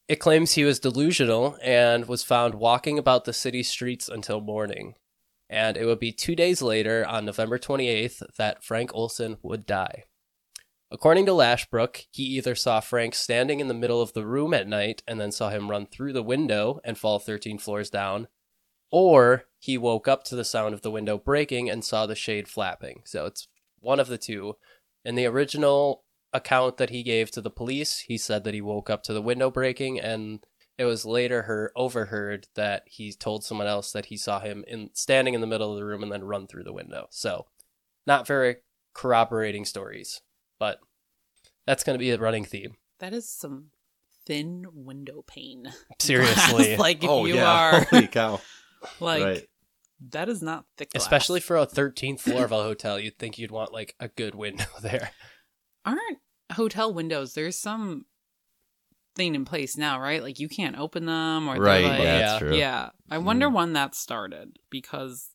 It 0.07 0.17
claims 0.17 0.53
he 0.53 0.63
was 0.63 0.79
delusional 0.79 1.57
and 1.63 2.07
was 2.07 2.23
found 2.23 2.55
walking 2.55 2.99
about 2.99 3.25
the 3.25 3.33
city 3.33 3.63
streets 3.63 4.07
until 4.07 4.41
morning. 4.41 4.93
And 5.49 5.75
it 5.75 5.85
would 5.85 5.99
be 5.99 6.11
2 6.11 6.35
days 6.35 6.61
later 6.61 7.05
on 7.05 7.25
November 7.25 7.57
28th 7.57 8.21
that 8.37 8.63
Frank 8.63 8.91
Olson 8.93 9.37
would 9.41 9.65
die. 9.65 10.03
According 10.91 11.25
to 11.25 11.31
Lashbrook, 11.31 12.05
he 12.11 12.23
either 12.23 12.53
saw 12.53 12.79
Frank 12.79 13.15
standing 13.15 13.59
in 13.59 13.67
the 13.67 13.73
middle 13.73 14.01
of 14.01 14.13
the 14.13 14.25
room 14.25 14.53
at 14.53 14.67
night 14.67 15.01
and 15.07 15.19
then 15.19 15.31
saw 15.31 15.49
him 15.49 15.71
run 15.71 15.87
through 15.87 16.13
the 16.13 16.21
window 16.21 16.79
and 16.83 16.97
fall 16.97 17.17
13 17.17 17.57
floors 17.57 17.89
down, 17.89 18.27
or 18.91 19.45
he 19.59 19.77
woke 19.77 20.07
up 20.07 20.23
to 20.25 20.35
the 20.35 20.45
sound 20.45 20.73
of 20.73 20.81
the 20.81 20.91
window 20.91 21.17
breaking 21.17 21.69
and 21.69 21.83
saw 21.83 22.05
the 22.05 22.15
shade 22.15 22.47
flapping. 22.47 23.01
So 23.05 23.25
it's 23.25 23.47
one 23.79 23.99
of 23.99 24.07
the 24.07 24.17
two. 24.17 24.57
In 25.03 25.15
the 25.15 25.25
original 25.25 26.03
account 26.33 26.77
that 26.77 26.89
he 26.89 27.03
gave 27.03 27.31
to 27.31 27.41
the 27.41 27.49
police, 27.49 27.99
he 27.99 28.17
said 28.17 28.43
that 28.43 28.53
he 28.53 28.61
woke 28.61 28.89
up 28.89 29.03
to 29.03 29.13
the 29.13 29.21
window 29.21 29.49
breaking, 29.49 29.99
and 29.99 30.45
it 30.77 30.85
was 30.85 31.05
later 31.05 31.43
her 31.43 31.71
overheard 31.75 32.47
that 32.55 32.83
he 32.85 33.11
told 33.11 33.43
someone 33.43 33.67
else 33.67 33.91
that 33.91 34.05
he 34.07 34.17
saw 34.17 34.39
him 34.39 34.63
in 34.67 34.89
standing 34.93 35.33
in 35.33 35.41
the 35.41 35.47
middle 35.47 35.71
of 35.71 35.77
the 35.77 35.85
room 35.85 36.03
and 36.03 36.11
then 36.11 36.23
run 36.23 36.47
through 36.47 36.63
the 36.63 36.73
window. 36.73 37.07
So 37.11 37.47
not 38.05 38.27
very 38.27 38.57
corroborating 38.93 39.65
stories, 39.65 40.21
but 40.59 40.79
that's 41.65 41.83
going 41.83 41.95
to 41.95 42.03
be 42.03 42.11
a 42.11 42.17
running 42.17 42.45
theme. 42.45 42.75
that 42.99 43.13
is 43.13 43.29
some 43.29 43.67
thin 44.25 44.65
window 44.73 45.23
pane. 45.27 45.71
Seriously, 45.99 46.77
like 46.77 47.03
if 47.03 47.09
oh 47.09 47.25
you 47.25 47.35
yeah, 47.35 47.51
are 47.51 47.81
holy 47.89 48.07
cow! 48.07 48.41
Like 48.99 49.23
right. 49.23 49.47
that 50.11 50.29
is 50.29 50.41
not 50.41 50.65
thick. 50.77 50.91
Glass. 50.91 51.03
especially 51.03 51.39
for 51.39 51.57
a 51.57 51.65
13th 51.67 52.19
floor 52.19 52.43
of 52.45 52.51
a 52.51 52.61
hotel, 52.63 52.99
you'd 52.99 53.17
think 53.19 53.37
you'd 53.37 53.51
want 53.51 53.73
like 53.73 53.95
a 53.99 54.07
good 54.07 54.35
window 54.35 54.65
there. 54.81 55.11
aren't 55.85 56.19
hotel 56.53 56.93
windows. 56.93 57.33
There's 57.33 57.57
some 57.57 58.05
thing 59.15 59.35
in 59.35 59.43
place 59.45 59.75
now, 59.77 59.99
right? 59.99 60.21
Like 60.23 60.39
you 60.39 60.47
can't 60.47 60.77
open 60.77 61.05
them 61.05 61.47
or 61.49 61.55
Right, 61.55 61.83
Like, 61.83 61.99
yeah, 61.99 62.03
Yeah. 62.03 62.19
that's 62.19 62.39
true. 62.39 62.55
Yeah, 62.55 62.89
I 63.09 63.17
wonder 63.17 63.47
Mm. 63.49 63.53
when 63.53 63.73
that 63.73 63.93
started 63.95 64.57
because 64.69 65.29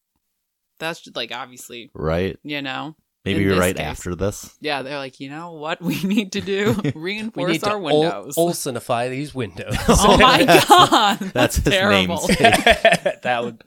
that's 0.79 1.01
just 1.01 1.17
like 1.17 1.33
obviously, 1.33 1.91
Right. 1.95 2.39
you 2.43 2.63
know, 2.63 2.97
Maybe 3.27 3.43
you're 3.45 3.59
right 3.59 3.77
case. 3.77 3.85
after 3.85 4.15
this. 4.15 4.57
Yeah, 4.61 4.83
they're 4.83 4.97
like, 4.99 5.21
you 5.21 5.29
know 5.31 5.53
what 5.53 5.83
we 5.83 6.03
need 6.03 6.33
to 6.33 6.41
do? 6.41 6.75
We 6.85 6.93
Reinforce 6.95 7.53
need 7.53 7.61
to 7.63 7.71
our 7.71 7.77
Ol- 7.77 7.83
windows. 8.01 8.37
Olsenify 8.37 9.11
these 9.11 9.35
windows. 9.35 9.77
oh 9.89 10.17
my 10.17 10.45
god, 10.69 11.19
That's 11.19 11.33
that's, 11.33 11.57
his 11.57 11.65
terrible. 11.65 12.17
namesake. 12.29 13.23
that 13.23 13.45
would. 13.45 13.65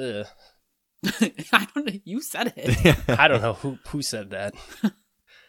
ugh. 0.00 0.26
I 1.52 1.66
don't 1.74 1.86
know. 1.86 1.92
You 2.04 2.22
said 2.22 2.52
it. 2.56 2.96
I 3.08 3.26
don't 3.28 3.42
know 3.42 3.54
who 3.54 3.78
who 3.88 4.02
said 4.02 4.30
that. 4.30 4.54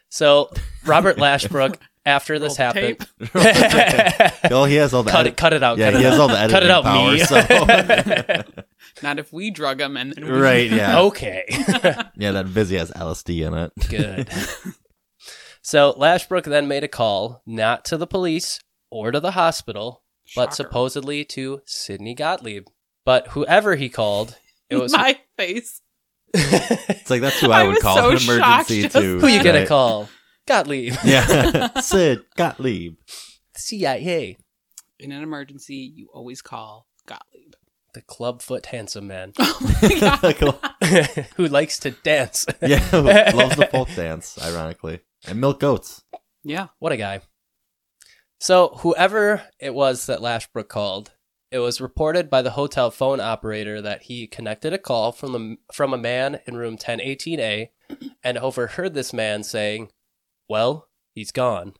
So 0.09 0.49
Robert 0.85 1.17
Lashbrook, 1.17 1.77
after 2.05 2.37
this 2.39 2.57
Roll 2.59 2.67
happened, 2.67 2.99
tape. 2.99 3.29
oh, 4.51 4.65
he 4.65 4.75
has 4.75 4.93
all 4.93 5.03
the 5.03 5.11
cut 5.11 5.21
edit- 5.21 5.33
it, 5.33 5.37
cut 5.37 5.53
it 5.53 5.63
out. 5.63 5.77
Yeah, 5.77 5.91
cut 5.91 5.99
he 5.99 6.05
it 6.05 6.09
has 6.09 6.13
out. 6.15 6.19
all 6.21 6.27
the 6.27 6.37
editing 6.39 6.53
Cut 6.53 6.63
it 6.63 6.71
out, 6.71 6.83
power. 6.83 7.11
me. 7.11 8.43
So. 8.93 9.01
Not 9.01 9.17
if 9.19 9.31
we 9.33 9.49
drug 9.51 9.79
him 9.81 9.97
and 9.97 10.13
then 10.13 10.25
we- 10.25 10.31
right, 10.31 10.69
yeah. 10.69 10.99
Okay, 11.01 11.45
Yeah, 12.17 12.31
that 12.33 12.45
Vizzy 12.45 12.77
has 12.77 12.91
LSD 12.91 13.45
in 13.47 13.53
it. 13.53 13.71
good. 13.89 14.29
So 15.61 15.93
Lashbrook 15.93 16.43
then 16.43 16.67
made 16.67 16.83
a 16.83 16.89
call 16.89 17.41
not 17.45 17.85
to 17.85 17.97
the 17.97 18.05
police 18.07 18.59
or 18.91 19.11
to 19.11 19.19
the 19.21 19.31
hospital, 19.31 20.03
but 20.35 20.53
supposedly 20.53 21.23
to 21.25 21.61
Sidney 21.65 22.13
Gottlieb. 22.15 22.65
But 23.05 23.27
whoever 23.29 23.75
he 23.75 23.87
called, 23.89 24.37
it 24.69 24.75
was 24.75 24.91
my 24.91 25.17
face. 25.37 25.81
It's 26.33 27.09
like 27.09 27.21
that's 27.21 27.39
who 27.39 27.51
I, 27.51 27.61
I 27.61 27.63
would 27.63 27.75
was 27.75 27.81
call 27.83 27.95
so 27.95 28.09
an 28.11 28.17
emergency 28.17 28.81
just 28.83 28.95
too. 28.95 29.19
who 29.19 29.27
you 29.27 29.43
gonna 29.43 29.65
call? 29.67 30.09
Gottlieb, 30.47 30.93
Yeah, 31.03 31.79
Sid 31.81 32.23
Gottlieb. 32.35 32.95
CIA, 33.55 34.37
In 34.99 35.11
an 35.11 35.23
emergency, 35.23 35.75
you 35.95 36.09
always 36.13 36.41
call 36.41 36.87
Gottlieb. 37.05 37.53
the 37.93 38.01
clubfoot 38.01 38.65
handsome 38.67 39.07
man 39.07 39.33
Oh 39.39 40.19
my 40.23 40.33
god. 40.33 41.27
who 41.37 41.47
likes 41.47 41.79
to 41.79 41.91
dance. 41.91 42.45
yeah, 42.61 42.83
loves 42.91 43.55
the 43.55 43.67
folk 43.71 43.89
dance. 43.95 44.37
Ironically, 44.43 45.01
and 45.27 45.39
milk 45.39 45.59
goats. 45.59 46.03
Yeah. 46.43 46.67
What 46.79 46.91
a 46.91 46.97
guy. 46.97 47.21
So, 48.39 48.75
whoever 48.79 49.43
it 49.59 49.73
was 49.73 50.07
that 50.07 50.19
Lashbrook 50.19 50.67
called, 50.67 51.13
it 51.51 51.59
was 51.59 51.79
reported 51.79 52.29
by 52.29 52.41
the 52.41 52.51
hotel 52.51 52.91
phone 52.91 53.21
operator 53.21 53.81
that 53.81 54.03
he 54.03 54.27
connected 54.27 54.73
a 54.73 54.77
call 54.77 55.13
from 55.13 55.31
the, 55.31 55.55
from 55.71 55.93
a 55.93 55.97
man 55.97 56.39
in 56.45 56.57
room 56.57 56.77
1018A 56.77 57.69
and 58.23 58.37
overheard 58.37 58.93
this 58.93 59.13
man 59.13 59.43
saying, 59.43 59.89
"Well, 60.49 60.89
he's 61.13 61.31
gone." 61.31 61.73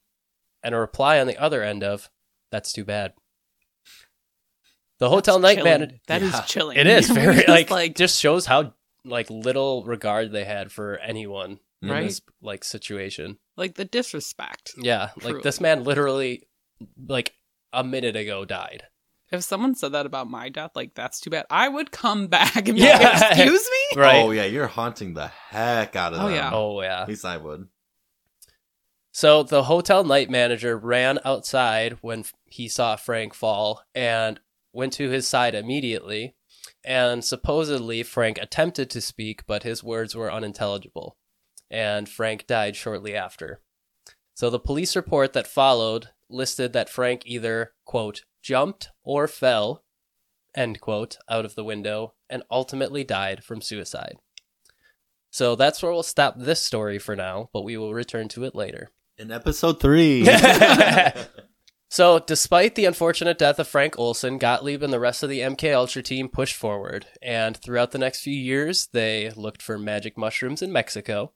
And 0.64 0.74
a 0.74 0.78
reply 0.80 1.20
on 1.20 1.28
the 1.28 1.38
other 1.38 1.62
end 1.64 1.84
of, 1.84 2.10
"That's 2.52 2.72
too 2.74 2.86
bad." 2.86 3.14
The 5.00 5.10
hotel 5.10 5.40
That's 5.40 5.58
night 5.58 5.64
chilling. 5.64 5.72
manager 5.82 5.96
That 6.08 6.22
is 6.22 6.34
Yeah. 6.34 6.42
chilling. 6.42 6.78
It 6.78 6.88
is 6.88 7.10
very 7.12 7.44
like, 7.48 7.70
like 7.70 7.96
just 7.96 8.20
shows 8.20 8.46
how 8.46 8.74
like 9.06 9.30
little 9.30 9.84
regard 9.84 10.32
they 10.32 10.46
had 10.46 10.72
for 10.72 10.98
anyone 11.00 11.60
in 11.82 11.90
Right. 11.90 12.04
this 12.06 12.22
like 12.42 12.64
situation. 12.64 13.38
like 13.58 13.76
the 13.76 13.86
disrespect. 13.86 14.72
Yeah, 14.78 15.10
like 15.22 15.44
this 15.44 15.60
man 15.60 15.84
literally, 15.84 16.48
like 17.08 17.34
a 17.74 17.84
minute 17.84 18.16
ago, 18.16 18.46
died. 18.46 18.84
If 19.32 19.44
someone 19.44 19.74
said 19.76 19.92
that 19.94 20.06
about 20.06 20.30
my 20.30 20.50
death, 20.50 20.72
like 20.76 20.94
that's 20.96 21.20
too 21.20 21.30
bad. 21.32 21.46
I 21.50 21.68
would 21.68 21.92
come 21.92 22.28
back 22.38 22.56
and 22.56 22.76
be 22.76 22.82
Yeah. 22.84 23.00
like, 23.00 23.32
"Excuse 23.38 23.68
me." 23.92 24.02
Right? 24.02 24.24
Oh 24.24 24.32
yeah, 24.32 24.46
you're 24.46 24.68
haunting 24.68 25.14
the 25.16 25.28
heck 25.28 25.96
out 25.98 26.14
of 26.14 26.22
Oh, 26.22 26.26
them. 26.28 26.36
yeah. 26.36 26.52
Oh 26.54 26.82
yeah. 26.82 27.02
At 27.02 27.10
least 27.10 27.26
I 27.26 27.38
would. 27.38 27.68
So 29.16 29.44
the 29.44 29.66
hotel 29.66 30.04
night 30.04 30.32
manager 30.32 30.76
ran 30.76 31.20
outside 31.24 32.00
when 32.02 32.26
he 32.46 32.68
saw 32.68 32.96
Frank 32.96 33.36
fall 33.36 33.84
and 33.94 34.40
went 34.74 34.94
to 34.94 35.12
his 35.12 35.28
side 35.28 35.54
immediately. 35.54 36.36
And 36.84 37.24
supposedly 37.24 38.02
Frank 38.02 38.40
attempted 38.40 38.90
to 38.90 39.02
speak, 39.02 39.46
but 39.46 39.62
his 39.62 39.84
words 39.84 40.16
were 40.16 40.34
unintelligible. 40.34 41.16
And 41.70 42.10
Frank 42.10 42.48
died 42.48 42.76
shortly 42.76 43.16
after. 43.16 43.62
So 44.34 44.50
the 44.50 44.60
police 44.60 44.96
report 44.96 45.34
that 45.34 45.46
followed 45.46 46.10
listed 46.28 46.74
that 46.74 46.90
Frank 46.90 47.22
either, 47.28 47.74
quote, 47.86 48.24
jumped 48.42 48.90
or 49.04 49.28
fell, 49.28 49.84
end 50.56 50.82
quote, 50.82 51.18
out 51.30 51.46
of 51.46 51.54
the 51.54 51.64
window 51.64 52.16
and 52.32 52.42
ultimately 52.50 53.04
died 53.04 53.44
from 53.44 53.62
suicide. 53.62 54.18
So 55.30 55.56
that's 55.56 55.84
where 55.84 55.92
we'll 55.92 56.02
stop 56.02 56.36
this 56.40 56.64
story 56.64 56.98
for 56.98 57.16
now, 57.16 57.52
but 57.54 57.64
we 57.64 57.78
will 57.78 57.94
return 57.94 58.28
to 58.30 58.44
it 58.44 58.56
later. 58.56 58.90
In 59.24 59.32
episode 59.32 59.80
three. 59.80 60.28
So, 61.90 62.18
despite 62.18 62.74
the 62.74 62.86
unfortunate 62.86 63.38
death 63.38 63.60
of 63.60 63.68
Frank 63.68 64.00
Olson, 64.00 64.40
Gottlieb 64.40 64.82
and 64.82 64.92
the 64.92 65.00
rest 65.00 65.22
of 65.22 65.30
the 65.30 65.42
MK 65.42 65.76
Ultra 65.76 66.02
team 66.02 66.28
pushed 66.28 66.56
forward, 66.56 67.06
and 67.22 67.56
throughout 67.56 67.92
the 67.92 68.00
next 68.00 68.24
few 68.24 68.34
years, 68.34 68.88
they 68.88 69.30
looked 69.36 69.62
for 69.62 69.78
magic 69.78 70.18
mushrooms 70.18 70.64
in 70.64 70.72
Mexico, 70.72 71.34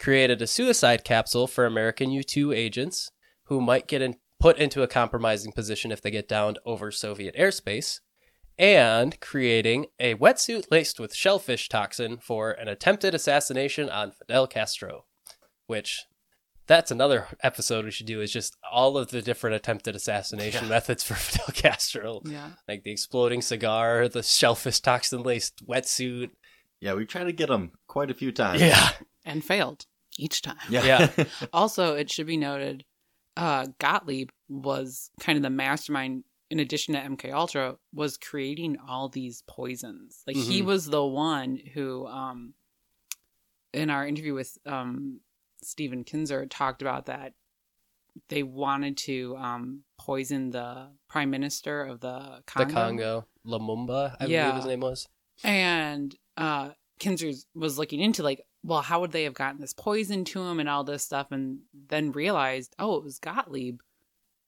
created 0.00 0.42
a 0.42 0.48
suicide 0.48 1.04
capsule 1.04 1.46
for 1.46 1.64
American 1.64 2.10
U2 2.10 2.52
agents 2.52 3.12
who 3.44 3.60
might 3.60 3.86
get 3.86 4.02
in, 4.02 4.16
put 4.40 4.58
into 4.58 4.82
a 4.82 4.88
compromising 4.88 5.52
position 5.52 5.92
if 5.92 6.02
they 6.02 6.10
get 6.10 6.26
downed 6.26 6.58
over 6.66 6.90
Soviet 6.90 7.36
airspace, 7.36 8.00
and 8.58 9.20
creating 9.20 9.86
a 10.00 10.16
wetsuit 10.16 10.64
laced 10.72 10.98
with 10.98 11.14
shellfish 11.14 11.68
toxin 11.68 12.18
for 12.18 12.50
an 12.50 12.66
attempted 12.66 13.14
assassination 13.14 13.88
on 13.88 14.10
Fidel 14.10 14.48
Castro, 14.48 15.04
which 15.68 16.06
that's 16.70 16.90
another 16.92 17.26
episode 17.42 17.84
we 17.84 17.90
should 17.90 18.06
do 18.06 18.20
is 18.20 18.32
just 18.32 18.56
all 18.70 18.96
of 18.96 19.10
the 19.10 19.20
different 19.20 19.56
attempted 19.56 19.94
assassination 19.96 20.64
Yeah. 20.64 20.70
methods 20.70 21.02
for 21.02 21.14
Fidel 21.26 21.48
Castro. 21.52 22.22
Yeah. 22.24 22.50
Like 22.68 22.84
the 22.84 22.92
exploding 22.92 23.42
cigar, 23.42 24.08
the 24.08 24.22
shellfish 24.22 24.78
toxin 24.80 25.22
laced 25.22 25.66
wetsuit. 25.66 26.30
yeah, 26.80 26.94
we 26.94 27.04
tried 27.04 27.24
to 27.24 27.32
get 27.32 27.50
him 27.50 27.72
quite 27.88 28.10
a 28.10 28.14
few 28.14 28.30
times. 28.32 28.60
Yeah. 28.60 28.90
And 29.24 29.44
failed 29.44 29.84
each 30.18 30.42
time. 30.42 30.56
Yeah. 30.70 30.84
Yeah. 31.16 31.24
Also, 31.52 31.94
it 31.96 32.10
should 32.10 32.26
be 32.26 32.36
noted, 32.36 32.84
uh, 33.36 33.66
Gottlieb 33.78 34.30
was 34.48 35.10
kind 35.20 35.36
of 35.36 35.42
the 35.42 35.50
mastermind. 35.50 36.24
In 36.50 36.58
addition 36.58 36.94
to 36.94 37.00
MK 37.00 37.32
Ultra, 37.32 37.76
was 37.94 38.16
creating 38.16 38.76
all 38.88 39.08
these 39.08 39.42
poisons. 39.48 40.22
Like 40.26 40.36
he 40.36 40.62
Mhm. 40.62 40.66
was 40.66 40.86
the 40.86 41.04
one 41.04 41.58
who, 41.74 42.06
um, 42.06 42.54
in 43.72 43.88
our 43.90 44.06
interview 44.06 44.34
with 44.34 44.58
um, 44.66 45.20
Stephen 45.62 46.04
Kinzer, 46.04 46.46
talked 46.46 46.82
about 46.82 47.06
that 47.06 47.34
they 48.28 48.42
wanted 48.42 48.96
to 48.96 49.36
um, 49.36 49.84
poison 49.98 50.50
the 50.50 50.88
prime 51.08 51.30
minister 51.30 51.82
of 51.82 52.00
the 52.00 52.42
Congo. 52.46 52.68
The 52.68 52.74
Congo. 52.74 53.26
Lumumba, 53.46 54.16
I 54.20 54.26
Yeah. 54.26 54.42
believe 54.50 54.56
his 54.56 54.66
name 54.66 54.80
was. 54.80 55.08
And 55.44 56.14
uh 56.36 56.70
Kinzer 56.98 57.30
was 57.54 57.78
looking 57.78 58.00
into 58.00 58.22
like, 58.22 58.42
well, 58.62 58.82
how 58.82 59.00
would 59.00 59.12
they 59.12 59.24
have 59.24 59.32
gotten 59.32 59.60
this 59.60 59.72
poison 59.72 60.24
to 60.26 60.42
him 60.42 60.60
and 60.60 60.68
all 60.68 60.84
this 60.84 61.02
stuff, 61.02 61.32
and 61.32 61.60
then 61.88 62.12
realized, 62.12 62.74
oh, 62.78 62.96
it 62.96 63.04
was 63.04 63.18
Gottlieb 63.18 63.80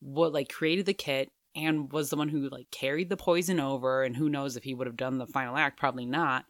what 0.01 0.33
like 0.33 0.53
created 0.53 0.85
the 0.85 0.93
kit 0.93 1.31
and 1.55 1.91
was 1.93 2.11
the 2.11 2.17
one 2.17 2.29
who 2.29 2.49
like 2.51 2.71
carried 2.71 3.09
the 3.09 3.17
poison 3.17 3.61
over, 3.61 4.03
and 4.03 4.17
who 4.17 4.29
knows 4.29 4.57
if 4.57 4.65
he 4.65 4.75
would 4.75 4.87
have 4.87 4.97
done 4.97 5.19
the 5.19 5.27
final 5.27 5.57
act, 5.57 5.79
probably 5.79 6.05
not. 6.07 6.45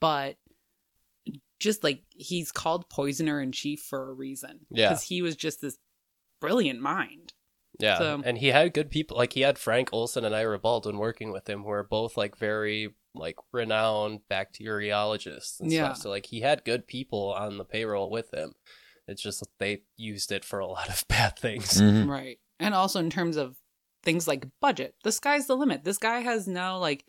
But 0.00 0.36
just 1.62 1.82
like 1.84 2.02
he's 2.10 2.52
called 2.52 2.88
poisoner 2.90 3.40
in 3.40 3.52
chief 3.52 3.80
for 3.80 4.10
a 4.10 4.12
reason. 4.12 4.60
Yeah. 4.70 4.88
Because 4.90 5.04
he 5.04 5.22
was 5.22 5.36
just 5.36 5.60
this 5.60 5.78
brilliant 6.40 6.80
mind. 6.80 7.32
Yeah. 7.78 7.98
So- 7.98 8.22
and 8.24 8.36
he 8.38 8.48
had 8.48 8.74
good 8.74 8.90
people. 8.90 9.16
Like 9.16 9.32
he 9.32 9.40
had 9.42 9.58
Frank 9.58 9.90
Olson 9.92 10.24
and 10.24 10.34
Ira 10.34 10.58
Baldwin 10.58 10.98
working 10.98 11.32
with 11.32 11.48
him 11.48 11.62
who 11.62 11.70
are 11.70 11.82
both 11.84 12.16
like 12.16 12.36
very 12.36 12.94
like 13.14 13.36
renowned 13.52 14.20
bacteriologists 14.30 15.60
and 15.60 15.70
Yeah. 15.72 15.86
stuff. 15.92 15.98
So 15.98 16.10
like 16.10 16.26
he 16.26 16.40
had 16.40 16.64
good 16.64 16.86
people 16.86 17.32
on 17.32 17.58
the 17.58 17.64
payroll 17.64 18.10
with 18.10 18.32
him. 18.32 18.52
It's 19.08 19.22
just 19.22 19.40
that 19.40 19.48
they 19.58 19.82
used 19.96 20.32
it 20.32 20.44
for 20.44 20.58
a 20.58 20.66
lot 20.66 20.88
of 20.88 21.04
bad 21.08 21.38
things. 21.38 21.80
Mhm. 21.80 22.08
Right. 22.08 22.38
And 22.58 22.74
also 22.74 23.00
in 23.00 23.10
terms 23.10 23.36
of 23.36 23.56
things 24.02 24.26
like 24.28 24.46
budget, 24.60 24.94
the 25.04 25.12
sky's 25.12 25.46
the 25.46 25.56
limit. 25.56 25.84
This 25.84 25.98
guy 25.98 26.20
has 26.20 26.46
no 26.46 26.78
like 26.78 27.04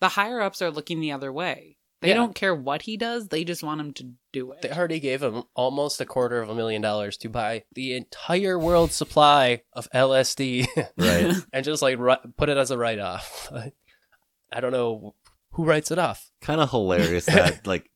the 0.00 0.08
higher 0.10 0.40
ups 0.40 0.60
are 0.62 0.70
looking 0.70 1.00
the 1.00 1.12
other 1.12 1.32
way. 1.32 1.76
They 2.04 2.10
Yeah. 2.10 2.16
don't 2.16 2.34
care 2.34 2.54
what 2.54 2.82
he 2.82 2.96
does, 2.96 3.28
they 3.28 3.44
just 3.44 3.62
want 3.62 3.80
him 3.80 3.92
to 3.94 4.10
do 4.32 4.52
it. 4.52 4.62
They 4.62 4.70
already 4.70 5.00
gave 5.00 5.22
him 5.22 5.44
almost 5.54 6.00
a 6.00 6.04
quarter 6.04 6.40
of 6.42 6.50
a 6.50 6.54
million 6.54 6.82
dollars 6.82 7.16
to 7.18 7.28
buy 7.28 7.64
the 7.72 7.94
entire 7.96 8.58
world 8.58 8.92
supply 8.92 9.62
of 9.72 9.88
LSD 9.92 10.66
Right. 10.96 11.34
and 11.52 11.64
just 11.64 11.82
like 11.82 11.98
put 12.36 12.48
it 12.48 12.56
as 12.56 12.70
a 12.70 12.78
write 12.78 12.98
off. 12.98 13.50
I 14.52 14.60
don't 14.60 14.72
know 14.72 15.14
who 15.52 15.64
writes 15.64 15.90
it 15.90 15.98
off. 15.98 16.30
kind 16.40 16.60
of 16.60 16.70
hilarious 16.70 17.26
that 17.26 17.66
like 17.66 17.90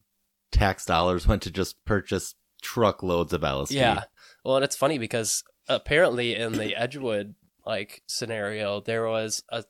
tax 0.51 0.85
dollars 0.87 1.27
went 1.27 1.43
to 1.43 1.51
just 1.51 1.85
purchase 1.85 2.35
truckloads 2.63 3.33
of 3.33 3.43
LSD. 3.43 3.73
Yeah. 3.73 4.05
Well, 4.45 4.57
and 4.57 4.65
it's 4.65 4.77
funny 4.77 4.99
because 4.99 5.45
apparently 5.69 6.35
in 6.35 6.53
the 6.53 6.75
Edgewood 6.81 7.35
like 7.67 8.03
scenario, 8.07 8.81
there 8.81 9.07
was 9.07 9.43
a 9.51 9.65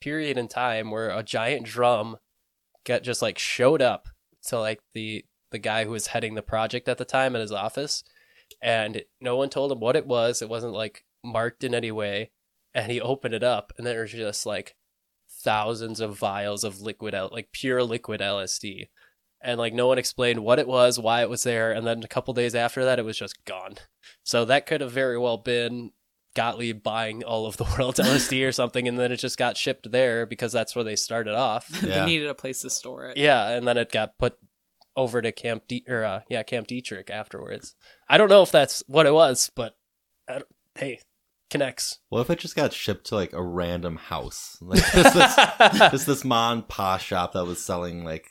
period 0.00 0.38
in 0.38 0.48
time 0.48 0.90
where 0.90 1.10
a 1.10 1.22
giant 1.22 1.66
drum 1.66 2.16
got 2.84 3.02
just 3.02 3.22
like 3.22 3.38
showed 3.38 3.82
up 3.82 4.08
to 4.48 4.58
like 4.58 4.80
the 4.94 5.24
the 5.50 5.58
guy 5.58 5.84
who 5.84 5.90
was 5.90 6.08
heading 6.08 6.34
the 6.34 6.42
project 6.42 6.88
at 6.88 6.98
the 6.98 7.04
time 7.04 7.34
at 7.34 7.42
his 7.42 7.52
office, 7.52 8.04
and 8.60 9.02
no 9.20 9.36
one 9.36 9.50
told 9.50 9.70
him 9.70 9.80
what 9.80 9.96
it 9.96 10.06
was. 10.06 10.42
It 10.42 10.48
wasn't 10.48 10.72
like 10.72 11.04
marked 11.24 11.62
in 11.64 11.74
any 11.74 11.90
way, 11.92 12.30
and 12.74 12.90
he 12.90 13.00
opened 13.00 13.34
it 13.34 13.42
up, 13.42 13.72
and 13.76 13.86
there 13.86 14.00
was 14.00 14.12
just 14.12 14.46
like 14.46 14.76
thousands 15.30 16.00
of 16.00 16.18
vials 16.18 16.64
of 16.64 16.80
liquid 16.80 17.14
like 17.32 17.52
pure 17.52 17.82
liquid 17.82 18.20
LSD. 18.20 18.88
and 19.42 19.58
like 19.58 19.74
no 19.74 19.88
one 19.88 19.98
explained 19.98 20.40
what 20.44 20.58
it 20.58 20.68
was, 20.68 20.98
why 20.98 21.22
it 21.22 21.30
was 21.30 21.42
there, 21.42 21.72
and 21.72 21.86
then 21.86 22.02
a 22.02 22.08
couple 22.08 22.32
days 22.34 22.54
after 22.54 22.84
that, 22.84 22.98
it 22.98 23.04
was 23.04 23.18
just 23.18 23.44
gone. 23.44 23.76
So 24.24 24.44
that 24.44 24.66
could 24.66 24.80
have 24.80 24.92
very 24.92 25.18
well 25.18 25.38
been 25.38 25.90
Gottlieb 26.34 26.82
buying 26.82 27.22
all 27.24 27.46
of 27.46 27.56
the 27.56 27.64
world's 27.78 28.00
LSD 28.00 28.46
or 28.46 28.52
something, 28.52 28.86
and 28.88 28.98
then 28.98 29.12
it 29.12 29.16
just 29.16 29.38
got 29.38 29.56
shipped 29.56 29.90
there 29.90 30.26
because 30.26 30.52
that's 30.52 30.74
where 30.74 30.84
they 30.84 30.96
started 30.96 31.34
off. 31.34 31.68
they 31.68 31.88
Yeah. 31.88 32.04
needed 32.04 32.28
a 32.28 32.34
place 32.34 32.62
to 32.62 32.70
store 32.70 33.06
it. 33.06 33.16
Yeah, 33.16 33.48
and 33.50 33.66
then 33.66 33.76
it 33.76 33.92
got 33.92 34.18
put 34.18 34.34
over 34.96 35.22
to 35.22 35.32
Camp 35.32 35.64
De- 35.68 35.84
or 35.88 36.04
uh, 36.04 36.20
yeah 36.28 36.42
Camp 36.42 36.66
Detrick 36.68 37.08
afterwards. 37.10 37.74
I 38.08 38.18
don't 38.18 38.28
know 38.28 38.42
if 38.42 38.52
that's 38.52 38.82
what 38.86 39.06
it 39.06 39.14
was, 39.14 39.50
but 39.56 39.74
I 40.28 40.34
don't- 40.34 40.46
hey, 40.74 41.00
connects. 41.50 41.98
What 42.08 42.20
if 42.20 42.30
it 42.30 42.38
just 42.38 42.56
got 42.56 42.72
shipped 42.72 43.06
to 43.06 43.14
like 43.14 43.32
a 43.32 43.42
random 43.42 43.96
house? 43.96 44.56
Like 44.62 44.82
just 44.92 45.14
this, 45.14 45.36
just 45.90 46.06
this 46.06 46.24
mon 46.24 46.62
pa 46.62 46.98
shop 46.98 47.32
that 47.32 47.44
was 47.46 47.62
selling 47.64 48.04
like 48.04 48.26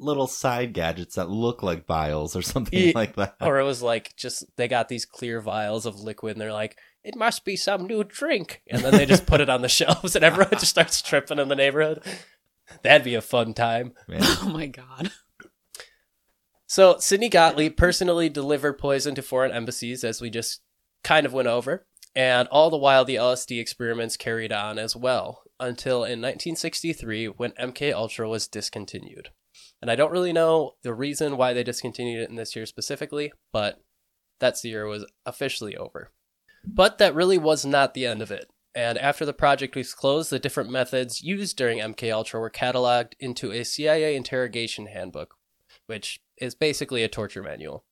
little 0.00 0.26
side 0.28 0.72
gadgets 0.74 1.16
that 1.16 1.28
look 1.28 1.62
like 1.62 1.84
vials 1.86 2.36
or 2.36 2.42
something 2.42 2.78
Ye- 2.78 2.92
like 2.94 3.16
that. 3.16 3.34
or 3.40 3.58
it 3.58 3.64
was 3.64 3.82
like 3.82 4.14
just 4.16 4.44
they 4.56 4.68
got 4.68 4.88
these 4.88 5.04
clear 5.04 5.40
vials 5.40 5.86
of 5.86 5.98
liquid 6.00 6.32
and 6.36 6.40
they're 6.40 6.52
like 6.52 6.76
it 7.04 7.16
must 7.16 7.44
be 7.44 7.56
some 7.56 7.86
new 7.86 8.04
drink. 8.04 8.62
And 8.68 8.82
then 8.82 8.92
they 8.92 9.06
just 9.06 9.26
put 9.26 9.40
it 9.40 9.48
on 9.48 9.62
the 9.62 9.68
shelves 9.78 10.14
and 10.16 10.24
everyone 10.24 10.52
just 10.52 10.68
starts 10.68 11.00
tripping 11.02 11.38
in 11.38 11.48
the 11.48 11.56
neighborhood. 11.56 12.02
That'd 12.82 13.04
be 13.04 13.14
a 13.14 13.22
fun 13.22 13.54
time. 13.54 13.94
Man. 14.06 14.20
Oh 14.42 14.50
my 14.50 14.66
god. 14.66 15.10
so 16.66 16.98
sidney 16.98 17.28
gottlieb 17.28 17.76
personally 17.76 18.28
delivered 18.28 18.78
poison 18.78 19.14
to 19.14 19.22
foreign 19.22 19.52
embassies 19.52 20.04
as 20.04 20.20
we 20.20 20.30
just 20.30 20.60
kind 21.02 21.24
of 21.24 21.32
went 21.32 21.48
over 21.48 21.86
and 22.14 22.48
all 22.48 22.70
the 22.70 22.76
while 22.76 23.04
the 23.04 23.14
lsd 23.14 23.58
experiments 23.60 24.16
carried 24.16 24.52
on 24.52 24.78
as 24.78 24.96
well 24.96 25.42
until 25.60 25.98
in 25.98 26.20
1963 26.20 27.26
when 27.26 27.52
mk 27.52 27.92
ultra 27.92 28.28
was 28.28 28.48
discontinued. 28.48 29.30
And 29.80 29.90
i 29.90 29.96
don't 29.96 30.12
really 30.12 30.32
know 30.32 30.72
the 30.82 30.94
reason 30.94 31.36
why 31.36 31.52
they 31.52 31.62
discontinued 31.62 32.22
it 32.22 32.30
in 32.30 32.36
this 32.36 32.54
year 32.56 32.66
specifically 32.66 33.32
but 33.52 33.80
that's 34.40 34.60
the 34.60 34.70
year 34.70 34.86
was 34.86 35.06
officially 35.24 35.76
over 35.76 36.10
but 36.64 36.98
that 36.98 37.14
really 37.14 37.38
was 37.38 37.64
not 37.64 37.94
the 37.94 38.06
end 38.06 38.22
of 38.22 38.30
it. 38.30 38.50
And 38.74 38.98
after 38.98 39.24
the 39.24 39.32
project 39.32 39.74
was 39.74 39.94
closed, 39.94 40.30
the 40.30 40.38
different 40.38 40.70
methods 40.70 41.22
used 41.22 41.56
during 41.56 41.78
MK 41.78 42.12
Ultra 42.12 42.38
were 42.38 42.50
cataloged 42.50 43.14
into 43.18 43.50
a 43.50 43.64
CIA 43.64 44.14
interrogation 44.14 44.86
handbook, 44.86 45.34
which 45.86 46.20
is 46.36 46.54
basically 46.54 47.02
a 47.02 47.08
torture 47.08 47.42
manual. 47.42 47.84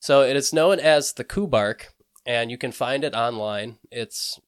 So 0.00 0.22
it 0.22 0.36
is 0.36 0.52
known 0.52 0.80
as 0.80 1.12
the 1.12 1.24
Kubark, 1.24 1.86
and 2.26 2.50
you 2.50 2.58
can 2.58 2.72
find 2.72 3.04
it 3.04 3.14
online. 3.14 3.78
It's 3.90 4.40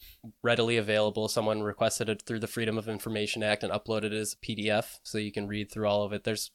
readily 0.43 0.77
available. 0.77 1.29
Someone 1.29 1.63
requested 1.63 2.09
it 2.09 2.23
through 2.23 2.41
the 2.41 2.47
Freedom 2.47 2.77
of 2.77 2.89
Information 2.89 3.43
Act 3.43 3.63
and 3.63 3.73
uploaded 3.73 4.07
it 4.07 4.13
as 4.15 4.35
a 4.35 4.45
PDF, 4.45 4.99
so 5.03 5.19
you 5.19 5.33
can 5.33 5.47
read 5.47 5.71
through 5.71 5.87
all 5.87 6.03
of 6.03 6.13
it. 6.13 6.25
There's 6.25 6.51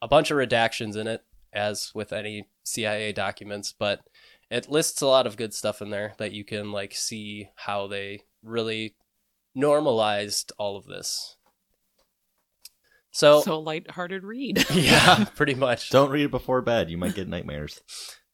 a 0.00 0.08
bunch 0.08 0.30
of 0.30 0.36
redactions 0.36 0.96
in 0.96 1.06
it, 1.06 1.24
as 1.52 1.90
with 1.94 2.12
any 2.12 2.48
CIA 2.62 3.12
documents, 3.12 3.74
but 3.76 4.00
it 4.50 4.70
lists 4.70 5.02
a 5.02 5.06
lot 5.06 5.26
of 5.26 5.36
good 5.36 5.54
stuff 5.54 5.82
in 5.82 5.90
there 5.90 6.14
that 6.18 6.32
you 6.32 6.44
can 6.44 6.72
like 6.72 6.94
see 6.94 7.48
how 7.56 7.86
they 7.86 8.22
really 8.42 8.94
normalized 9.54 10.52
all 10.58 10.76
of 10.76 10.86
this. 10.86 11.36
So, 13.10 13.40
So 13.40 13.60
lighthearted 13.60 14.24
read. 14.24 14.66
yeah, 14.74 15.24
pretty 15.34 15.54
much. 15.54 15.90
Don't 15.90 16.10
read 16.10 16.26
it 16.26 16.30
before 16.30 16.60
bed. 16.60 16.90
You 16.90 16.98
might 16.98 17.14
get 17.14 17.28
nightmares. 17.28 17.80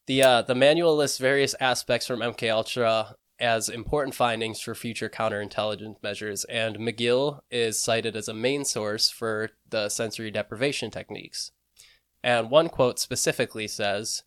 The 0.07 0.21
uh, 0.21 0.41
the 0.41 0.55
manual 0.55 0.97
lists 0.97 1.17
various 1.17 1.55
aspects 1.61 2.05
from 2.05 2.19
MK 2.19 2.51
Ultra 2.51 3.15
as 3.39 3.69
important 3.69 4.13
findings 4.13 4.59
for 4.59 4.75
future 4.75 5.09
counterintelligence 5.09 6.03
measures, 6.03 6.43
and 6.45 6.77
McGill 6.77 7.39
is 7.49 7.81
cited 7.81 8.15
as 8.15 8.27
a 8.27 8.33
main 8.33 8.65
source 8.65 9.09
for 9.09 9.51
the 9.69 9.89
sensory 9.89 10.31
deprivation 10.31 10.91
techniques. 10.91 11.51
And 12.21 12.49
one 12.51 12.69
quote 12.69 12.99
specifically 12.99 13.67
says, 13.67 14.23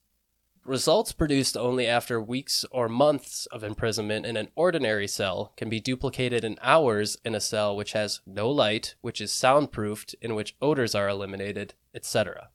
Results 0.66 1.12
produced 1.12 1.56
only 1.56 1.86
after 1.86 2.20
weeks 2.20 2.64
or 2.72 2.88
months 2.88 3.46
of 3.46 3.62
imprisonment 3.62 4.26
in 4.26 4.36
an 4.36 4.48
ordinary 4.56 5.06
cell 5.06 5.52
can 5.56 5.68
be 5.68 5.78
duplicated 5.78 6.42
in 6.42 6.58
hours 6.60 7.16
in 7.24 7.36
a 7.36 7.40
cell 7.40 7.76
which 7.76 7.92
has 7.92 8.20
no 8.26 8.50
light, 8.50 8.96
which 9.00 9.20
is 9.20 9.32
soundproofed, 9.32 10.16
in 10.20 10.34
which 10.34 10.56
odors 10.60 10.92
are 10.92 11.08
eliminated, 11.08 11.74
etc. 11.94 12.48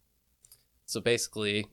So 0.85 0.99
basically, 0.99 1.67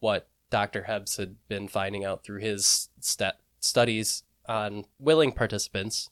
what 0.00 0.30
Dr. 0.48 0.84
Hebbs 0.84 1.18
had 1.18 1.36
been 1.46 1.68
finding 1.68 2.06
out 2.06 2.24
through 2.24 2.40
his 2.40 2.88
st- 3.00 3.34
studies 3.60 4.22
on 4.48 4.86
willing 4.98 5.32
participants 5.32 6.08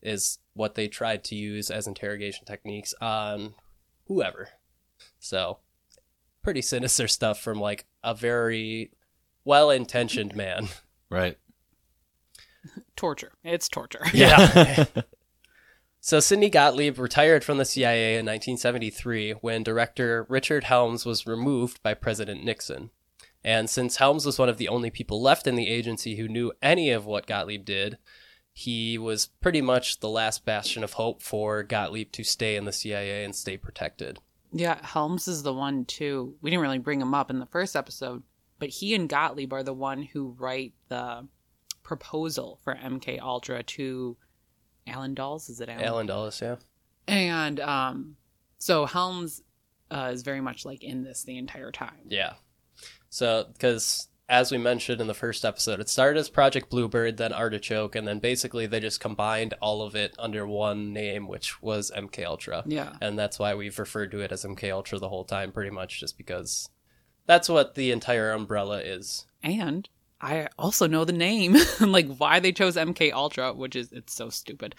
is 0.00 0.38
what 0.54 0.76
they 0.76 0.86
tried 0.86 1.24
to 1.24 1.34
use 1.34 1.72
as 1.72 1.88
interrogation 1.88 2.44
techniques 2.46 2.94
on 3.00 3.54
whoever. 4.06 4.50
So, 5.18 5.58
pretty 6.42 6.62
sinister 6.62 7.08
stuff 7.08 7.40
from 7.40 7.60
like 7.60 7.86
a 8.02 8.14
very 8.14 8.90
well 9.44 9.70
intentioned 9.70 10.34
man. 10.34 10.68
Right. 11.10 11.36
torture. 12.96 13.32
It's 13.44 13.68
torture. 13.68 14.04
Yeah. 14.14 14.84
So 16.04 16.18
Sidney 16.18 16.50
Gottlieb 16.50 16.98
retired 16.98 17.44
from 17.44 17.58
the 17.58 17.64
CIA 17.64 18.14
in 18.14 18.26
1973 18.26 19.34
when 19.34 19.62
director 19.62 20.26
Richard 20.28 20.64
Helms 20.64 21.06
was 21.06 21.28
removed 21.28 21.80
by 21.80 21.94
President 21.94 22.44
Nixon. 22.44 22.90
And 23.44 23.70
since 23.70 23.98
Helms 23.98 24.26
was 24.26 24.36
one 24.36 24.48
of 24.48 24.58
the 24.58 24.66
only 24.66 24.90
people 24.90 25.22
left 25.22 25.46
in 25.46 25.54
the 25.54 25.68
agency 25.68 26.16
who 26.16 26.26
knew 26.26 26.52
any 26.60 26.90
of 26.90 27.06
what 27.06 27.28
Gottlieb 27.28 27.64
did, 27.64 27.98
he 28.52 28.98
was 28.98 29.26
pretty 29.26 29.60
much 29.60 30.00
the 30.00 30.08
last 30.08 30.44
bastion 30.44 30.82
of 30.82 30.94
hope 30.94 31.22
for 31.22 31.62
Gottlieb 31.62 32.10
to 32.12 32.24
stay 32.24 32.56
in 32.56 32.64
the 32.64 32.72
CIA 32.72 33.22
and 33.22 33.32
stay 33.32 33.56
protected. 33.56 34.18
Yeah, 34.52 34.78
Helms 34.84 35.28
is 35.28 35.42
the 35.42 35.52
one 35.52 35.84
too. 35.84 36.36
We 36.40 36.50
didn't 36.50 36.62
really 36.62 36.78
bring 36.78 37.00
him 37.00 37.14
up 37.14 37.30
in 37.30 37.38
the 37.38 37.46
first 37.46 37.74
episode, 37.74 38.22
but 38.58 38.68
he 38.68 38.94
and 38.94 39.08
Gottlieb 39.08 39.52
are 39.52 39.62
the 39.62 39.72
one 39.72 40.02
who 40.02 40.36
write 40.38 40.74
the 40.88 41.26
proposal 41.82 42.60
for 42.62 42.74
MK 42.74 43.20
Ultra 43.20 43.62
to 43.62 44.16
Alan 44.86 45.14
Dulles. 45.14 45.48
Is 45.48 45.60
it 45.60 45.68
Alan? 45.68 45.84
Alan 45.84 46.06
Dulles, 46.06 46.40
yeah. 46.40 46.56
And 47.08 47.60
um, 47.60 48.16
so 48.58 48.84
Helms 48.86 49.42
uh, 49.90 50.10
is 50.12 50.22
very 50.22 50.40
much 50.40 50.64
like 50.64 50.82
in 50.84 51.02
this 51.02 51.24
the 51.24 51.38
entire 51.38 51.72
time. 51.72 52.00
Yeah. 52.08 52.34
So, 53.08 53.46
because 53.52 54.08
as 54.28 54.50
we 54.50 54.58
mentioned 54.58 55.00
in 55.00 55.06
the 55.06 55.14
first 55.14 55.44
episode, 55.44 55.80
it 55.80 55.88
started 55.88 56.18
as 56.18 56.30
Project 56.30 56.70
Bluebird, 56.70 57.16
then 57.16 57.32
Artichoke, 57.32 57.94
and 57.94 58.06
then 58.06 58.18
basically 58.18 58.66
they 58.66 58.80
just 58.80 59.00
combined 59.00 59.54
all 59.60 59.82
of 59.82 59.94
it 59.94 60.14
under 60.18 60.46
one 60.46 60.92
name, 60.92 61.28
which 61.28 61.60
was 61.60 61.90
MK 61.94 62.24
Ultra. 62.24 62.62
Yeah. 62.66 62.94
And 63.00 63.18
that's 63.18 63.38
why 63.38 63.54
we've 63.54 63.78
referred 63.78 64.10
to 64.12 64.20
it 64.20 64.32
as 64.32 64.44
MK 64.44 64.72
Ultra 64.72 64.98
the 64.98 65.08
whole 65.08 65.24
time, 65.24 65.52
pretty 65.52 65.70
much, 65.70 66.00
just 66.00 66.16
because 66.16 66.68
that's 67.26 67.48
what 67.48 67.74
the 67.74 67.90
entire 67.90 68.30
umbrella 68.30 68.80
is. 68.80 69.26
And 69.42 69.88
I 70.20 70.48
also 70.58 70.86
know 70.86 71.04
the 71.04 71.12
name, 71.12 71.56
like 71.80 72.16
why 72.16 72.40
they 72.40 72.52
chose 72.52 72.76
MK 72.76 73.12
Ultra, 73.12 73.52
which 73.52 73.76
is 73.76 73.92
it's 73.92 74.14
so 74.14 74.30
stupid. 74.30 74.74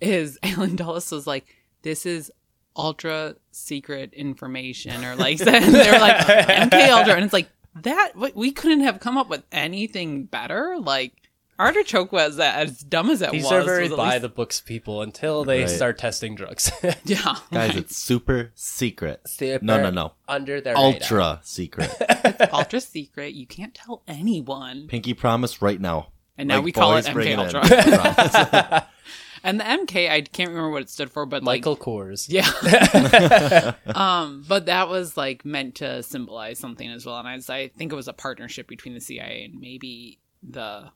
Is 0.00 0.38
Alan 0.42 0.76
Dulles 0.76 1.10
was 1.10 1.26
like, 1.26 1.46
this 1.82 2.06
is 2.06 2.30
ultra 2.76 3.34
secret 3.52 4.12
information, 4.12 5.04
or 5.04 5.16
like 5.16 5.38
they 5.38 5.52
were 5.52 5.98
like 5.98 6.16
MK 6.18 6.88
Ultra, 6.90 7.14
and 7.14 7.24
it's 7.24 7.32
like 7.32 7.48
that. 7.82 8.12
We 8.34 8.52
couldn't 8.52 8.80
have 8.80 9.00
come 9.00 9.16
up 9.16 9.28
with 9.28 9.42
anything 9.52 10.24
better. 10.24 10.76
Like 10.78 11.12
Artichoke 11.58 12.12
was 12.12 12.38
as 12.38 12.80
dumb 12.80 13.10
as 13.10 13.22
it 13.22 13.30
These 13.30 13.44
was. 13.44 13.52
are 13.52 13.62
very 13.62 13.88
by 13.88 14.10
least- 14.12 14.22
the 14.22 14.28
books 14.28 14.60
people 14.60 15.00
until 15.02 15.44
they 15.44 15.60
Right. 15.60 15.70
start 15.70 15.98
testing 15.98 16.34
drugs. 16.34 16.70
yeah, 17.04 17.36
Guys, 17.50 17.76
it's 17.76 17.96
super 17.96 18.52
secret. 18.54 19.20
Super 19.26 19.64
No, 19.64 19.80
no, 19.82 19.90
no. 19.90 20.12
Under 20.28 20.60
their 20.60 20.74
radar. 20.74 20.84
Ultra 20.92 21.40
secret. 21.44 21.90
ultra 22.52 22.80
secret. 22.80 23.32
You 23.34 23.46
can't 23.46 23.74
tell 23.74 24.02
anyone. 24.06 24.86
Pinky 24.88 25.14
promise 25.14 25.62
right 25.62 25.80
now. 25.80 26.08
And 26.38 26.48
now 26.48 26.56
Like, 26.56 26.64
we 26.66 26.72
call 26.72 26.96
it 26.98 27.06
boys, 27.06 27.14
bring 27.14 27.38
MK. 27.38 27.54
Ultra. 27.54 28.88
Promise. 29.46 29.66
And 29.66 29.86
the 29.88 29.92
MK, 29.92 30.10
I 30.10 30.20
can't 30.22 30.50
remember 30.50 30.70
what 30.70 30.82
it 30.82 30.90
stood 30.90 31.10
for, 31.10 31.26
but 31.26 31.42
like 31.42 31.60
Michael 31.60 31.76
Kors. 31.76 32.26
Yeah. 32.28 33.74
um, 33.94 34.44
but 34.48 34.66
that 34.66 34.88
was 34.88 35.16
like 35.16 35.44
meant 35.44 35.76
to 35.76 36.02
symbolize 36.02 36.58
something 36.58 36.88
as 36.90 37.06
well. 37.06 37.16
And 37.18 37.28
as 37.28 37.48
I 37.50 37.68
think 37.68 37.92
it 37.92 37.96
was 37.96 38.08
a 38.08 38.12
partnership 38.12 38.66
between 38.68 38.94
the 38.94 39.00
CIA 39.00 39.44
and 39.44 39.60
maybe 39.60 40.18
the 40.42 40.90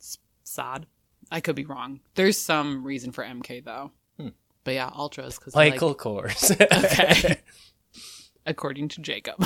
S- 0.00 0.18
SAD. 0.44 0.86
I 1.30 1.40
could 1.40 1.56
be 1.56 1.64
wrong. 1.64 2.00
There's 2.14 2.38
some 2.38 2.84
reason 2.84 3.10
for 3.12 3.24
MK 3.24 3.64
though. 3.64 3.90
Hmm. 4.18 4.28
But 4.64 4.74
yeah, 4.74 4.90
ultras 4.94 5.38
because 5.38 5.54
Michael 5.54 5.94
Kors. 5.94 6.50
Okay. 6.60 7.40
according 8.46 8.88
to 8.88 9.00
Jacob. 9.00 9.44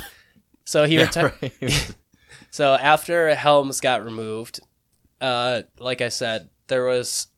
so 0.64 0.84
he 0.84 0.96
Yeah, 0.96 1.02
retired. 1.06 1.32
right. 1.42 1.94
So 2.52 2.74
after 2.74 3.32
Helms 3.34 3.80
got 3.80 4.04
removed, 4.04 4.61
uh, 5.20 5.62
like 5.78 6.00
I 6.00 6.08
said, 6.08 6.48
there 6.66 6.84
was 6.84 7.28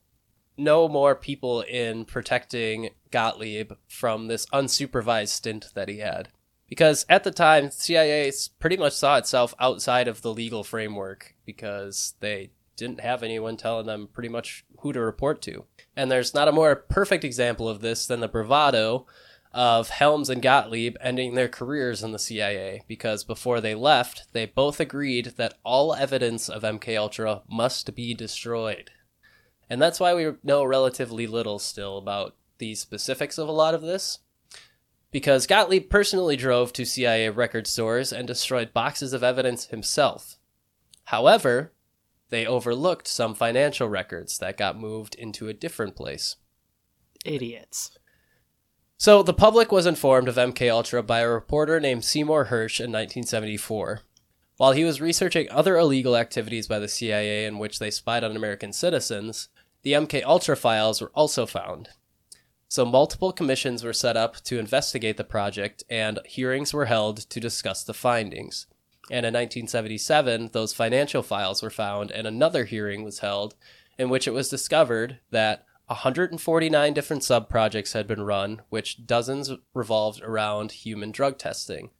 no 0.57 0.87
more 0.87 1.15
people 1.15 1.61
in 1.61 2.05
protecting 2.05 2.89
Gottlieb 3.11 3.73
from 3.87 4.27
this 4.27 4.45
unsupervised 4.47 5.29
stint 5.29 5.67
that 5.75 5.89
he 5.89 5.99
had. 5.99 6.29
Because 6.67 7.05
at 7.09 7.23
the 7.23 7.31
time, 7.31 7.71
CIA 7.71 8.31
pretty 8.59 8.77
much 8.77 8.93
saw 8.93 9.17
itself 9.17 9.53
outside 9.59 10.07
of 10.07 10.21
the 10.21 10.33
legal 10.33 10.63
framework 10.63 11.35
because 11.45 12.15
they 12.19 12.51
didn't 12.75 13.01
have 13.01 13.21
anyone 13.21 13.57
telling 13.57 13.85
them 13.85 14.07
pretty 14.11 14.29
much 14.29 14.65
who 14.79 14.91
to 14.93 14.99
report 14.99 15.41
to. 15.43 15.65
And 15.95 16.09
there's 16.09 16.33
not 16.33 16.47
a 16.47 16.53
more 16.53 16.75
perfect 16.75 17.23
example 17.23 17.69
of 17.69 17.81
this 17.81 18.05
than 18.07 18.19
the 18.19 18.27
bravado 18.27 19.05
of 19.53 19.89
Helms 19.89 20.29
and 20.29 20.41
Gottlieb 20.41 20.95
ending 20.99 21.35
their 21.35 21.47
careers 21.47 22.01
in 22.01 22.11
the 22.11 22.19
CIA 22.19 22.81
because 22.87 23.23
before 23.23 23.61
they 23.61 23.75
left, 23.75 24.33
they 24.33 24.47
both 24.47 24.79
agreed 24.79 25.33
that 25.37 25.59
all 25.63 25.93
evidence 25.93 26.49
of 26.49 26.63
MK 26.63 26.97
Ultra 26.97 27.43
must 27.47 27.93
be 27.93 28.13
destroyed. 28.15 28.89
And 29.69 29.81
that's 29.81 29.99
why 29.99 30.13
we 30.13 30.33
know 30.43 30.63
relatively 30.63 31.27
little 31.27 31.59
still 31.59 31.97
about 31.97 32.35
the 32.57 32.75
specifics 32.75 33.37
of 33.37 33.47
a 33.47 33.53
lot 33.53 33.73
of 33.73 33.81
this. 33.81 34.19
Because 35.11 35.47
Gottlieb 35.47 35.89
personally 35.89 36.35
drove 36.35 36.73
to 36.73 36.85
CIA 36.85 37.29
record 37.29 37.67
stores 37.67 38.11
and 38.11 38.27
destroyed 38.27 38.73
boxes 38.73 39.13
of 39.13 39.23
evidence 39.23 39.65
himself. 39.65 40.37
However, 41.05 41.73
they 42.29 42.45
overlooked 42.45 43.07
some 43.07 43.35
financial 43.35 43.87
records 43.87 44.39
that 44.39 44.57
got 44.57 44.79
moved 44.79 45.13
into 45.15 45.47
a 45.47 45.53
different 45.53 45.95
place. 45.95 46.37
Idiots. 47.25 47.91
So 48.97 49.21
the 49.21 49.33
public 49.33 49.71
was 49.71 49.85
informed 49.85 50.27
of 50.27 50.35
MK 50.35 50.71
Ultra 50.71 51.03
by 51.03 51.19
a 51.19 51.29
reporter 51.29 51.79
named 51.79 52.05
Seymour 52.05 52.45
Hersh 52.45 52.79
in 52.79 52.91
1974. 52.91 54.01
While 54.57 54.71
he 54.71 54.83
was 54.83 55.01
researching 55.01 55.47
other 55.51 55.77
illegal 55.77 56.15
activities 56.15 56.67
by 56.67 56.79
the 56.79 56.87
CIA 56.87 57.45
in 57.45 57.59
which 57.59 57.79
they 57.79 57.91
spied 57.91 58.23
on 58.23 58.35
American 58.35 58.71
citizens, 58.71 59.49
the 59.83 59.93
MK 59.93 60.23
Ultra 60.23 60.55
files 60.55 61.01
were 61.01 61.11
also 61.13 61.45
found. 61.45 61.89
So 62.67 62.85
multiple 62.85 63.31
commissions 63.31 63.83
were 63.83 63.93
set 63.93 64.17
up 64.17 64.37
to 64.45 64.57
investigate 64.57 65.17
the 65.17 65.23
project 65.23 65.83
and 65.89 66.19
hearings 66.25 66.73
were 66.73 66.85
held 66.85 67.17
to 67.29 67.39
discuss 67.39 67.83
the 67.83 67.93
findings. 67.93 68.65
And 69.11 69.25
in 69.25 69.33
1977, 69.33 70.49
those 70.53 70.73
financial 70.73 71.21
files 71.21 71.61
were 71.61 71.69
found 71.69 72.09
and 72.09 72.25
another 72.25 72.65
hearing 72.65 73.03
was 73.03 73.19
held 73.19 73.55
in 73.99 74.09
which 74.09 74.27
it 74.27 74.31
was 74.31 74.49
discovered 74.49 75.19
that 75.29 75.65
149 75.87 76.93
different 76.93 77.23
sub 77.23 77.49
projects 77.49 77.93
had 77.93 78.07
been 78.07 78.23
run, 78.23 78.61
which 78.69 79.05
dozens 79.05 79.51
revolved 79.73 80.21
around 80.23 80.71
human 80.71 81.11
drug 81.11 81.37
testing. 81.37 81.91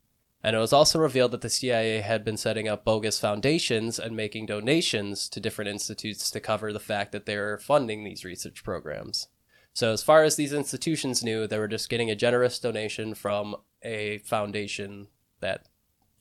And 0.44 0.56
it 0.56 0.60
was 0.60 0.74
also 0.74 1.00
revealed 1.00 1.32
that 1.32 1.42
the 1.42 1.50
CIA 1.50 2.02
had 2.02 2.26
been 2.26 2.36
setting 2.36 2.68
up 2.68 2.84
bogus 2.84 3.18
foundations 3.18 3.98
and 3.98 4.16
making 4.16 4.48
donations 4.48 5.30
to 5.30 5.40
different 5.40 5.70
institutes 5.70 6.30
to 6.32 6.40
cover 6.42 6.74
the 6.74 6.82
fact 6.82 7.14
that 7.14 7.26
they 7.26 7.38
were 7.38 7.58
funding 7.58 8.04
these 8.04 8.26
research 8.26 8.64
programs. 8.64 9.28
So, 9.74 9.92
as 9.94 10.04
far 10.04 10.24
as 10.24 10.36
these 10.36 10.54
institutions 10.54 11.24
knew, 11.24 11.48
they 11.48 11.58
were 11.58 11.70
just 11.70 11.90
getting 11.90 12.12
a 12.12 12.16
generous 12.16 12.60
donation 12.60 13.16
from 13.16 13.56
a 13.82 14.20
foundation 14.20 15.08
that 15.40 15.68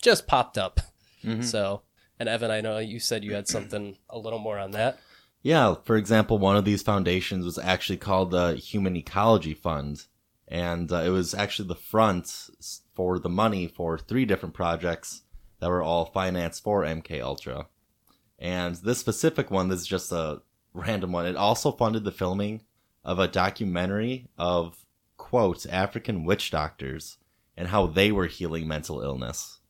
just 0.00 0.26
popped 0.26 0.56
up. 0.56 0.80
Mhm. 1.24 1.44
So, 1.44 1.82
and 2.18 2.28
Evan, 2.28 2.50
I 2.50 2.60
know 2.60 2.78
you 2.78 2.98
said 2.98 3.24
you 3.24 3.34
had 3.34 3.48
something 3.48 3.96
a 4.08 4.18
little 4.18 4.38
more 4.38 4.58
on 4.58 4.70
that. 4.72 4.98
Yeah, 5.42 5.74
for 5.84 5.96
example, 5.96 6.38
one 6.38 6.56
of 6.56 6.64
these 6.64 6.82
foundations 6.82 7.44
was 7.44 7.58
actually 7.58 7.96
called 7.98 8.30
the 8.30 8.54
Human 8.54 8.96
Ecology 8.96 9.54
Fund, 9.54 10.06
and 10.48 10.90
uh, 10.90 10.96
it 10.96 11.10
was 11.10 11.34
actually 11.34 11.68
the 11.68 11.74
front 11.74 12.50
for 12.94 13.18
the 13.18 13.28
money 13.28 13.66
for 13.66 13.98
three 13.98 14.24
different 14.24 14.54
projects 14.54 15.22
that 15.60 15.68
were 15.70 15.82
all 15.82 16.06
financed 16.06 16.62
for 16.62 16.82
MK 16.82 17.22
Ultra. 17.22 17.66
And 18.38 18.74
this 18.76 18.98
specific 18.98 19.50
one, 19.50 19.68
this 19.68 19.80
is 19.82 19.86
just 19.86 20.10
a 20.12 20.42
random 20.74 21.12
one. 21.12 21.26
It 21.26 21.36
also 21.36 21.70
funded 21.70 22.04
the 22.04 22.10
filming 22.12 22.62
of 23.04 23.18
a 23.18 23.28
documentary 23.28 24.28
of 24.36 24.84
quote 25.16 25.64
African 25.66 26.24
witch 26.24 26.50
doctors 26.50 27.18
and 27.56 27.68
how 27.68 27.86
they 27.86 28.10
were 28.10 28.26
healing 28.26 28.66
mental 28.66 29.00
illness, 29.00 29.60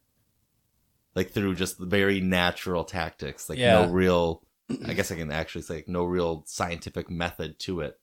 like 1.15 1.31
through 1.31 1.55
just 1.55 1.79
very 1.79 2.21
natural 2.21 2.85
tactics, 2.85 3.49
like 3.49 3.59
Yeah. 3.59 3.85
no 3.85 3.91
real 3.91 4.43
I 4.87 4.95
guess 4.95 5.11
I 5.13 5.17
can 5.17 5.31
actually 5.31 5.63
say 5.63 5.75
like, 5.77 5.89
no 5.89 6.05
real 6.05 6.45
scientific 6.47 7.11
method 7.11 7.59
to 7.61 7.81
it. 7.81 7.99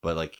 But 0.00 0.16
like 0.16 0.36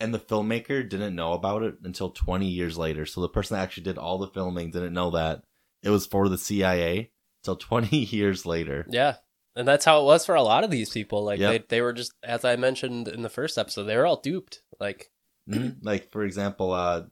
and 0.00 0.12
the 0.14 0.18
filmmaker 0.18 0.88
didn't 0.88 1.14
know 1.14 1.32
about 1.34 1.62
it 1.62 1.76
until 1.84 2.10
20 2.10 2.46
years 2.46 2.76
later. 2.78 3.04
So 3.06 3.20
the 3.20 3.28
person 3.28 3.56
that 3.56 3.62
actually 3.62 3.84
did 3.84 3.98
all 3.98 4.18
the 4.18 4.28
filming 4.28 4.70
didn't 4.70 4.94
know 4.94 5.10
that 5.10 5.42
it 5.82 5.90
was 5.90 6.06
for 6.06 6.28
the 6.28 6.38
CIA 6.38 7.10
until 7.42 7.56
20 7.56 7.96
years 8.16 8.44
later. 8.46 8.86
Yeah. 8.88 9.16
And 9.56 9.66
that's 9.68 9.84
how 9.84 10.00
it 10.00 10.04
was 10.04 10.24
for 10.24 10.34
a 10.36 10.42
lot 10.42 10.64
of 10.64 10.70
these 10.70 10.90
people. 10.90 11.24
Like 11.24 11.38
Yep. 11.40 11.50
they, 11.68 11.76
they 11.76 11.80
were 11.82 11.92
just, 11.92 12.12
as 12.22 12.44
I 12.44 12.56
mentioned 12.56 13.08
in 13.08 13.22
the 13.22 13.28
first 13.28 13.58
episode, 13.58 13.84
they 13.84 13.96
were 13.96 14.06
all 14.06 14.20
duped. 14.20 14.62
Like, 14.78 15.10
Mhm. 15.48 15.78
Like 15.82 16.10
for 16.12 16.22
example, 16.24 16.72
uh 16.72 17.02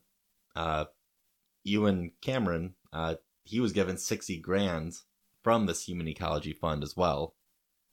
uh 0.55 0.85
Ewen 1.65 2.13
Cameron, 2.23 2.75
uh 2.93 3.17
he 3.45 3.61
was 3.61 3.73
given 3.73 3.97
60 3.99 4.39
grand 4.41 4.95
from 5.43 5.67
this 5.67 5.85
Human 5.89 6.09
Ecology 6.09 6.53
Fund 6.53 6.83
as 6.83 6.97
well. 6.97 7.35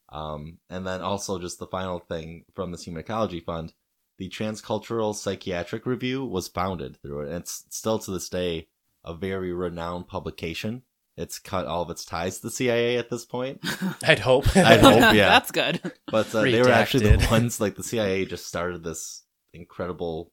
Um 0.10 0.60
and 0.70 0.86
then 0.86 1.02
also 1.02 1.39
just 1.39 1.58
the 1.60 1.68
final 1.68 2.00
thing 2.00 2.46
from 2.54 2.72
this 2.72 2.84
Human 2.86 3.02
Ecology 3.02 3.39
Fund, 3.39 3.74
the 4.18 4.30
Transcultural 4.30 5.13
Psychiatric 5.13 5.86
Review 5.86 6.24
was 6.26 6.47
founded 6.47 6.97
through 7.01 7.22
it. 7.22 7.28
And 7.28 7.38
it's 7.38 7.66
still 7.70 7.99
to 7.99 8.11
this 8.11 8.30
day 8.30 8.68
a 9.03 9.13
very 9.13 9.53
renowned 9.53 10.07
publication. 10.07 10.84
It's 11.18 11.39
cut 11.39 11.66
all 11.66 11.84
of 11.84 11.89
its 11.89 12.03
ties 12.03 12.38
to 12.38 12.47
the 12.47 12.51
CIA 12.51 12.97
at 12.97 13.09
this 13.09 13.26
point. 13.26 13.59
I'd 14.03 14.20
hope. 14.20 14.45
I'd 14.57 14.82
hope, 14.82 15.13
yeah. 15.13 15.30
That's 15.30 15.51
good. 15.51 15.80
But 16.07 16.34
uh, 16.36 16.41
they 16.41 16.61
were 16.61 16.70
actually 16.70 17.16
the 17.16 17.28
ones 17.32 17.61
like 17.61 17.76
the 17.76 17.84
CIA 17.84 18.26
just 18.26 18.47
started 18.47 18.84
this 18.84 19.24
incredible, 19.53 20.32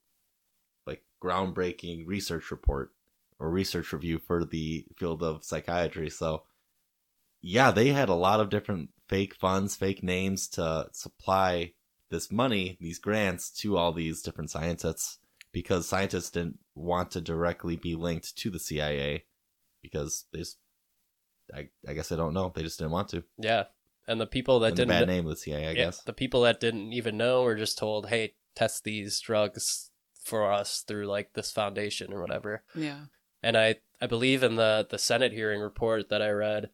like 0.87 1.03
groundbreaking 1.23 2.07
research 2.07 2.51
report 2.51 2.91
or 3.39 3.51
research 3.51 3.93
review 3.93 4.19
for 4.19 4.45
the 4.45 4.87
field 4.97 5.23
of 5.23 5.45
psychiatry. 5.45 6.11
So, 6.11 6.43
yeah, 7.41 7.71
they 7.71 7.89
had 7.89 8.09
a 8.09 8.15
lot 8.15 8.41
of 8.41 8.51
different 8.51 8.91
fake 9.09 9.35
funds, 9.35 9.77
fake 9.77 10.03
names 10.03 10.49
to 10.49 10.89
supply 10.93 11.73
this 12.13 12.31
money, 12.31 12.77
these 12.81 12.99
grants 13.01 13.51
to 13.51 13.77
all 13.77 13.93
these 13.93 14.23
different 14.23 14.51
scientists 14.51 15.19
because 15.51 15.89
scientists 15.89 16.31
didn't 16.31 16.59
want 16.75 17.11
to 17.11 17.21
directly 17.21 17.75
be 17.75 17.95
linked 17.97 18.37
to 18.37 18.51
the 18.51 18.61
CIA 18.61 19.25
because 19.83 20.27
they 20.33 20.39
just, 20.39 20.59
I, 21.53 21.69
I 21.89 21.95
guess 21.95 22.13
I 22.13 22.17
don't 22.17 22.35
know. 22.35 22.53
They 22.55 22.63
just 22.63 22.79
didn't 22.79 22.93
want 22.93 23.09
to. 23.09 23.25
yeah. 23.39 23.65
And 24.09 24.21
the 24.21 24.27
people 24.27 24.59
that 24.61 24.69
And 24.69 24.77
didn't, 24.77 24.89
bad 24.89 25.07
name 25.07 25.27
of 25.27 25.31
the 25.31 25.37
CIA, 25.37 25.67
I 25.67 25.71
yeah, 25.71 25.75
guess. 25.75 26.03
the 26.03 26.13
people 26.13 26.43
that 26.43 26.59
didn't 26.59 26.93
even 26.93 27.17
know 27.17 27.43
were 27.45 27.55
just 27.55 27.79
told, 27.79 28.09
hey, 28.09 28.35
test 28.57 28.83
these 28.83 29.21
drugs 29.21 29.91
for 30.25 30.51
us 30.53 30.81
through 30.87 31.07
like 31.07 31.35
this 31.35 31.53
foundation 31.53 32.13
or 32.13 32.21
whatever. 32.21 32.65
Yeah. 32.75 33.03
And 33.45 33.57
I, 33.57 33.77
I 34.01 34.07
believe 34.09 34.43
in 34.43 34.57
the, 34.57 34.87
the 34.91 34.99
Senate 34.99 35.33
hearing 35.33 35.61
report 35.61 36.09
that 36.09 36.21
I 36.21 36.31
read, 36.31 36.71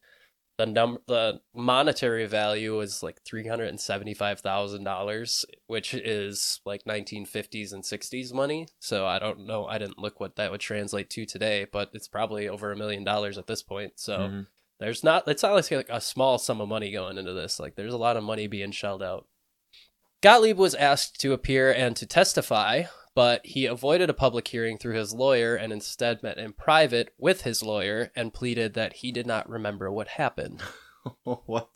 the 0.58 0.66
num 0.66 0.98
the 1.06 1.40
monetary 1.54 2.26
value 2.26 2.80
is 2.80 3.02
like 3.02 3.22
three 3.24 3.46
hundred 3.46 3.68
and 3.68 3.80
seventy 3.80 4.12
five 4.12 4.40
thousand 4.40 4.84
dollars, 4.84 5.44
which 5.68 5.94
is 5.94 6.60
like 6.66 6.84
nineteen 6.84 7.24
fifties 7.24 7.72
and 7.72 7.84
sixties 7.86 8.34
money. 8.34 8.66
So 8.80 9.06
I 9.06 9.18
don't 9.18 9.46
know. 9.46 9.66
I 9.66 9.78
didn't 9.78 9.98
look 9.98 10.18
what 10.20 10.36
that 10.36 10.50
would 10.50 10.60
translate 10.60 11.08
to 11.10 11.24
today, 11.24 11.66
but 11.72 11.90
it's 11.94 12.08
probably 12.08 12.48
over 12.48 12.72
a 12.72 12.76
million 12.76 13.04
dollars 13.04 13.38
at 13.38 13.46
this 13.46 13.62
point. 13.62 13.92
So 13.96 14.18
Mhm. 14.18 14.46
there's 14.80 15.04
not. 15.04 15.26
It's 15.28 15.44
not 15.44 15.54
like 15.54 15.88
a 15.88 16.00
small 16.00 16.38
sum 16.38 16.60
of 16.60 16.68
money 16.68 16.90
going 16.90 17.18
into 17.18 17.32
this. 17.32 17.60
Like 17.60 17.76
there's 17.76 17.94
a 17.94 17.98
lot 17.98 18.16
of 18.16 18.24
money 18.24 18.48
being 18.48 18.72
shelled 18.72 19.02
out. 19.02 19.26
Gottlieb 20.20 20.58
was 20.58 20.74
asked 20.74 21.20
to 21.20 21.32
appear 21.32 21.72
and 21.72 21.94
to 21.96 22.04
testify, 22.04 22.84
but 23.18 23.44
he 23.44 23.66
avoided 23.66 24.08
a 24.08 24.14
public 24.14 24.46
hearing 24.46 24.78
through 24.78 24.94
his 24.94 25.12
lawyer 25.12 25.56
and 25.56 25.72
instead 25.72 26.22
met 26.22 26.38
in 26.38 26.52
private 26.52 27.12
with 27.18 27.42
his 27.42 27.64
lawyer 27.64 28.12
and 28.14 28.32
pleaded 28.32 28.74
that 28.74 28.92
he 28.92 29.10
did 29.10 29.26
not 29.26 29.50
remember 29.50 29.90
what 29.90 30.06
happened. 30.06 30.62
what? 31.24 31.68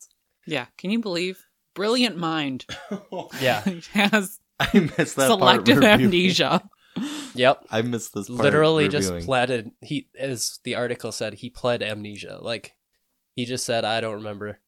Yeah. 0.47 0.67
Can 0.77 0.89
you 0.89 0.99
believe? 0.99 1.45
Brilliant 1.73 2.15
mind 2.15 2.65
Yeah. 3.41 3.59
has 3.91 4.39
I 4.57 4.69
missed 4.97 5.17
that 5.17 5.27
part. 5.27 5.39
selective 5.39 5.79
reviewing. 5.79 6.03
amnesia. 6.05 6.63
Yep. 7.35 7.65
I 7.69 7.81
missed 7.81 8.13
this 8.13 8.29
part. 8.29 8.39
Literally 8.39 8.87
just 8.87 9.11
pleaded 9.25 9.71
he 9.81 10.07
as 10.17 10.61
the 10.63 10.75
article 10.75 11.11
said, 11.11 11.33
he 11.33 11.49
pled 11.49 11.83
amnesia. 11.83 12.39
Like 12.41 12.73
he 13.35 13.43
just 13.43 13.65
said 13.65 13.83
I 13.83 13.99
don't 13.99 14.15
remember. 14.15 14.61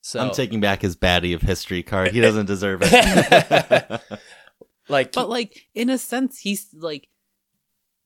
So 0.00 0.18
I'm 0.18 0.32
taking 0.32 0.58
back 0.58 0.82
his 0.82 0.96
baddie 0.96 1.36
of 1.36 1.42
history 1.42 1.84
card. 1.84 2.10
He 2.10 2.20
doesn't 2.20 2.46
deserve 2.46 2.80
it. 2.82 4.00
Like 4.88 5.12
But 5.12 5.28
like 5.28 5.66
in 5.74 5.90
a 5.90 5.98
sense, 5.98 6.38
he's 6.40 6.68
like 6.74 7.08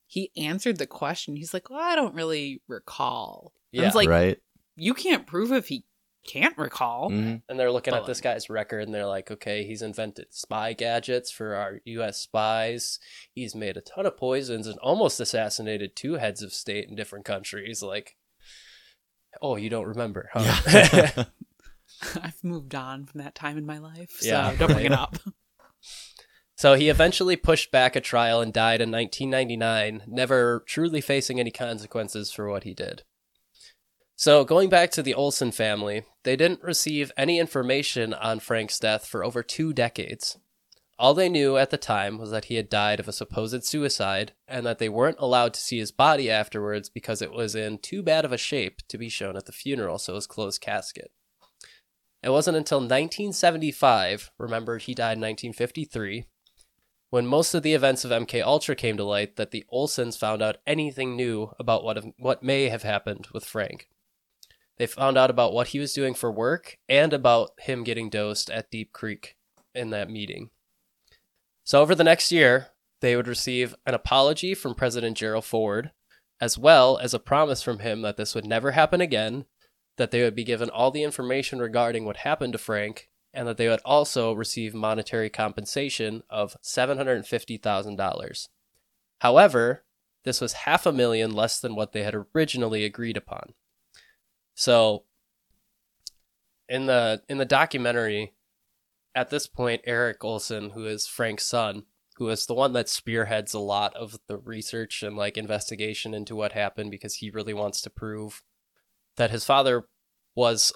he 0.06 0.30
answered 0.36 0.78
the 0.78 0.86
question. 0.86 1.36
He's 1.36 1.54
like, 1.54 1.70
well, 1.70 1.80
I 1.80 1.94
don't 1.94 2.14
really 2.14 2.62
recall. 2.68 3.52
Yeah. 3.70 3.86
It's 3.86 3.94
like 3.94 4.08
right? 4.08 4.38
you 4.76 4.94
can't 4.94 5.26
prove 5.26 5.52
if 5.52 5.68
he 5.68 5.84
can't 6.28 6.58
recall. 6.58 7.10
Mhm. 7.10 7.42
and 7.48 7.58
they're 7.58 7.70
looking 7.72 7.92
But 7.92 8.00
at 8.02 8.06
this 8.06 8.20
guy's 8.20 8.50
record 8.50 8.82
and 8.82 8.94
they're 8.94 9.06
like, 9.06 9.30
okay, 9.30 9.64
he's 9.64 9.82
invented 9.82 10.34
spy 10.34 10.72
gadgets 10.74 11.30
for 11.30 11.54
our 11.54 11.80
US 11.84 12.18
spies. 12.18 12.98
He's 13.32 13.54
made 13.54 13.76
a 13.76 13.80
ton 13.80 14.04
of 14.04 14.16
poisons 14.16 14.66
and 14.66 14.78
almost 14.80 15.18
assassinated 15.20 15.96
two 15.96 16.14
heads 16.14 16.42
of 16.42 16.52
state 16.52 16.88
in 16.88 16.94
different 16.94 17.24
countries. 17.24 17.82
Like, 17.82 18.16
oh, 19.40 19.56
you 19.56 19.70
don't 19.70 19.86
remember, 19.86 20.28
huh? 20.32 20.60
Yeah. 20.92 21.24
I've 22.22 22.42
moved 22.42 22.74
on 22.74 23.06
from 23.06 23.20
that 23.22 23.34
time 23.34 23.56
in 23.58 23.64
my 23.66 23.78
life, 23.78 24.16
so 24.20 24.28
Yeah, 24.28 24.54
don't 24.56 24.72
bring 24.72 24.86
it 24.86 24.92
up. 25.06 25.16
So 26.60 26.74
he 26.74 26.90
eventually 26.90 27.36
pushed 27.36 27.70
back 27.70 27.96
a 27.96 28.02
trial 28.02 28.42
and 28.42 28.52
died 28.52 28.82
in 28.82 28.90
1999, 28.90 30.02
never 30.06 30.62
truly 30.66 31.00
facing 31.00 31.40
any 31.40 31.50
consequences 31.50 32.30
for 32.30 32.50
what 32.50 32.64
he 32.64 32.74
did. 32.74 33.02
So, 34.14 34.44
going 34.44 34.68
back 34.68 34.90
to 34.90 35.02
the 35.02 35.14
Olson 35.14 35.52
family, 35.52 36.02
they 36.22 36.36
didn't 36.36 36.62
receive 36.62 37.12
any 37.16 37.38
information 37.38 38.12
on 38.12 38.40
Frank's 38.40 38.78
death 38.78 39.06
for 39.06 39.24
over 39.24 39.42
two 39.42 39.72
decades. 39.72 40.36
All 40.98 41.14
they 41.14 41.30
knew 41.30 41.56
at 41.56 41.70
the 41.70 41.78
time 41.78 42.18
was 42.18 42.30
that 42.30 42.44
he 42.44 42.56
had 42.56 42.68
died 42.68 43.00
of 43.00 43.08
a 43.08 43.12
supposed 43.14 43.64
suicide 43.64 44.32
and 44.46 44.66
that 44.66 44.78
they 44.78 44.90
weren't 44.90 45.16
allowed 45.18 45.54
to 45.54 45.60
see 45.60 45.78
his 45.78 45.92
body 45.92 46.30
afterwards 46.30 46.90
because 46.90 47.22
it 47.22 47.32
was 47.32 47.54
in 47.54 47.78
too 47.78 48.02
bad 48.02 48.26
of 48.26 48.32
a 48.32 48.36
shape 48.36 48.82
to 48.88 48.98
be 48.98 49.08
shown 49.08 49.34
at 49.34 49.46
the 49.46 49.52
funeral, 49.52 49.96
so 49.98 50.12
it 50.12 50.16
was 50.16 50.26
closed 50.26 50.60
casket. 50.60 51.10
It 52.22 52.28
wasn't 52.28 52.58
until 52.58 52.80
1975, 52.80 54.30
remember 54.36 54.76
he 54.76 54.92
died 54.92 55.16
in 55.16 55.22
1953, 55.22 56.26
when 57.10 57.26
most 57.26 57.54
of 57.54 57.62
the 57.62 57.74
events 57.74 58.04
of 58.04 58.10
MK 58.10 58.42
Ultra 58.42 58.74
came 58.74 58.96
to 58.96 59.04
light 59.04 59.36
that 59.36 59.50
the 59.50 59.64
Olsons 59.72 60.16
found 60.16 60.40
out 60.40 60.58
anything 60.66 61.16
new 61.16 61.52
about 61.58 61.84
what 61.84 62.02
what 62.18 62.42
may 62.42 62.68
have 62.68 62.84
happened 62.84 63.28
with 63.32 63.44
Frank. 63.44 63.88
They 64.78 64.86
found 64.86 65.18
out 65.18 65.28
about 65.28 65.52
what 65.52 65.68
he 65.68 65.78
was 65.78 65.92
doing 65.92 66.14
for 66.14 66.32
work 66.32 66.78
and 66.88 67.12
about 67.12 67.50
him 67.58 67.84
getting 67.84 68.08
dosed 68.08 68.48
at 68.48 68.70
Deep 68.70 68.92
Creek 68.92 69.36
in 69.74 69.90
that 69.90 70.08
meeting. 70.08 70.48
So 71.64 71.82
over 71.82 71.94
the 71.94 72.04
next 72.04 72.32
year, 72.32 72.68
they 73.00 73.14
would 73.14 73.28
receive 73.28 73.74
an 73.84 73.92
apology 73.92 74.54
from 74.54 74.74
President 74.74 75.18
Gerald 75.18 75.44
Ford, 75.44 75.90
as 76.40 76.56
well 76.56 76.96
as 76.96 77.12
a 77.12 77.18
promise 77.18 77.62
from 77.62 77.80
him 77.80 78.00
that 78.02 78.16
this 78.16 78.34
would 78.34 78.46
never 78.46 78.70
happen 78.70 79.02
again, 79.02 79.44
that 79.98 80.12
they 80.12 80.22
would 80.22 80.34
be 80.34 80.44
given 80.44 80.70
all 80.70 80.90
the 80.90 81.04
information 81.04 81.58
regarding 81.58 82.06
what 82.06 82.18
happened 82.18 82.54
to 82.54 82.58
Frank, 82.58 83.09
and 83.32 83.46
that 83.46 83.56
they 83.56 83.68
would 83.68 83.80
also 83.84 84.32
receive 84.32 84.74
monetary 84.74 85.30
compensation 85.30 86.22
of 86.28 86.56
$750,000. 86.62 88.48
However, 89.20 89.84
this 90.24 90.40
was 90.40 90.52
half 90.52 90.86
a 90.86 90.92
million 90.92 91.32
less 91.32 91.60
than 91.60 91.74
what 91.74 91.92
they 91.92 92.02
had 92.02 92.14
originally 92.34 92.84
agreed 92.84 93.16
upon. 93.16 93.54
So 94.54 95.04
in 96.68 96.86
the 96.86 97.22
in 97.28 97.38
the 97.38 97.44
documentary 97.44 98.32
at 99.14 99.30
this 99.30 99.46
point 99.46 99.82
Eric 99.84 100.22
Olson 100.22 100.70
who 100.70 100.86
is 100.86 101.06
Frank's 101.06 101.44
son 101.44 101.84
who 102.16 102.28
is 102.28 102.46
the 102.46 102.54
one 102.54 102.72
that 102.74 102.88
spearheads 102.88 103.54
a 103.54 103.58
lot 103.58 103.94
of 103.96 104.18
the 104.28 104.36
research 104.36 105.02
and 105.02 105.16
like 105.16 105.36
investigation 105.36 106.14
into 106.14 106.36
what 106.36 106.52
happened 106.52 106.90
because 106.90 107.16
he 107.16 107.30
really 107.30 107.54
wants 107.54 107.80
to 107.80 107.90
prove 107.90 108.42
that 109.16 109.30
his 109.30 109.44
father 109.44 109.88
was 110.36 110.72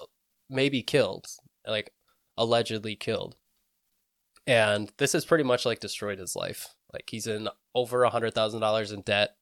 maybe 0.49 0.81
killed 0.81 1.27
like 1.65 1.93
allegedly 2.37 2.95
killed. 2.95 3.35
And 4.47 4.91
this 4.97 5.13
has 5.13 5.25
pretty 5.25 5.43
much 5.43 5.65
like 5.65 5.79
destroyed 5.79 6.19
his 6.19 6.35
life. 6.35 6.69
Like 6.93 7.09
he's 7.09 7.27
in 7.27 7.49
over 7.73 8.03
a 8.03 8.09
hundred 8.09 8.33
thousand 8.33 8.61
dollars 8.61 8.91
in 8.91 9.01
debt 9.01 9.35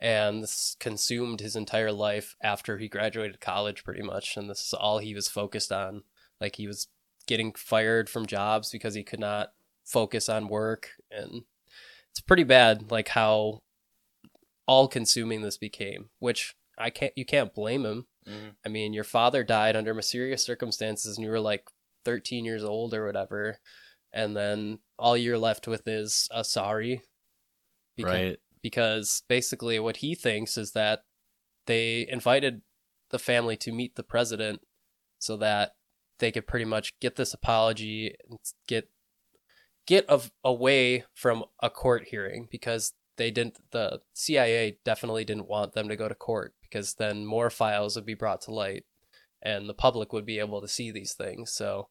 and 0.00 0.42
this 0.42 0.76
consumed 0.80 1.40
his 1.40 1.56
entire 1.56 1.92
life 1.92 2.36
after 2.42 2.78
he 2.78 2.88
graduated 2.88 3.40
college 3.40 3.84
pretty 3.84 4.02
much. 4.02 4.36
And 4.36 4.48
this 4.48 4.60
is 4.66 4.72
all 4.74 4.98
he 4.98 5.14
was 5.14 5.28
focused 5.28 5.70
on. 5.72 6.02
Like 6.40 6.56
he 6.56 6.66
was 6.66 6.88
getting 7.26 7.52
fired 7.52 8.08
from 8.08 8.26
jobs 8.26 8.70
because 8.70 8.94
he 8.94 9.02
could 9.02 9.20
not 9.20 9.52
focus 9.84 10.28
on 10.28 10.48
work. 10.48 10.90
And 11.10 11.42
it's 12.10 12.20
pretty 12.20 12.44
bad 12.44 12.90
like 12.90 13.08
how 13.08 13.60
all 14.66 14.86
consuming 14.88 15.40
this 15.40 15.56
became 15.56 16.10
which 16.18 16.54
i 16.76 16.90
can't 16.90 17.12
you 17.16 17.24
can't 17.24 17.54
blame 17.54 17.86
him. 17.86 18.06
Mhm. 18.28 18.54
i 18.66 18.68
mean 18.68 18.92
your 18.92 19.04
father 19.04 19.42
died 19.42 19.76
under 19.76 19.94
mysterious 19.94 20.42
circumstances 20.42 21.16
and 21.16 21.24
you 21.24 21.30
were 21.30 21.40
like 21.40 21.64
13 22.04 22.44
years 22.44 22.64
old 22.64 22.94
or 22.94 23.06
whatever 23.06 23.58
and 24.12 24.36
then 24.36 24.78
all 24.98 25.16
you're 25.16 25.38
left 25.38 25.68
with 25.68 25.86
is 25.86 26.28
a 26.30 26.44
sorry 26.44 27.02
Beca- 27.98 28.04
right. 28.04 28.36
because 28.62 29.22
basically 29.28 29.78
what 29.78 29.98
he 29.98 30.14
thinks 30.14 30.56
is 30.56 30.72
that 30.72 31.00
they 31.66 32.06
invited 32.08 32.62
the 33.10 33.18
family 33.18 33.56
to 33.56 33.72
meet 33.72 33.96
the 33.96 34.02
president 34.02 34.60
so 35.18 35.36
that 35.36 35.72
they 36.18 36.32
could 36.32 36.46
pretty 36.46 36.64
much 36.64 36.98
get 37.00 37.16
this 37.16 37.34
apology 37.34 38.14
and 38.28 38.38
get 38.66 38.88
get 39.86 40.06
of, 40.06 40.30
away 40.44 41.04
from 41.14 41.44
a 41.62 41.70
court 41.70 42.08
hearing 42.08 42.48
because 42.50 42.92
they 43.16 43.30
didn't 43.30 43.58
the 43.72 44.00
CIA 44.14 44.78
definitely 44.84 45.24
didn't 45.24 45.48
want 45.48 45.72
them 45.72 45.88
to 45.88 45.96
go 45.96 46.08
to 46.08 46.14
court 46.14 46.54
because 46.62 46.94
then 46.94 47.26
more 47.26 47.50
files 47.50 47.96
would 47.96 48.06
be 48.06 48.14
brought 48.14 48.40
to 48.42 48.52
light 48.52 48.84
and 49.42 49.68
the 49.68 49.74
public 49.74 50.12
would 50.12 50.26
be 50.26 50.38
able 50.38 50.60
to 50.60 50.68
see 50.68 50.90
these 50.90 51.12
things 51.12 51.52
so 51.52 51.88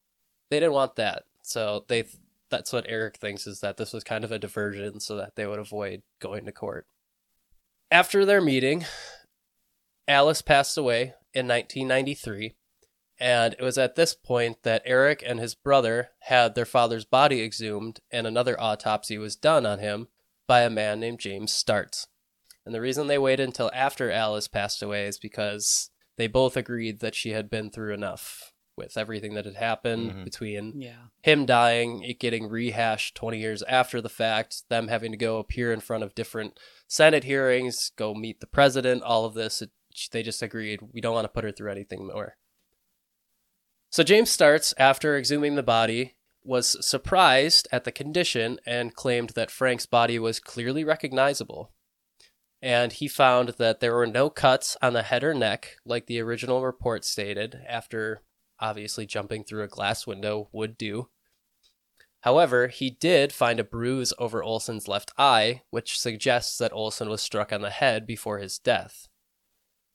they 0.49 0.59
didn't 0.59 0.73
want 0.73 0.95
that 0.95 1.23
so 1.41 1.85
they 1.87 2.03
that's 2.49 2.73
what 2.73 2.85
Eric 2.87 3.17
thinks 3.17 3.47
is 3.47 3.59
that 3.61 3.77
this 3.77 3.93
was 3.93 4.03
kind 4.03 4.23
of 4.23 4.31
a 4.31 4.39
diversion 4.39 4.99
so 4.99 5.15
that 5.17 5.35
they 5.35 5.45
would 5.45 5.59
avoid 5.59 6.01
going 6.19 6.45
to 6.45 6.51
court. 6.51 6.87
After 7.91 8.25
their 8.25 8.41
meeting, 8.41 8.85
Alice 10.07 10.41
passed 10.41 10.77
away 10.77 11.13
in 11.33 11.47
1993, 11.47 12.55
and 13.19 13.53
it 13.53 13.61
was 13.61 13.77
at 13.77 13.95
this 13.95 14.13
point 14.13 14.63
that 14.63 14.83
Eric 14.85 15.23
and 15.25 15.39
his 15.39 15.55
brother 15.55 16.09
had 16.21 16.55
their 16.55 16.65
father's 16.65 17.05
body 17.05 17.43
exhumed 17.43 17.99
and 18.11 18.27
another 18.27 18.59
autopsy 18.59 19.17
was 19.17 19.35
done 19.35 19.65
on 19.65 19.79
him 19.79 20.07
by 20.47 20.61
a 20.61 20.69
man 20.69 20.99
named 20.99 21.19
James 21.19 21.51
Starrs. 21.51 22.07
And 22.65 22.75
the 22.75 22.81
reason 22.81 23.07
they 23.07 23.17
waited 23.17 23.47
until 23.47 23.71
after 23.73 24.11
Alice 24.11 24.47
passed 24.47 24.83
away 24.83 25.05
is 25.05 25.17
because 25.17 25.89
they 26.17 26.27
both 26.27 26.57
agreed 26.57 26.99
that 26.99 27.15
she 27.15 27.29
had 27.31 27.49
been 27.49 27.69
through 27.69 27.93
enough 27.93 28.53
with 28.75 28.95
everything 28.97 29.33
that 29.33 29.45
had 29.45 29.55
happened 29.55 30.11
Mhm. 30.11 30.23
between 30.23 30.79
Yeah. 30.79 31.07
him 31.23 31.47
dying, 31.47 32.03
it 32.03 32.19
getting 32.19 32.47
rehashed 32.47 33.15
20 33.15 33.39
years 33.39 33.63
after 33.63 34.01
the 34.01 34.09
fact, 34.09 34.69
them 34.69 34.87
having 34.87 35.11
to 35.11 35.17
go 35.17 35.39
appear 35.39 35.73
in 35.73 35.79
front 35.79 36.03
of 36.03 36.13
different 36.13 36.59
Senate 36.87 37.23
hearings, 37.23 37.89
go 37.95 38.13
meet 38.13 38.39
the 38.39 38.45
president, 38.45 39.01
all 39.01 39.25
of 39.25 39.33
this, 39.33 39.63
it, 39.63 39.71
they 40.11 40.21
just 40.21 40.43
agreed 40.43 40.79
we 40.93 41.01
don't 41.01 41.15
want 41.15 41.25
to 41.25 41.29
put 41.29 41.43
her 41.43 41.51
through 41.51 41.71
anything 41.71 42.05
more. 42.05 42.37
So 43.89 44.03
James 44.03 44.29
Starrs 44.29 44.73
after 44.77 45.15
exhuming 45.17 45.55
the 45.55 45.63
body 45.63 46.15
was 46.43 46.85
surprised 46.85 47.67
at 47.71 47.83
the 47.83 47.91
condition 47.91 48.59
and 48.65 48.93
claimed 48.95 49.31
that 49.31 49.49
Frank's 49.51 49.85
body 49.85 50.19
was 50.19 50.39
clearly 50.39 50.83
recognizable. 50.83 51.73
And 52.61 52.91
he 52.91 53.07
found 53.07 53.49
that 53.57 53.79
there 53.79 53.95
were 53.95 54.07
no 54.07 54.29
cuts 54.29 54.75
on 54.81 54.93
the 54.93 55.03
head 55.03 55.23
or 55.23 55.33
neck 55.33 55.77
like 55.85 56.07
the 56.07 56.19
original 56.19 56.63
report 56.63 57.05
stated 57.05 57.59
after 57.67 58.23
obviously 58.59 59.05
jumping 59.05 59.43
through 59.43 59.63
a 59.63 59.67
glass 59.67 60.07
window 60.07 60.49
would 60.51 60.77
do. 60.77 61.09
However, 62.21 62.67
he 62.67 62.89
did 62.89 63.31
find 63.31 63.59
a 63.59 63.63
bruise 63.63 64.11
over 64.17 64.43
Olson's 64.43 64.87
left 64.87 65.11
eye, 65.17 65.61
which 65.69 65.99
suggests 65.99 66.57
that 66.57 66.73
Olson 66.73 67.09
was 67.09 67.21
struck 67.21 67.53
on 67.53 67.61
the 67.61 67.69
head 67.69 68.07
before 68.07 68.39
his 68.39 68.57
death. 68.57 69.07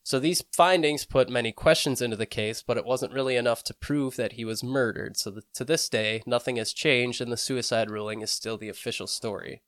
So 0.04 0.18
these 0.18 0.42
findings 0.52 1.04
put 1.04 1.28
many 1.28 1.52
questions 1.52 2.02
into 2.02 2.16
the 2.16 2.26
case, 2.26 2.62
but 2.62 2.76
it 2.76 2.84
wasn't 2.84 3.12
really 3.12 3.36
enough 3.36 3.62
to 3.64 3.74
prove 3.74 4.16
that 4.16 4.32
he 4.32 4.44
was 4.44 4.64
murdered. 4.64 5.16
So 5.16 5.30
th- 5.30 5.44
to 5.54 5.64
this 5.64 5.88
day, 5.88 6.22
nothing 6.26 6.56
has 6.56 6.72
changed, 6.72 7.20
and 7.20 7.30
the 7.30 7.36
suicide 7.36 7.90
ruling 7.90 8.20
is 8.20 8.30
still 8.30 8.58
the 8.58 8.68
official 8.68 9.06
story. 9.06 9.62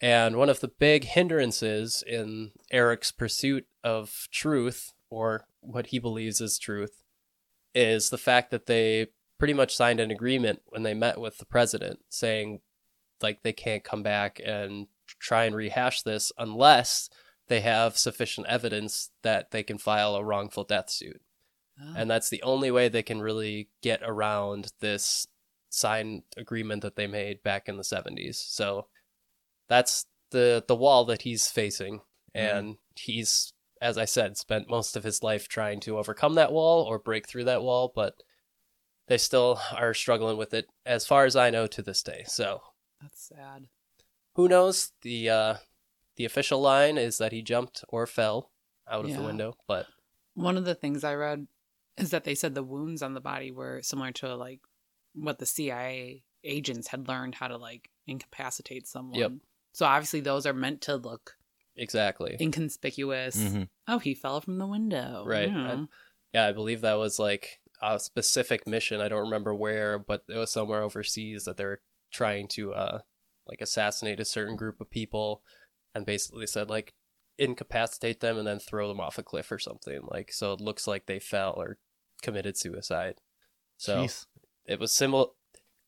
And 0.00 0.36
one 0.36 0.48
of 0.48 0.60
the 0.60 0.68
big 0.68 1.04
hindrances 1.04 2.04
in 2.06 2.52
Eric's 2.70 3.10
pursuit 3.10 3.66
of 3.82 4.28
truth, 4.30 4.92
or 5.10 5.46
what 5.60 5.88
he 5.88 5.98
believes 5.98 6.40
is 6.40 6.58
truth, 6.58 7.02
is 7.74 8.10
the 8.10 8.18
fact 8.18 8.50
that 8.50 8.66
they 8.66 9.08
pretty 9.38 9.54
much 9.54 9.74
signed 9.74 10.00
an 10.00 10.10
agreement 10.10 10.62
when 10.66 10.82
they 10.82 10.94
met 10.94 11.20
with 11.20 11.38
the 11.38 11.46
president 11.46 12.00
saying 12.08 12.60
like 13.22 13.42
they 13.42 13.52
can't 13.52 13.84
come 13.84 14.02
back 14.02 14.40
and 14.44 14.86
try 15.20 15.44
and 15.44 15.54
rehash 15.54 16.02
this 16.02 16.32
unless 16.38 17.08
they 17.48 17.60
have 17.60 17.96
sufficient 17.96 18.46
evidence 18.46 19.10
that 19.22 19.50
they 19.50 19.62
can 19.62 19.78
file 19.78 20.14
a 20.14 20.24
wrongful 20.24 20.64
death 20.64 20.90
suit. 20.90 21.20
Oh. 21.80 21.94
And 21.96 22.10
that's 22.10 22.28
the 22.28 22.42
only 22.42 22.70
way 22.70 22.88
they 22.88 23.02
can 23.02 23.22
really 23.22 23.68
get 23.82 24.00
around 24.02 24.72
this 24.80 25.26
signed 25.70 26.22
agreement 26.36 26.82
that 26.82 26.96
they 26.96 27.06
made 27.06 27.42
back 27.42 27.68
in 27.68 27.76
the 27.76 27.82
70s. 27.82 28.36
So 28.36 28.86
that's 29.68 30.06
the 30.30 30.64
the 30.68 30.76
wall 30.76 31.04
that 31.06 31.22
he's 31.22 31.48
facing 31.48 32.00
and 32.34 32.76
he's 32.96 33.52
as 33.80 33.96
I 33.96 34.04
said 34.04 34.36
spent 34.36 34.68
most 34.68 34.96
of 34.96 35.04
his 35.04 35.22
life 35.22 35.48
trying 35.48 35.80
to 35.80 35.98
overcome 35.98 36.34
that 36.34 36.52
wall 36.52 36.82
or 36.84 36.98
break 36.98 37.28
through 37.28 37.44
that 37.44 37.62
wall, 37.62 37.92
but 37.94 38.14
they 39.06 39.18
still 39.18 39.58
are 39.74 39.94
struggling 39.94 40.36
with 40.36 40.52
it 40.52 40.66
as 40.84 41.06
far 41.06 41.24
as 41.24 41.36
I 41.36 41.50
know 41.50 41.66
to 41.68 41.82
this 41.82 42.02
day. 42.02 42.24
So, 42.26 42.60
That's 43.00 43.28
sad. 43.28 43.66
who 44.34 44.48
knows? 44.48 44.92
The 45.02 45.30
uh 45.30 45.54
the 46.16 46.24
official 46.24 46.60
line 46.60 46.98
is 46.98 47.18
that 47.18 47.32
he 47.32 47.42
jumped 47.42 47.84
or 47.88 48.06
fell 48.06 48.50
out 48.90 49.04
of 49.04 49.12
the 49.14 49.22
window, 49.22 49.54
but 49.66 49.86
One 50.34 50.56
of 50.56 50.64
the 50.64 50.74
things 50.74 51.04
I 51.04 51.14
read 51.14 51.46
is 51.96 52.10
that 52.10 52.24
they 52.24 52.34
said 52.34 52.54
the 52.54 52.62
wounds 52.62 53.02
on 53.02 53.14
the 53.14 53.20
body 53.20 53.50
were 53.52 53.80
similar 53.82 54.12
to 54.12 54.34
like 54.34 54.60
what 55.14 55.38
the 55.38 55.46
CIA 55.46 56.24
agents 56.44 56.88
had 56.88 57.08
learned 57.08 57.34
how 57.36 57.48
to 57.48 57.56
like 57.56 57.90
incapacitate 58.06 58.86
someone. 58.86 59.18
Yep. 59.18 59.32
So 59.72 59.86
obviously 59.86 60.20
those 60.20 60.46
are 60.46 60.52
meant 60.52 60.82
to 60.82 60.96
look 60.96 61.36
exactly. 61.76 62.36
inconspicuous. 62.40 63.36
Mhm. 63.36 63.68
Oh, 63.86 63.98
he 63.98 64.14
fell 64.14 64.40
from 64.40 64.58
the 64.58 64.66
window. 64.66 65.24
Right. 65.26 65.48
Yeah. 65.48 65.84
Yeah, 66.34 66.46
I 66.46 66.52
believe 66.52 66.82
that 66.82 66.98
was 66.98 67.18
like 67.18 67.60
a 67.80 67.98
specific 67.98 68.66
mission. 68.66 69.00
I 69.00 69.08
don't 69.08 69.24
remember 69.24 69.54
where, 69.54 69.98
but 69.98 70.24
it 70.28 70.36
was 70.36 70.50
somewhere 70.50 70.82
overseas 70.82 71.44
that 71.44 71.56
they're 71.56 71.80
trying 72.10 72.48
to 72.48 72.72
uh 72.72 73.00
like 73.46 73.60
assassinate 73.60 74.20
a 74.20 74.24
certain 74.24 74.56
group 74.56 74.80
of 74.80 74.90
people 74.90 75.42
and 75.94 76.04
basically 76.04 76.46
said 76.46 76.68
like 76.68 76.94
incapacitate 77.38 78.20
them 78.20 78.36
and 78.36 78.46
then 78.46 78.58
throw 78.58 78.88
them 78.88 79.00
off 79.00 79.18
a 79.18 79.22
cliff 79.22 79.50
or 79.50 79.58
something. 79.58 80.00
Like 80.02 80.32
so 80.32 80.52
it 80.52 80.60
looks 80.60 80.86
like 80.86 81.06
they 81.06 81.18
fell 81.18 81.54
or 81.56 81.78
committed 82.22 82.56
suicide. 82.56 83.20
So 83.76 84.04
Jeez. 84.04 84.26
it 84.66 84.80
was 84.80 84.92
similar 84.92 85.26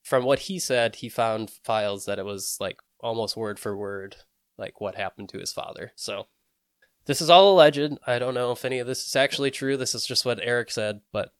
from 0.02 0.24
what 0.24 0.40
he 0.40 0.58
said, 0.58 0.96
he 0.96 1.08
found 1.08 1.50
files 1.50 2.06
that 2.06 2.18
it 2.18 2.24
was 2.24 2.56
like 2.60 2.78
almost 3.02 3.36
word 3.36 3.58
for 3.58 3.76
word 3.76 4.16
like 4.58 4.80
what 4.80 4.94
happened 4.94 5.28
to 5.30 5.38
his 5.38 5.52
father. 5.52 5.92
So 5.96 6.26
this 7.06 7.20
is 7.20 7.30
all 7.30 7.52
alleged. 7.54 7.98
I 8.06 8.18
don't 8.18 8.34
know 8.34 8.52
if 8.52 8.64
any 8.64 8.78
of 8.78 8.86
this 8.86 9.06
is 9.06 9.16
actually 9.16 9.50
true. 9.50 9.76
This 9.76 9.94
is 9.94 10.04
just 10.06 10.24
what 10.26 10.38
Eric 10.42 10.70
said, 10.70 11.00
but 11.12 11.32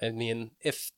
I 0.00 0.10
mean, 0.10 0.52
if 0.60 0.90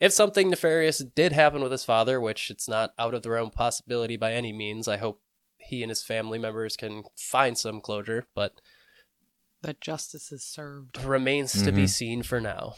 if 0.00 0.12
something 0.12 0.50
nefarious 0.50 0.98
did 0.98 1.32
happen 1.32 1.62
with 1.62 1.72
his 1.72 1.84
father, 1.84 2.20
which 2.20 2.50
it's 2.50 2.68
not 2.68 2.92
out 2.98 3.14
of 3.14 3.22
the 3.22 3.30
realm 3.30 3.50
possibility 3.50 4.16
by 4.16 4.32
any 4.32 4.52
means, 4.52 4.88
I 4.88 4.96
hope 4.96 5.20
he 5.56 5.82
and 5.82 5.90
his 5.90 6.02
family 6.02 6.38
members 6.38 6.76
can 6.76 7.04
find 7.16 7.56
some 7.56 7.80
closure, 7.80 8.26
but 8.34 8.60
That 9.62 9.80
justice 9.80 10.30
is 10.30 10.44
served. 10.44 11.02
remains 11.04 11.52
to 11.64 11.72
be 11.72 11.84
Mhm. 11.84 11.88
seen 11.88 12.22
for 12.22 12.40
now. 12.40 12.74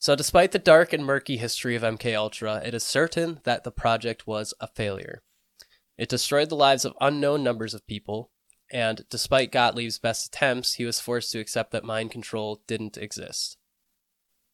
So 0.00 0.16
despite 0.16 0.52
the 0.52 0.58
dark 0.58 0.94
and 0.94 1.04
murky 1.04 1.36
history 1.36 1.76
of 1.76 1.82
MK 1.82 2.16
Ultra, 2.16 2.62
it 2.64 2.72
is 2.72 2.82
certain 2.82 3.40
that 3.44 3.64
the 3.64 3.70
project 3.70 4.26
was 4.26 4.54
a 4.58 4.66
failure. 4.66 5.22
It 5.98 6.08
destroyed 6.08 6.48
the 6.48 6.56
lives 6.56 6.86
of 6.86 6.94
unknown 7.02 7.44
numbers 7.44 7.74
of 7.74 7.86
people, 7.86 8.30
and 8.72 9.04
despite 9.10 9.52
Gottlieb's 9.52 9.98
best 9.98 10.26
attempts, 10.26 10.74
he 10.74 10.86
was 10.86 11.00
forced 11.00 11.30
to 11.32 11.38
accept 11.38 11.70
that 11.72 11.84
mind 11.84 12.10
control 12.10 12.62
didn't 12.66 12.96
exist. 12.96 13.58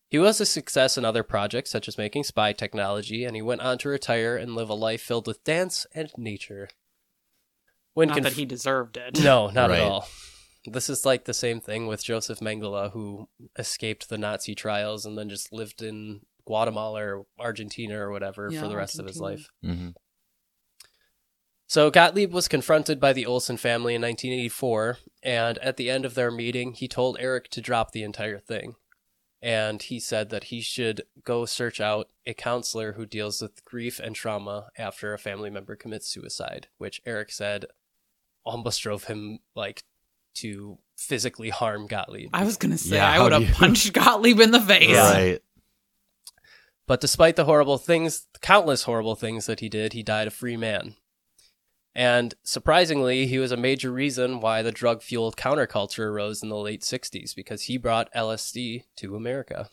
He 0.09 0.19
was 0.19 0.41
a 0.41 0.47
success 0.47 0.99
in 0.99 1.05
other 1.05 1.23
projects, 1.23 1.71
such 1.71 1.87
as 1.87 1.97
making 1.97 2.25
spy 2.25 2.53
technology, 2.53 3.25
and 3.25 3.37
he 3.37 3.43
went 3.43 3.61
on 3.61 3.79
to 3.79 3.89
retire 3.89 4.37
and 4.37 4.57
live 4.57 4.69
a 4.69 4.75
life 4.75 5.01
filled 5.01 5.29
with 5.29 5.45
dance 5.45 5.87
and 5.95 6.11
nature. 6.17 6.69
When 7.95 8.09
Not 8.09 8.15
conf- 8.17 8.25
that 8.25 8.33
he 8.35 8.45
deserved 8.45 8.97
it. 8.97 9.21
no, 9.23 9.49
not 9.51 9.71
Right. 9.71 9.81
at 9.81 9.87
all. 9.89 10.09
This 10.67 10.91
is 10.91 11.07
like 11.07 11.25
the 11.25 11.35
same 11.35 11.61
thing 11.61 11.87
with 11.87 12.05
Joseph 12.05 12.41
Mengele, 12.41 12.93
who 12.93 13.29
escaped 13.59 14.09
the 14.09 14.19
Nazi 14.19 14.55
trials 14.55 15.07
and 15.07 15.17
then 15.17 15.29
just 15.29 15.53
lived 15.53 15.83
in 15.83 16.21
Guatemala 16.47 17.01
or 17.03 17.27
Argentina 17.39 17.99
or 17.99 18.11
whatever 18.11 18.51
Yeah, 18.51 18.61
for 18.61 18.69
the 18.69 18.77
rest 18.77 18.99
of 18.99 19.07
his 19.07 19.21
Argentina. 19.21 19.49
life. 19.65 19.79
hmm 19.79 19.89
So 21.67 21.91
Gottlieb 21.91 22.33
was 22.33 22.49
confronted 22.49 23.01
by 23.01 23.13
the 23.13 23.27
Olson 23.27 23.57
family 23.57 23.95
in 23.95 24.03
1984, 24.03 24.99
and 25.23 25.59
at 25.59 25.77
the 25.77 25.91
end 25.91 26.05
of 26.05 26.15
their 26.15 26.31
meeting, 26.31 26.75
he 26.75 26.87
told 26.89 27.17
Eric 27.19 27.49
to 27.51 27.61
drop 27.61 27.93
the 27.93 28.03
entire 28.05 28.39
thing. 28.39 28.77
And 29.43 29.83
he 29.83 30.01
said 30.01 30.31
that 30.31 30.45
he 30.45 30.61
should 30.61 31.03
go 31.23 31.45
search 31.45 31.81
out 31.81 32.09
a 32.25 32.35
counselor 32.35 32.93
who 32.93 33.05
deals 33.05 33.43
with 33.43 33.65
grief 33.65 34.01
and 34.01 34.17
trauma 34.17 34.71
after 34.79 35.13
a 35.13 35.19
family 35.19 35.51
member 35.51 35.77
commits 35.77 36.09
suicide, 36.09 36.69
which 36.79 37.03
Eric 37.05 37.31
said 37.31 37.67
almost 38.45 38.81
drove 38.81 39.05
him 39.05 39.41
like 39.55 39.83
to 40.37 40.79
physically 40.97 41.51
harm 41.51 41.87
Gottlieb. 41.87 42.31
I 42.33 42.45
was 42.45 42.57
gonna 42.57 42.79
say 42.79 42.97
Yeah, 42.97 43.11
I 43.11 43.23
would 43.23 43.33
have 43.33 43.43
you- 43.43 43.53
punched 43.55 43.93
Gottlieb 43.93 44.41
in 44.41 44.51
the 44.51 44.61
face. 44.61 44.89
Yeah. 44.91 45.11
Right. 45.13 45.43
But 46.87 47.01
despite 47.01 47.35
the 47.37 47.45
horrible 47.47 47.79
things, 47.79 48.27
countless 48.41 48.85
horrible 48.85 49.17
things 49.17 49.47
that 49.47 49.59
he 49.61 49.69
did, 49.69 49.93
he 49.93 50.03
died 50.05 50.29
a 50.29 50.31
free 50.31 50.57
man. 50.57 50.95
And 51.97 52.35
surprisingly, 52.45 53.27
he 53.27 53.39
was 53.39 53.51
a 53.51 53.57
major 53.57 53.91
reason 53.91 54.41
why 54.41 54.63
the 54.63 54.71
drug 54.71 55.03
fueled 55.03 55.37
counterculture 55.37 56.07
arose 56.07 56.43
in 56.43 56.49
the 56.49 56.57
late 56.57 56.83
60s 56.83 57.35
because 57.35 57.63
he 57.63 57.77
brought 57.77 58.13
LSD 58.15 58.85
to 58.99 59.17
America. 59.17 59.69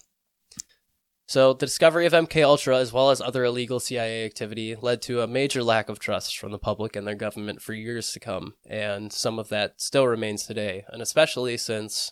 So, 1.26 1.54
the 1.54 1.66
discovery 1.66 2.06
of 2.06 2.14
MK 2.14 2.44
Ultra 2.44 2.78
as 2.78 2.92
well 2.92 3.10
as 3.10 3.22
other 3.22 3.46
illegal 3.46 3.80
CIA 3.80 4.26
activity 4.26 4.76
led 4.76 5.02
to 5.04 5.22
a 5.22 5.28
major 5.28 5.64
lack 5.64 5.88
of 5.88 5.98
trust 5.98 6.38
from 6.38 6.52
the 6.52 6.60
public 6.60 6.96
and 6.96 7.08
their 7.08 7.16
government 7.16 7.62
for 7.62 7.74
years 7.74 8.12
to 8.12 8.20
come, 8.20 8.56
and 8.68 9.12
some 9.12 9.40
of 9.40 9.50
that 9.50 9.80
still 9.80 10.06
remains 10.06 10.46
today, 10.46 10.84
and 10.90 11.02
especially 11.02 11.58
since 11.58 12.12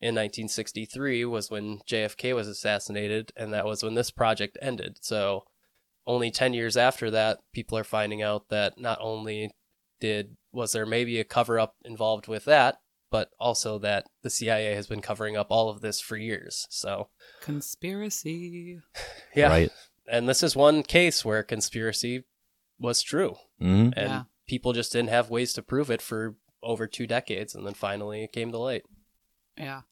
in 0.00 0.14
1963 0.14 1.24
was 1.24 1.50
when 1.50 1.80
JFK 1.88 2.34
was 2.34 2.48
assassinated, 2.48 3.32
and 3.34 3.52
that 3.52 3.64
was 3.64 3.82
when 3.82 3.94
this 3.94 4.10
project 4.10 4.58
ended. 4.60 4.98
So, 5.00 5.44
only 6.06 6.30
10 6.30 6.52
years 6.52 6.76
after 6.76 7.10
that, 7.10 7.38
people 7.52 7.78
are 7.78 7.84
finding 7.84 8.22
out 8.22 8.48
that 8.50 8.78
not 8.78 8.98
only 9.00 9.52
did 10.00 10.36
was 10.52 10.72
there 10.72 10.86
maybe 10.86 11.18
a 11.20 11.24
cover 11.24 11.58
up 11.58 11.76
involved 11.84 12.28
with 12.28 12.44
that, 12.44 12.76
but 13.10 13.30
also 13.38 13.78
that 13.80 14.06
the 14.22 14.30
CIA 14.30 14.74
has 14.74 14.86
been 14.86 15.00
covering 15.00 15.36
up 15.36 15.48
all 15.50 15.68
of 15.68 15.80
this 15.80 16.00
for 16.00 16.16
years. 16.16 16.66
So, 16.70 17.08
Conspiracy. 17.40 18.78
yeah. 19.34 19.48
Right. 19.48 19.72
And 20.08 20.28
this 20.28 20.42
is 20.42 20.56
one 20.56 20.82
case 20.82 21.24
where 21.24 21.42
conspiracy 21.42 22.24
was 22.78 23.02
true, 23.02 23.36
hmm 23.58 23.90
and 23.96 24.08
Yeah. 24.08 24.22
people 24.48 24.72
just 24.72 24.92
didn't 24.92 25.10
have 25.10 25.30
ways 25.30 25.52
to 25.52 25.62
prove 25.62 25.90
it 25.90 26.02
for 26.02 26.36
over 26.62 26.86
two 26.86 27.06
decades, 27.06 27.54
and 27.54 27.66
then 27.66 27.74
finally 27.74 28.24
it 28.24 28.32
came 28.32 28.50
to 28.52 28.58
light. 28.58 28.82
Yeah. 29.56 29.82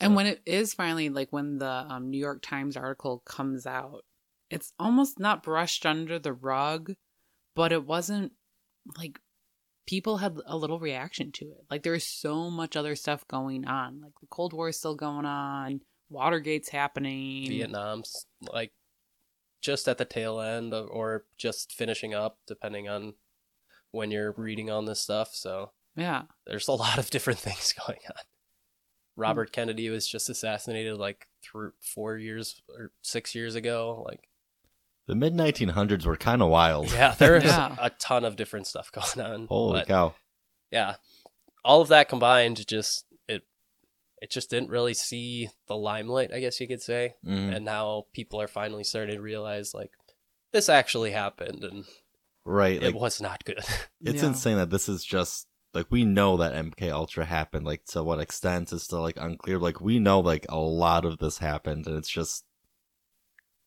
And 0.00 0.14
when 0.16 0.26
it 0.26 0.42
is 0.44 0.74
finally 0.74 1.08
like 1.08 1.32
when 1.32 1.58
the 1.58 1.68
um, 1.88 2.10
New 2.10 2.18
York 2.18 2.42
Times 2.42 2.76
article 2.76 3.22
comes 3.24 3.66
out, 3.66 4.04
it's 4.50 4.72
almost 4.78 5.18
not 5.18 5.42
brushed 5.42 5.86
under 5.86 6.18
the 6.18 6.32
rug, 6.32 6.94
but 7.54 7.72
it 7.72 7.84
wasn't 7.86 8.32
like 8.98 9.18
people 9.86 10.18
had 10.18 10.38
a 10.46 10.56
little 10.56 10.78
reaction 10.78 11.30
to 11.32 11.44
it. 11.46 11.64
Like 11.70 11.82
there's 11.82 12.06
so 12.06 12.50
much 12.50 12.76
other 12.76 12.94
stuff 12.96 13.26
going 13.28 13.66
on. 13.66 14.00
Like 14.00 14.12
the 14.20 14.26
Cold 14.28 14.52
War 14.52 14.68
is 14.68 14.78
still 14.78 14.94
going 14.94 15.26
on, 15.26 15.80
Watergate's 16.10 16.68
happening. 16.68 17.48
Vietnam's 17.48 18.26
like 18.40 18.72
just 19.60 19.88
at 19.88 19.98
the 19.98 20.04
tail 20.04 20.40
end 20.40 20.72
of, 20.74 20.88
or 20.90 21.24
just 21.38 21.72
finishing 21.72 22.14
up, 22.14 22.38
depending 22.46 22.88
on 22.88 23.14
when 23.90 24.10
you're 24.10 24.32
reading 24.36 24.70
on 24.70 24.84
this 24.84 25.00
stuff. 25.00 25.30
So 25.34 25.72
Yeah. 25.96 26.22
there's 26.46 26.68
a 26.68 26.72
lot 26.72 26.98
of 26.98 27.10
different 27.10 27.38
things 27.40 27.72
going 27.86 28.00
on. 28.08 28.22
Robert 29.16 29.52
Kennedy 29.52 29.88
was 29.90 30.08
just 30.08 30.28
assassinated 30.28 30.96
like 30.96 31.28
three, 31.42 31.70
four 31.80 32.16
years 32.18 32.60
or 32.68 32.90
six 33.02 33.34
years 33.34 33.54
ago. 33.54 34.02
Like, 34.04 34.28
The 35.06 35.14
mid 35.14 35.34
1900s 35.34 36.06
were 36.06 36.16
kind 36.16 36.40
of 36.42 36.48
wild. 36.48 36.90
yeah, 36.92 37.14
there's 37.18 37.44
Yeah. 37.44 37.76
a 37.78 37.90
ton 37.90 38.24
of 38.24 38.36
different 38.36 38.66
stuff 38.66 38.90
going 38.92 39.26
on. 39.26 39.46
Holy 39.46 39.80
but, 39.80 39.88
cow. 39.88 40.14
yeah, 40.70 40.96
all 41.64 41.80
of 41.82 41.88
that 41.88 42.08
combined, 42.08 42.66
just 42.66 43.04
it, 43.28 43.42
it 44.22 44.30
just 44.30 44.48
didn't 44.50 44.70
really 44.70 44.94
see 44.94 45.50
the 45.68 45.76
limelight, 45.76 46.32
I 46.32 46.40
guess 46.40 46.58
you 46.60 46.66
could 46.68 46.82
say. 46.82 47.14
Mhm. 47.26 47.54
and 47.56 47.64
now 47.64 48.04
people 48.14 48.40
are 48.40 48.48
finally 48.48 48.84
starting 48.84 49.16
to 49.16 49.20
realize 49.22 49.74
like 49.74 49.90
this 50.52 50.68
actually 50.68 51.10
happened 51.10 51.64
and 51.64 51.84
Right. 52.46 52.82
it 52.82 52.92
Like, 52.92 52.94
was 52.94 53.20
not 53.20 53.44
good. 53.44 53.58
it's 54.04 54.22
Yeah. 54.22 54.28
insane 54.28 54.56
that 54.56 54.70
this 54.70 54.88
is 54.88 55.04
just 55.04 55.46
like 55.74 55.86
we 55.90 56.04
know 56.04 56.36
that 56.36 56.54
MK 56.54 56.90
Ultra 56.90 57.24
happened. 57.24 57.66
Like 57.66 57.84
to 57.86 58.02
what 58.02 58.20
extent 58.20 58.72
is 58.72 58.82
still 58.84 59.00
like 59.02 59.16
unclear. 59.18 59.58
Like 59.58 59.80
we 59.80 59.98
know 59.98 60.20
like 60.20 60.46
a 60.48 60.56
lot 60.58 61.04
of 61.04 61.18
this 61.18 61.38
happened, 61.38 61.86
and 61.86 61.96
it's 61.98 62.08
just 62.10 62.44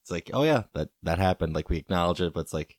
it's 0.07 0.11
like 0.11 0.29
oh 0.33 0.43
yeah 0.43 0.63
that 0.73 0.87
that 1.03 1.17
happened. 1.19 1.53
Like 1.53 1.69
we 1.69 1.75
acknowledge 1.77 2.21
it, 2.21 2.33
but 2.33 2.39
it's 2.41 2.53
like 2.53 2.77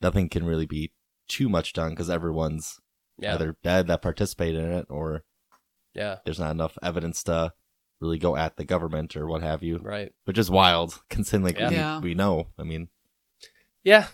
nothing 0.00 0.28
can 0.28 0.44
really 0.46 0.66
be 0.66 0.92
too 1.28 1.48
much 1.48 1.72
done 1.72 1.90
because 1.90 2.08
everyone's 2.08 2.80
yeah, 3.18 3.34
either 3.34 3.56
dead 3.64 3.88
that 3.88 4.00
participated 4.02 4.62
in 4.62 4.70
it 4.70 4.86
or 4.88 5.24
yeah, 5.92 6.18
there's 6.24 6.38
not 6.38 6.52
enough 6.52 6.78
evidence 6.82 7.24
to 7.24 7.52
really 8.00 8.18
go 8.18 8.36
at 8.36 8.56
the 8.56 8.64
government 8.64 9.16
or 9.16 9.26
what 9.26 9.42
have 9.42 9.62
you. 9.64 9.78
right, 9.78 10.12
Which 10.24 10.38
is 10.38 10.50
wild, 10.50 11.00
considering 11.10 11.44
like 11.44 11.58
Yeah. 11.58 11.68
we, 11.68 11.74
Yeah. 11.76 12.00
we 12.00 12.14
know. 12.14 12.46
I 12.58 12.62
mean, 12.62 12.88
yeah. 13.82 14.06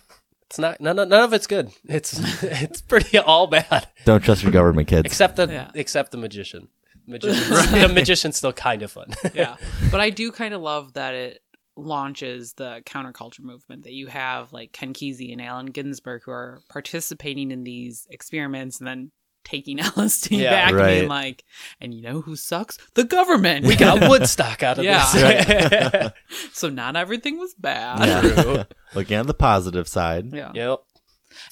It's 0.47 0.57
not 0.57 0.81
none, 0.81 0.95
none 0.95 1.11
of 1.13 1.31
it's 1.33 1.45
good. 1.45 1.69
It's 1.83 2.19
it's 2.43 2.81
pretty 2.81 3.17
all 3.19 3.45
bad 3.45 3.87
don't 4.05 4.23
trust 4.23 4.41
your 4.41 4.51
government, 4.51 4.87
kids. 4.87 5.05
except 5.05 5.35
the 5.35 5.45
Yeah. 5.47 5.69
except 5.75 6.11
the 6.11 6.17
magician. 6.17 6.69
Magician's, 7.07 7.71
the 7.71 7.87
magician's 7.91 8.37
still 8.37 8.53
kind 8.53 8.81
of 8.83 8.91
fun. 8.91 9.09
yeah. 9.33 9.55
But 9.91 9.99
I 9.99 10.09
do 10.11 10.31
kind 10.31 10.53
of 10.53 10.61
love 10.61 10.93
that 10.93 11.13
it 11.15 11.41
launches 11.83 12.53
the 12.53 12.81
counterculture 12.85 13.41
movement 13.41 13.83
that 13.83 13.93
you 13.93 14.07
have 14.07 14.51
like 14.53 14.71
Ken 14.71 14.93
Kesey 14.93 15.31
and 15.31 15.41
Allen 15.41 15.67
Ginsberg 15.67 16.23
who 16.25 16.31
are 16.31 16.61
participating 16.69 17.51
in 17.51 17.63
these 17.63 18.07
experiments 18.09 18.79
and 18.79 18.87
then 18.87 19.11
taking 19.45 19.77
LSD 19.79 20.37
Yeah. 20.39 20.51
back 20.51 20.73
and 20.73 20.87
being 20.99 21.09
like, 21.09 21.43
and 21.79 21.93
you 21.93 22.01
know 22.01 22.21
who 22.21 22.35
sucks? 22.35 22.77
The 22.95 23.03
government. 23.05 23.65
we 23.65 23.75
got 23.75 24.01
Woodstock 24.09 24.63
out 24.63 24.77
of 24.79 24.83
Yeah. 24.83 25.09
this. 25.13 26.11
so 26.53 26.69
not 26.69 26.95
everything 26.95 27.37
was 27.39 27.53
bad. 27.55 28.05
Yeah. 28.07 28.63
Looking 28.95 29.17
at 29.17 29.27
the 29.27 29.33
positive 29.33 29.87
side. 29.87 30.33
Yeah. 30.33 30.51
yep. 30.53 30.79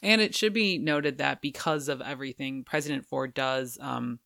And 0.04 0.22
it 0.22 0.36
should 0.36 0.54
be 0.54 0.78
noted 0.80 1.20
that 1.20 1.42
because 1.42 1.88
of 1.88 2.02
everything, 2.02 2.64
President 2.66 3.06
Ford 3.06 3.34
does 3.34 3.78
um, 3.80 4.20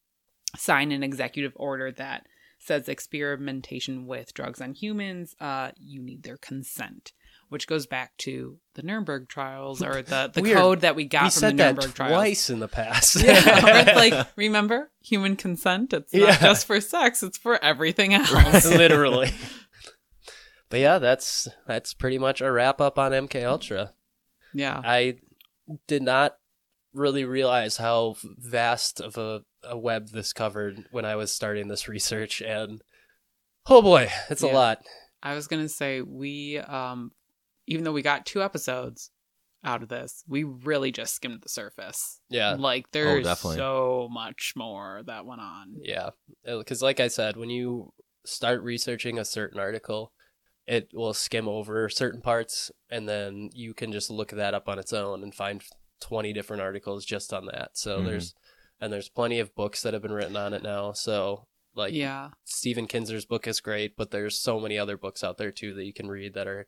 sign 0.58 0.92
an 0.92 1.04
executive 1.04 1.54
order 1.56 1.92
that 1.94 2.26
says 2.64 2.88
experimentation 2.90 4.06
with 4.08 4.34
drugs 4.34 4.62
on 4.62 4.74
humans, 4.74 5.36
uh, 5.40 5.72
you 5.78 6.02
need 6.02 6.24
their 6.24 6.38
consent, 6.38 7.12
which 7.50 7.68
goes 7.68 7.86
back 7.86 8.16
to 8.20 8.58
the 8.76 8.84
Nuremberg 8.84 9.28
trials 9.30 9.82
or 9.82 10.02
the, 10.02 10.32
the 10.34 10.42
Weird. 10.42 10.58
code 10.58 10.82
that 10.82 10.96
we 10.96 11.06
got 11.06 11.24
we 11.24 11.30
from 11.32 11.40
said 11.40 11.54
the 11.54 11.58
that 11.58 11.76
Nuremberg 11.76 11.96
trials. 11.96 12.14
twice 12.14 12.50
in 12.50 12.60
the 12.60 12.68
past. 12.68 13.22
Yeah, 13.24 13.92
like 13.96 14.28
remember 14.36 14.92
human 15.02 15.36
consent. 15.36 15.94
It's 15.94 16.14
not 16.14 16.22
Yeah. 16.28 16.38
just 16.40 16.66
for 16.68 16.80
sex; 16.80 17.24
it's 17.24 17.38
for 17.38 17.62
everything 17.64 18.14
else. 18.14 18.66
literally. 18.66 19.32
But 20.70 20.80
yeah, 20.80 21.00
that's 21.00 21.48
that's 21.68 21.94
pretty 21.94 22.18
much 22.18 22.40
a 22.42 22.52
wrap 22.52 22.80
up 22.80 22.98
on 22.98 23.12
MK 23.12 23.44
Ultra. 23.44 23.94
Yeah, 24.54 24.80
I 24.84 25.18
did 25.88 26.02
not 26.02 26.38
really 26.94 27.26
realize 27.26 27.78
how 27.78 28.16
vast 28.24 29.00
of 29.02 29.18
a, 29.18 29.44
a 29.64 29.78
web 29.78 30.10
this 30.10 30.34
covered 30.34 30.86
when 30.92 31.06
I 31.06 31.16
was 31.16 31.32
starting 31.32 31.68
this 31.68 31.88
research, 31.88 32.42
and 32.42 32.82
oh 33.68 33.82
boy, 33.82 34.10
it's 34.30 34.42
a 34.44 34.48
lot. 34.48 34.80
I 35.24 35.36
was 35.36 35.48
gonna 35.48 35.70
say 35.70 36.02
we 36.02 36.58
um 36.58 37.12
even 37.68 37.84
though 37.84 37.92
we 37.94 38.02
got 38.02 38.26
two 38.26 38.42
episodes 38.44 39.12
out 39.64 39.84
of 39.84 39.90
this, 39.90 40.24
we 40.28 40.44
really 40.44 40.92
just 40.92 41.14
skimmed 41.14 41.42
the 41.42 41.50
surface. 41.50 42.20
Yeah. 42.30 42.56
Like 42.58 42.92
there's 42.92 43.24
definitely. 43.26 43.58
so 43.58 44.10
much 44.12 44.54
more 44.56 45.04
that 45.06 45.26
went 45.26 45.42
on. 45.42 45.76
Yeah. 45.84 46.10
Because, 46.44 46.82
like 46.82 47.00
I 47.00 47.08
said, 47.08 47.38
when 47.38 47.52
you 47.52 47.94
start 48.26 48.64
researching 48.64 49.20
a 49.20 49.26
certain 49.26 49.60
article, 49.60 50.12
it 50.66 50.90
will 50.94 51.14
skim 51.14 51.48
over 51.48 51.88
certain 51.90 52.22
parts, 52.22 52.72
and 52.90 53.08
then 53.08 53.50
you 53.54 53.74
can 53.76 53.92
just 53.92 54.10
look 54.10 54.32
that 54.32 54.56
up 54.56 54.68
on 54.68 54.80
its 54.80 54.94
own 54.94 55.22
and 55.22 55.34
find 55.34 55.64
20 56.02 56.34
different 56.34 56.64
articles 56.64 57.06
just 57.06 57.32
on 57.32 57.46
that. 57.46 57.72
So 57.74 58.00
Mhm. 58.02 58.06
there's, 58.06 58.34
and 58.82 58.92
there's 58.92 59.10
plenty 59.10 59.40
of 59.40 59.56
books 59.56 59.84
that 59.84 59.94
have 59.94 60.02
been 60.02 60.12
written 60.12 60.36
on 60.36 60.54
it 60.54 60.64
now. 60.64 60.92
So, 60.92 61.46
like, 61.76 61.94
yeah. 61.94 62.30
Stephen 62.44 62.88
Kinzer's 62.88 63.26
book 63.26 63.48
is 63.48 63.62
great, 63.62 63.96
but 63.96 64.12
there's 64.12 64.38
so 64.38 64.60
many 64.60 64.78
other 64.78 64.98
books 64.98 65.24
out 65.24 65.38
there 65.38 65.52
too 65.52 65.74
that 65.76 65.86
you 65.86 65.94
can 65.94 66.10
read 66.10 66.34
that 66.34 66.48
are 66.48 66.68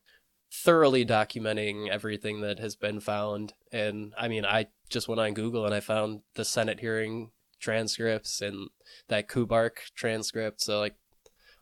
thoroughly 0.53 1.03
documenting 1.03 1.89
everything 1.89 2.41
that 2.41 2.59
has 2.59 2.75
been 2.75 2.99
found. 2.99 3.53
And 3.71 4.13
I 4.17 4.27
mean, 4.27 4.45
I 4.45 4.67
just 4.89 5.07
went 5.07 5.19
on 5.19 5.33
Google 5.33 5.65
and 5.65 5.73
I 5.73 5.79
found 5.79 6.21
the 6.35 6.45
Senate 6.45 6.79
hearing 6.79 7.31
transcripts 7.59 8.39
and 8.41 8.69
that 9.07 9.27
Kubark 9.27 9.91
transcript. 9.95 10.61
So 10.61 10.79
like 10.79 10.95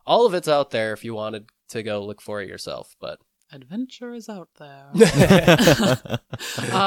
all 0.05 0.25
of 0.25 0.33
it's 0.33 0.49
out 0.49 0.71
there 0.71 0.91
if 0.91 1.05
you 1.05 1.13
wanted 1.13 1.45
to 1.69 1.83
go 1.83 2.03
look 2.05 2.21
for 2.21 2.41
it 2.41 2.49
yourself. 2.49 2.95
But 2.99 3.19
Adventure 3.53 4.13
is 4.13 4.29
out 4.29 4.49
there. 4.57 4.89
uh, 4.95 6.17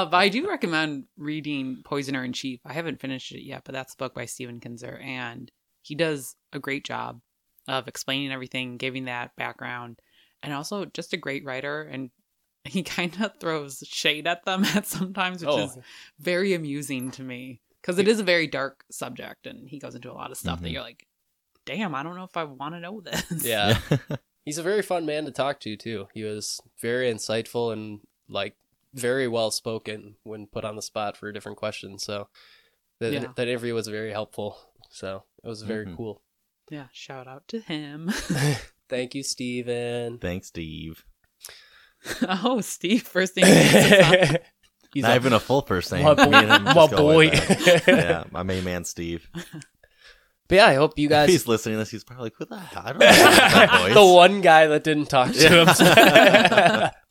but 0.06 0.14
I 0.14 0.28
do 0.30 0.48
recommend 0.48 1.04
reading 1.16 1.82
Poisoner 1.84 2.24
in 2.24 2.32
Chief. 2.32 2.60
I 2.64 2.72
haven't 2.72 3.00
finished 3.00 3.32
it 3.32 3.44
yet, 3.44 3.62
but 3.64 3.72
that's 3.74 3.94
a 3.94 3.96
book 3.96 4.14
by 4.14 4.24
Stephen 4.24 4.60
Kinzer, 4.60 4.98
and 4.98 5.50
he 5.82 5.94
does 5.94 6.36
a 6.52 6.58
great 6.58 6.84
job 6.84 7.20
of 7.68 7.88
explaining 7.88 8.32
everything, 8.32 8.76
giving 8.78 9.04
that 9.06 9.36
background, 9.36 9.98
and 10.42 10.52
also 10.54 10.84
just 10.86 11.12
a 11.12 11.16
great 11.18 11.44
writer. 11.44 11.82
And 11.82 12.10
he 12.64 12.82
kind 12.82 13.14
of 13.20 13.32
throws 13.40 13.82
shade 13.86 14.26
at 14.26 14.44
them 14.44 14.64
at 14.64 14.86
sometimes, 14.86 15.42
which 15.42 15.50
Oh. 15.50 15.64
is 15.64 15.78
very 16.18 16.54
amusing 16.54 17.10
to 17.12 17.22
me 17.22 17.60
because 17.82 17.98
it 17.98 18.08
is 18.08 18.20
a 18.20 18.24
very 18.24 18.46
dark 18.46 18.84
subject, 18.90 19.46
and 19.46 19.68
he 19.68 19.78
goes 19.78 19.94
into 19.94 20.10
a 20.10 20.14
lot 20.14 20.30
of 20.30 20.38
stuff 20.38 20.60
that 20.62 20.68
Mhm. 20.68 20.72
you're 20.72 20.82
like, 20.82 21.06
"Damn, 21.66 21.94
I 21.94 22.02
don't 22.02 22.16
know 22.16 22.24
if 22.24 22.36
I 22.38 22.44
want 22.44 22.74
to 22.74 22.80
know 22.80 23.02
this." 23.02 23.44
yeah, 23.44 23.78
he's 24.44 24.58
a 24.58 24.62
very 24.62 24.82
fun 24.82 25.04
man 25.06 25.24
to 25.24 25.30
talk 25.30 25.60
to 25.60 25.76
too. 25.76 26.08
He 26.14 26.22
was 26.24 26.60
very 26.80 27.12
insightful 27.12 27.72
and 27.72 28.00
like 28.28 28.56
very 28.94 29.26
well 29.28 29.50
spoken 29.50 30.14
when 30.22 30.46
put 30.46 30.64
on 30.64 30.76
the 30.76 30.82
spot 30.82 31.16
for 31.16 31.28
a 31.28 31.32
different 31.32 31.58
questions. 31.58 32.04
So 32.04 32.28
that 33.00 33.12
Yeah. 33.12 33.26
that 33.36 33.48
interview 33.48 33.74
was 33.74 33.88
very 33.88 34.12
helpful. 34.12 34.56
So 34.90 35.24
it 35.42 35.48
was 35.48 35.62
very 35.62 35.86
Mhm. 35.86 35.96
cool. 35.96 36.22
yeah. 36.70 36.86
Shout 36.92 37.26
out 37.26 37.46
to 37.48 37.60
him. 37.60 38.10
Thank 38.88 39.14
you, 39.14 39.22
Stephen. 39.22 40.18
Thanks, 40.18 40.48
Steve. 40.48 41.04
oh, 42.28 42.60
Steve, 42.60 43.02
first 43.02 43.34
thing. 43.34 43.46
he 43.46 43.52
thinks 43.52 44.44
He's 44.92 45.02
Not 45.02 45.12
a- 45.12 45.16
even 45.16 45.32
a 45.32 45.40
full 45.40 45.62
first 45.62 45.90
name. 45.90 46.04
My 46.04 46.14
Me 46.14 46.22
and 46.22 46.52
him 46.52 46.64
just 46.66 46.76
my 46.76 46.86
boy. 46.96 47.16
with 47.30 47.88
yeah, 47.88 48.24
my 48.30 48.44
main 48.44 48.62
man, 48.62 48.84
Steve. 48.84 49.28
But 50.48 50.56
yeah, 50.56 50.66
I 50.66 50.74
hope 50.74 50.98
you 50.98 51.06
If 51.06 51.10
guys. 51.10 51.28
he's 51.30 51.46
listening 51.48 51.74
to 51.76 51.78
this, 51.78 51.90
he's 51.90 52.04
probably 52.04 52.24
like, 52.24 52.34
"Who 52.38 52.44
the 52.44 52.58
hell? 52.58 52.82
I 52.84 52.90
don't 52.92 52.98
know 53.00 53.06
that 53.06 53.80
voice." 53.84 53.94
the 53.94 54.04
one 54.04 54.40
guy 54.42 54.66
that 54.66 54.84
didn't 54.84 55.06
talk 55.06 55.32
to 55.32 55.64
him. 55.64 56.90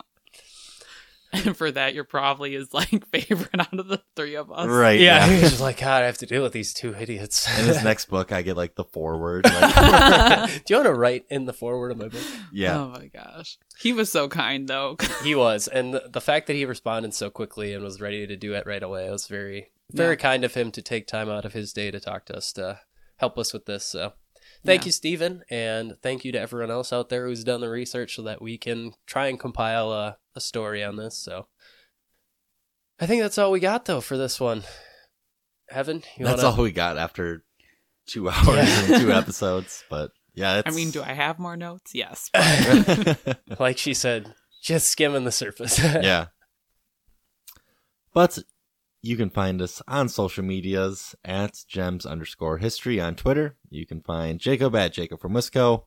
And 1.36 1.58
for 1.58 1.72
that, 1.72 1.96
you're 1.96 2.04
probably 2.04 2.54
his 2.54 2.72
like 2.76 3.08
favorite 3.12 3.60
out 3.60 3.74
of 3.80 3.88
the 3.88 4.00
three 4.16 4.36
of 4.36 4.52
us. 4.52 4.68
right? 4.68 5.00
yeah, 5.00 5.26
Yeah. 5.26 5.32
he's 5.34 5.50
just 5.50 5.62
like, 5.62 5.80
God, 5.80 6.04
I 6.04 6.06
have 6.06 6.20
to 6.20 6.28
deal 6.28 6.44
with 6.44 6.54
these 6.54 6.76
two 6.76 6.94
idiots. 6.96 7.48
In 7.60 7.66
his 7.66 7.84
next 7.84 8.06
book, 8.08 8.32
I 8.32 8.44
get 8.44 8.56
like 8.56 8.76
the 8.76 8.84
foreword. 8.84 9.46
Like, 9.46 10.64
Do 10.66 10.74
you 10.74 10.76
want 10.76 10.86
to 10.86 10.94
write 10.94 11.26
in 11.32 11.46
the 11.46 11.54
foreword 11.54 11.92
of 11.92 11.98
my 11.98 12.10
book? 12.10 12.22
yeah, 12.52 12.78
Oh 12.80 12.90
my 12.90 13.08
gosh. 13.08 13.58
He 13.80 13.94
was 13.94 14.12
so 14.12 14.28
kind 14.28 14.68
though. 14.68 14.96
He 15.24 15.34
was, 15.34 15.68
and 15.68 15.96
the, 15.96 16.04
the 16.08 16.22
fact 16.22 16.46
that 16.46 16.54
he 16.56 16.66
responded 16.66 17.16
so 17.16 17.32
quickly 17.32 17.74
and 17.74 17.84
was 17.84 18.00
ready 18.00 18.28
to 18.28 18.38
do 18.38 18.54
it 18.54 18.68
right 18.68 18.84
away 18.84 19.08
it 19.08 19.12
was 19.12 19.26
very, 19.26 19.72
very 19.92 20.12
Yeah. 20.12 20.16
kind 20.18 20.44
of 20.46 20.54
him 20.54 20.72
to 20.72 20.84
take 20.84 21.08
time 21.08 21.30
out 21.32 21.46
of 21.46 21.54
his 21.54 21.74
day 21.74 21.90
to 21.90 22.00
talk 22.00 22.26
to 22.26 22.38
us 22.38 22.54
to 22.54 22.80
help 23.24 23.38
us 23.38 23.54
with 23.54 23.66
this. 23.66 23.86
So, 23.86 24.12
thank 24.66 24.82
Yeah. 24.82 24.88
you, 24.88 24.92
Stephen, 24.92 25.44
and 25.50 25.96
thank 26.04 26.26
you 26.26 26.34
to 26.34 26.40
everyone 26.40 26.70
else 26.72 26.92
out 26.92 27.08
there 27.08 27.26
who's 27.26 27.46
done 27.46 27.62
the 27.62 27.70
research 27.70 28.16
so 28.18 28.22
that 28.24 28.42
we 28.42 28.58
can 28.58 28.92
try 29.08 29.28
and 29.28 29.40
compile 29.40 29.94
a, 29.94 30.18
a 30.36 30.42
story 30.42 30.84
on 30.84 30.98
this. 30.98 31.18
So, 31.18 31.48
I 33.00 33.06
think 33.06 33.22
that's 33.22 33.38
all 33.38 33.52
we 33.52 33.62
got 33.62 33.86
though 33.86 34.02
for 34.02 34.18
this 34.18 34.40
one. 34.42 34.64
Evan, 35.72 36.04
you 36.18 36.26
that's 36.26 36.44
wanna... 36.44 36.56
all 36.58 36.64
we 36.64 36.72
got 36.74 36.98
after 36.98 37.46
two 38.08 38.30
hours 38.34 38.58
Yeah. 38.68 38.84
and 38.94 39.02
two 39.02 39.12
episodes. 39.14 39.84
But 39.90 40.12
yeah, 40.34 40.60
it's, 40.60 40.68
I 40.68 40.72
mean, 40.76 40.92
do 40.92 41.02
I 41.02 41.14
have 41.14 41.40
more 41.40 41.56
notes? 41.56 41.96
Yes. 41.96 42.30
like 43.60 43.78
she 43.78 43.94
said, 43.94 44.34
just 44.62 44.88
skimming 44.90 45.24
the 45.24 45.32
surface. 45.32 45.80
yeah. 45.80 46.28
But 48.14 48.40
you 49.04 49.18
can 49.18 49.30
find 49.30 49.62
us 49.62 49.82
on 49.86 50.08
social 50.08 50.45
medias 50.45 51.14
at 51.26 51.60
gems 51.68 52.06
underscore 52.06 52.60
history 52.60 53.01
on 53.01 53.16
Twitter. 53.16 53.58
You 53.70 53.86
can 53.86 54.01
find 54.01 54.39
Jacob 54.39 54.74
at 54.78 54.93
Jacob 54.93 55.20
from 55.20 55.34
Wisco, 55.34 55.84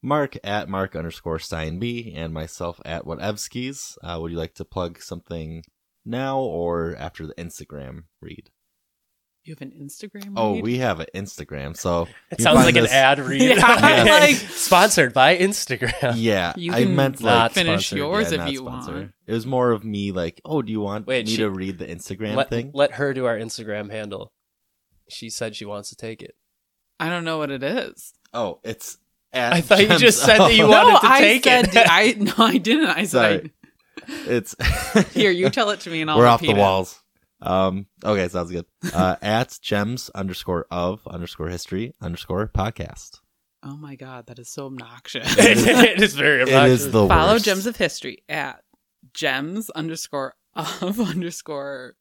Mark 0.00 0.36
at 0.44 0.68
Mark 0.68 0.94
underscore 0.94 1.38
Steinb, 1.38 2.16
and 2.16 2.32
myself 2.32 2.80
at 2.84 3.04
Whatevskis. 3.04 3.98
Uh, 4.04 4.20
would 4.20 4.30
you 4.30 4.38
like 4.38 4.54
to 4.54 4.64
plug 4.64 5.02
something 5.02 5.64
now 6.06 6.38
or 6.38 6.94
after 6.96 7.26
the 7.26 7.34
Instagram 7.34 8.04
read? 8.22 8.50
You 9.44 9.54
have 9.54 9.62
an 9.62 9.72
Instagram? 9.72 10.34
Oh, 10.36 10.54
read? 10.54 10.62
we 10.62 10.78
have 10.78 11.00
an 11.00 11.06
Instagram. 11.14 11.74
So 11.76 12.06
It 12.30 12.40
sounds 12.42 12.56
find 12.62 12.66
like 12.76 12.76
an 12.84 12.90
ad 12.90 13.18
read. 13.18 13.40
Yeah, 13.56 13.64
I'm 13.64 14.06
like- 14.06 14.36
sponsored 14.36 15.14
by 15.14 15.38
Instagram. 15.38 16.12
Yeah, 16.16 16.52
You 16.56 16.72
I 16.74 16.84
meant 16.84 17.20
not 17.22 17.42
like 17.44 17.52
finish 17.52 17.86
sponsored, 17.88 17.98
yours 17.98 18.26
yeah, 18.28 18.34
if 18.34 18.40
not 18.40 18.52
you 18.52 18.58
sponsored. 18.58 18.94
want. 18.94 19.12
It 19.26 19.32
was 19.32 19.46
more 19.46 19.70
of 19.70 19.82
me 19.84 20.12
like, 20.12 20.40
oh, 20.44 20.60
do 20.62 20.70
you 20.70 20.80
want 20.80 21.06
Wait, 21.06 21.24
me 21.26 21.32
she- 21.32 21.38
to 21.38 21.50
read 21.50 21.78
the 21.78 21.86
Instagram 21.86 22.36
Let, 22.36 22.50
thing? 22.50 22.70
let 22.74 22.92
her 22.92 23.14
do 23.14 23.24
our 23.26 23.36
Instagram 23.38 23.90
handle. 23.90 24.30
She 25.08 25.30
said 25.30 25.56
she 25.56 25.64
wants 25.64 25.88
to 25.88 25.96
take 25.96 26.22
it. 26.22 26.34
I 27.00 27.08
don't 27.08 27.24
know 27.24 27.38
what 27.38 27.50
it 27.50 27.62
is. 27.62 28.12
Oh, 28.34 28.60
it's 28.62 28.98
at 29.32 29.54
I 29.54 29.60
thought 29.62 29.80
you 29.80 29.96
just 29.98 30.22
said 30.22 30.38
that 30.38 30.54
you 30.54 30.64
Oh, 30.64 30.68
wanted 30.68 30.92
no, 30.92 31.00
to 31.00 31.06
I 31.06 31.20
take 31.20 31.44
said 31.44 31.68
it. 31.74 31.86
I 31.90 32.14
no, 32.18 32.32
I 32.36 32.58
didn't. 32.58 32.90
I 32.90 33.04
said 33.04 33.50
It's 34.06 34.54
I, 34.60 35.02
here. 35.14 35.30
You 35.30 35.48
tell 35.48 35.70
it 35.70 35.80
to 35.80 35.90
me, 35.90 36.02
and 36.02 36.10
I'll 36.10 36.18
we're 36.18 36.26
off 36.26 36.42
the 36.42 36.50
it. 36.50 36.56
walls. 36.56 37.00
Um. 37.42 37.86
Okay, 38.04 38.28
sounds 38.28 38.50
good. 38.50 38.66
Uh, 38.94 39.16
at 39.22 39.58
gems 39.62 40.10
underscore 40.14 40.66
of 40.70 41.06
underscore 41.06 41.48
history 41.48 41.94
underscore 42.00 42.48
podcast. 42.48 43.20
Oh 43.62 43.76
my 43.76 43.94
god, 43.94 44.26
that 44.26 44.38
is 44.38 44.48
so 44.48 44.66
obnoxious. 44.66 45.34
it 45.38 46.00
is 46.02 46.14
very 46.14 46.40
It 46.42 46.48
obnoxious. 46.48 46.80
is 46.86 46.92
the 46.92 47.06
Follow 47.08 47.32
worst. 47.34 47.44
Gems 47.44 47.66
of 47.66 47.76
History 47.76 48.22
at 48.28 48.62
gems 49.14 49.68
underscore 49.70 50.34
of 50.54 50.98
underscore 51.00 51.96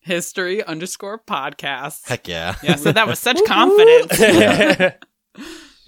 history 0.00 0.62
underscore 0.64 1.18
podcast. 1.18 2.06
Heck 2.08 2.28
yeah. 2.28 2.54
Yeah, 2.62 2.76
so 2.76 2.92
that 2.92 3.06
was 3.08 3.18
such 3.18 3.38
confidence. 3.46 4.18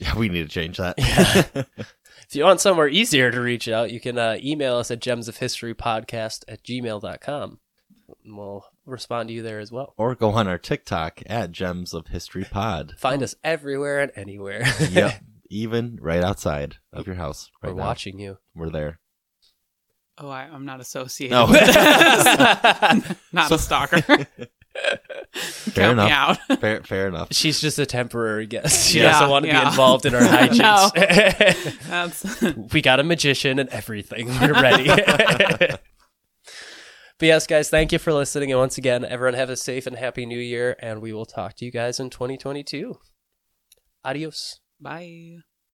Yeah, 0.00 0.16
we 0.16 0.28
need 0.28 0.42
to 0.44 0.48
change 0.48 0.76
that. 0.78 0.94
Yeah. 0.98 1.42
if 1.64 2.34
you 2.34 2.44
want 2.44 2.60
somewhere 2.60 2.88
easier 2.88 3.30
to 3.32 3.40
reach 3.40 3.68
out, 3.68 3.90
you 3.90 3.98
can 3.98 4.16
uh, 4.18 4.38
email 4.42 4.76
us 4.76 4.90
at 4.92 5.00
gemsofhistorypodcast 5.00 6.44
at 6.46 6.62
gmail.com. 6.62 7.58
And 8.24 8.36
we'll 8.38 8.64
respond 8.88 9.28
to 9.28 9.34
you 9.34 9.42
there 9.42 9.58
as 9.60 9.70
well. 9.70 9.94
or 9.96 10.14
go 10.14 10.30
on 10.30 10.48
our 10.48 10.58
TikTok 10.58 11.22
at 11.26 11.52
gems 11.52 11.94
of 11.94 12.08
history 12.08 12.44
pod. 12.44 12.94
Find 12.98 13.22
us 13.22 13.34
everywhere 13.44 14.00
and 14.00 14.12
anywhere. 14.16 14.64
yep. 14.90 15.20
Even 15.50 15.98
right 16.00 16.22
outside 16.22 16.76
of 16.92 17.06
your 17.06 17.16
house. 17.16 17.50
Right 17.62 17.72
We're 17.74 17.80
now. 17.80 17.86
watching 17.86 18.18
you. 18.18 18.38
We're 18.54 18.70
there. 18.70 18.98
Oh, 20.18 20.28
I, 20.28 20.42
I'm 20.42 20.64
not 20.66 20.80
associated 20.80 21.34
No. 21.34 21.46
with 21.46 21.60
this. 21.64 23.16
not 23.32 23.50
a 23.52 23.58
stalker. 23.58 24.26
Fair 25.32 25.92
enough. 25.92 26.10
out. 26.10 26.60
Fair, 26.60 26.82
fair 26.82 27.08
enough. 27.08 27.28
She's 27.32 27.60
just 27.60 27.78
a 27.78 27.86
temporary 27.86 28.46
guest. 28.46 28.88
She 28.90 28.98
Yeah, 28.98 29.12
doesn't 29.12 29.30
want 29.30 29.44
to 29.44 29.48
yeah. 29.48 29.62
be 29.62 29.66
involved 29.68 30.06
in 30.06 30.14
our 30.14 30.20
hijinks. 30.20 31.78
That's 31.88 32.72
we 32.72 32.82
got 32.82 33.00
a 33.00 33.04
magician 33.04 33.58
and 33.58 33.68
everything. 33.70 34.26
We're 34.40 34.52
ready. 34.54 34.88
But 37.18 37.26
yes, 37.26 37.46
guys, 37.46 37.68
thank 37.70 37.92
you 37.92 37.98
for 37.98 38.12
listening. 38.12 38.50
And 38.52 38.60
once 38.60 38.78
again, 38.78 39.04
everyone 39.04 39.34
have 39.34 39.50
a 39.50 39.56
safe 39.56 39.86
and 39.86 39.96
happy 39.96 40.26
new 40.26 40.38
year. 40.38 40.76
And 40.80 41.02
we 41.02 41.12
will 41.12 41.26
talk 41.26 41.54
to 41.56 41.64
you 41.64 41.70
guys 41.70 41.98
in 41.98 42.10
2022. 42.10 42.98
Adios. 44.04 44.60
bye. 44.80 45.47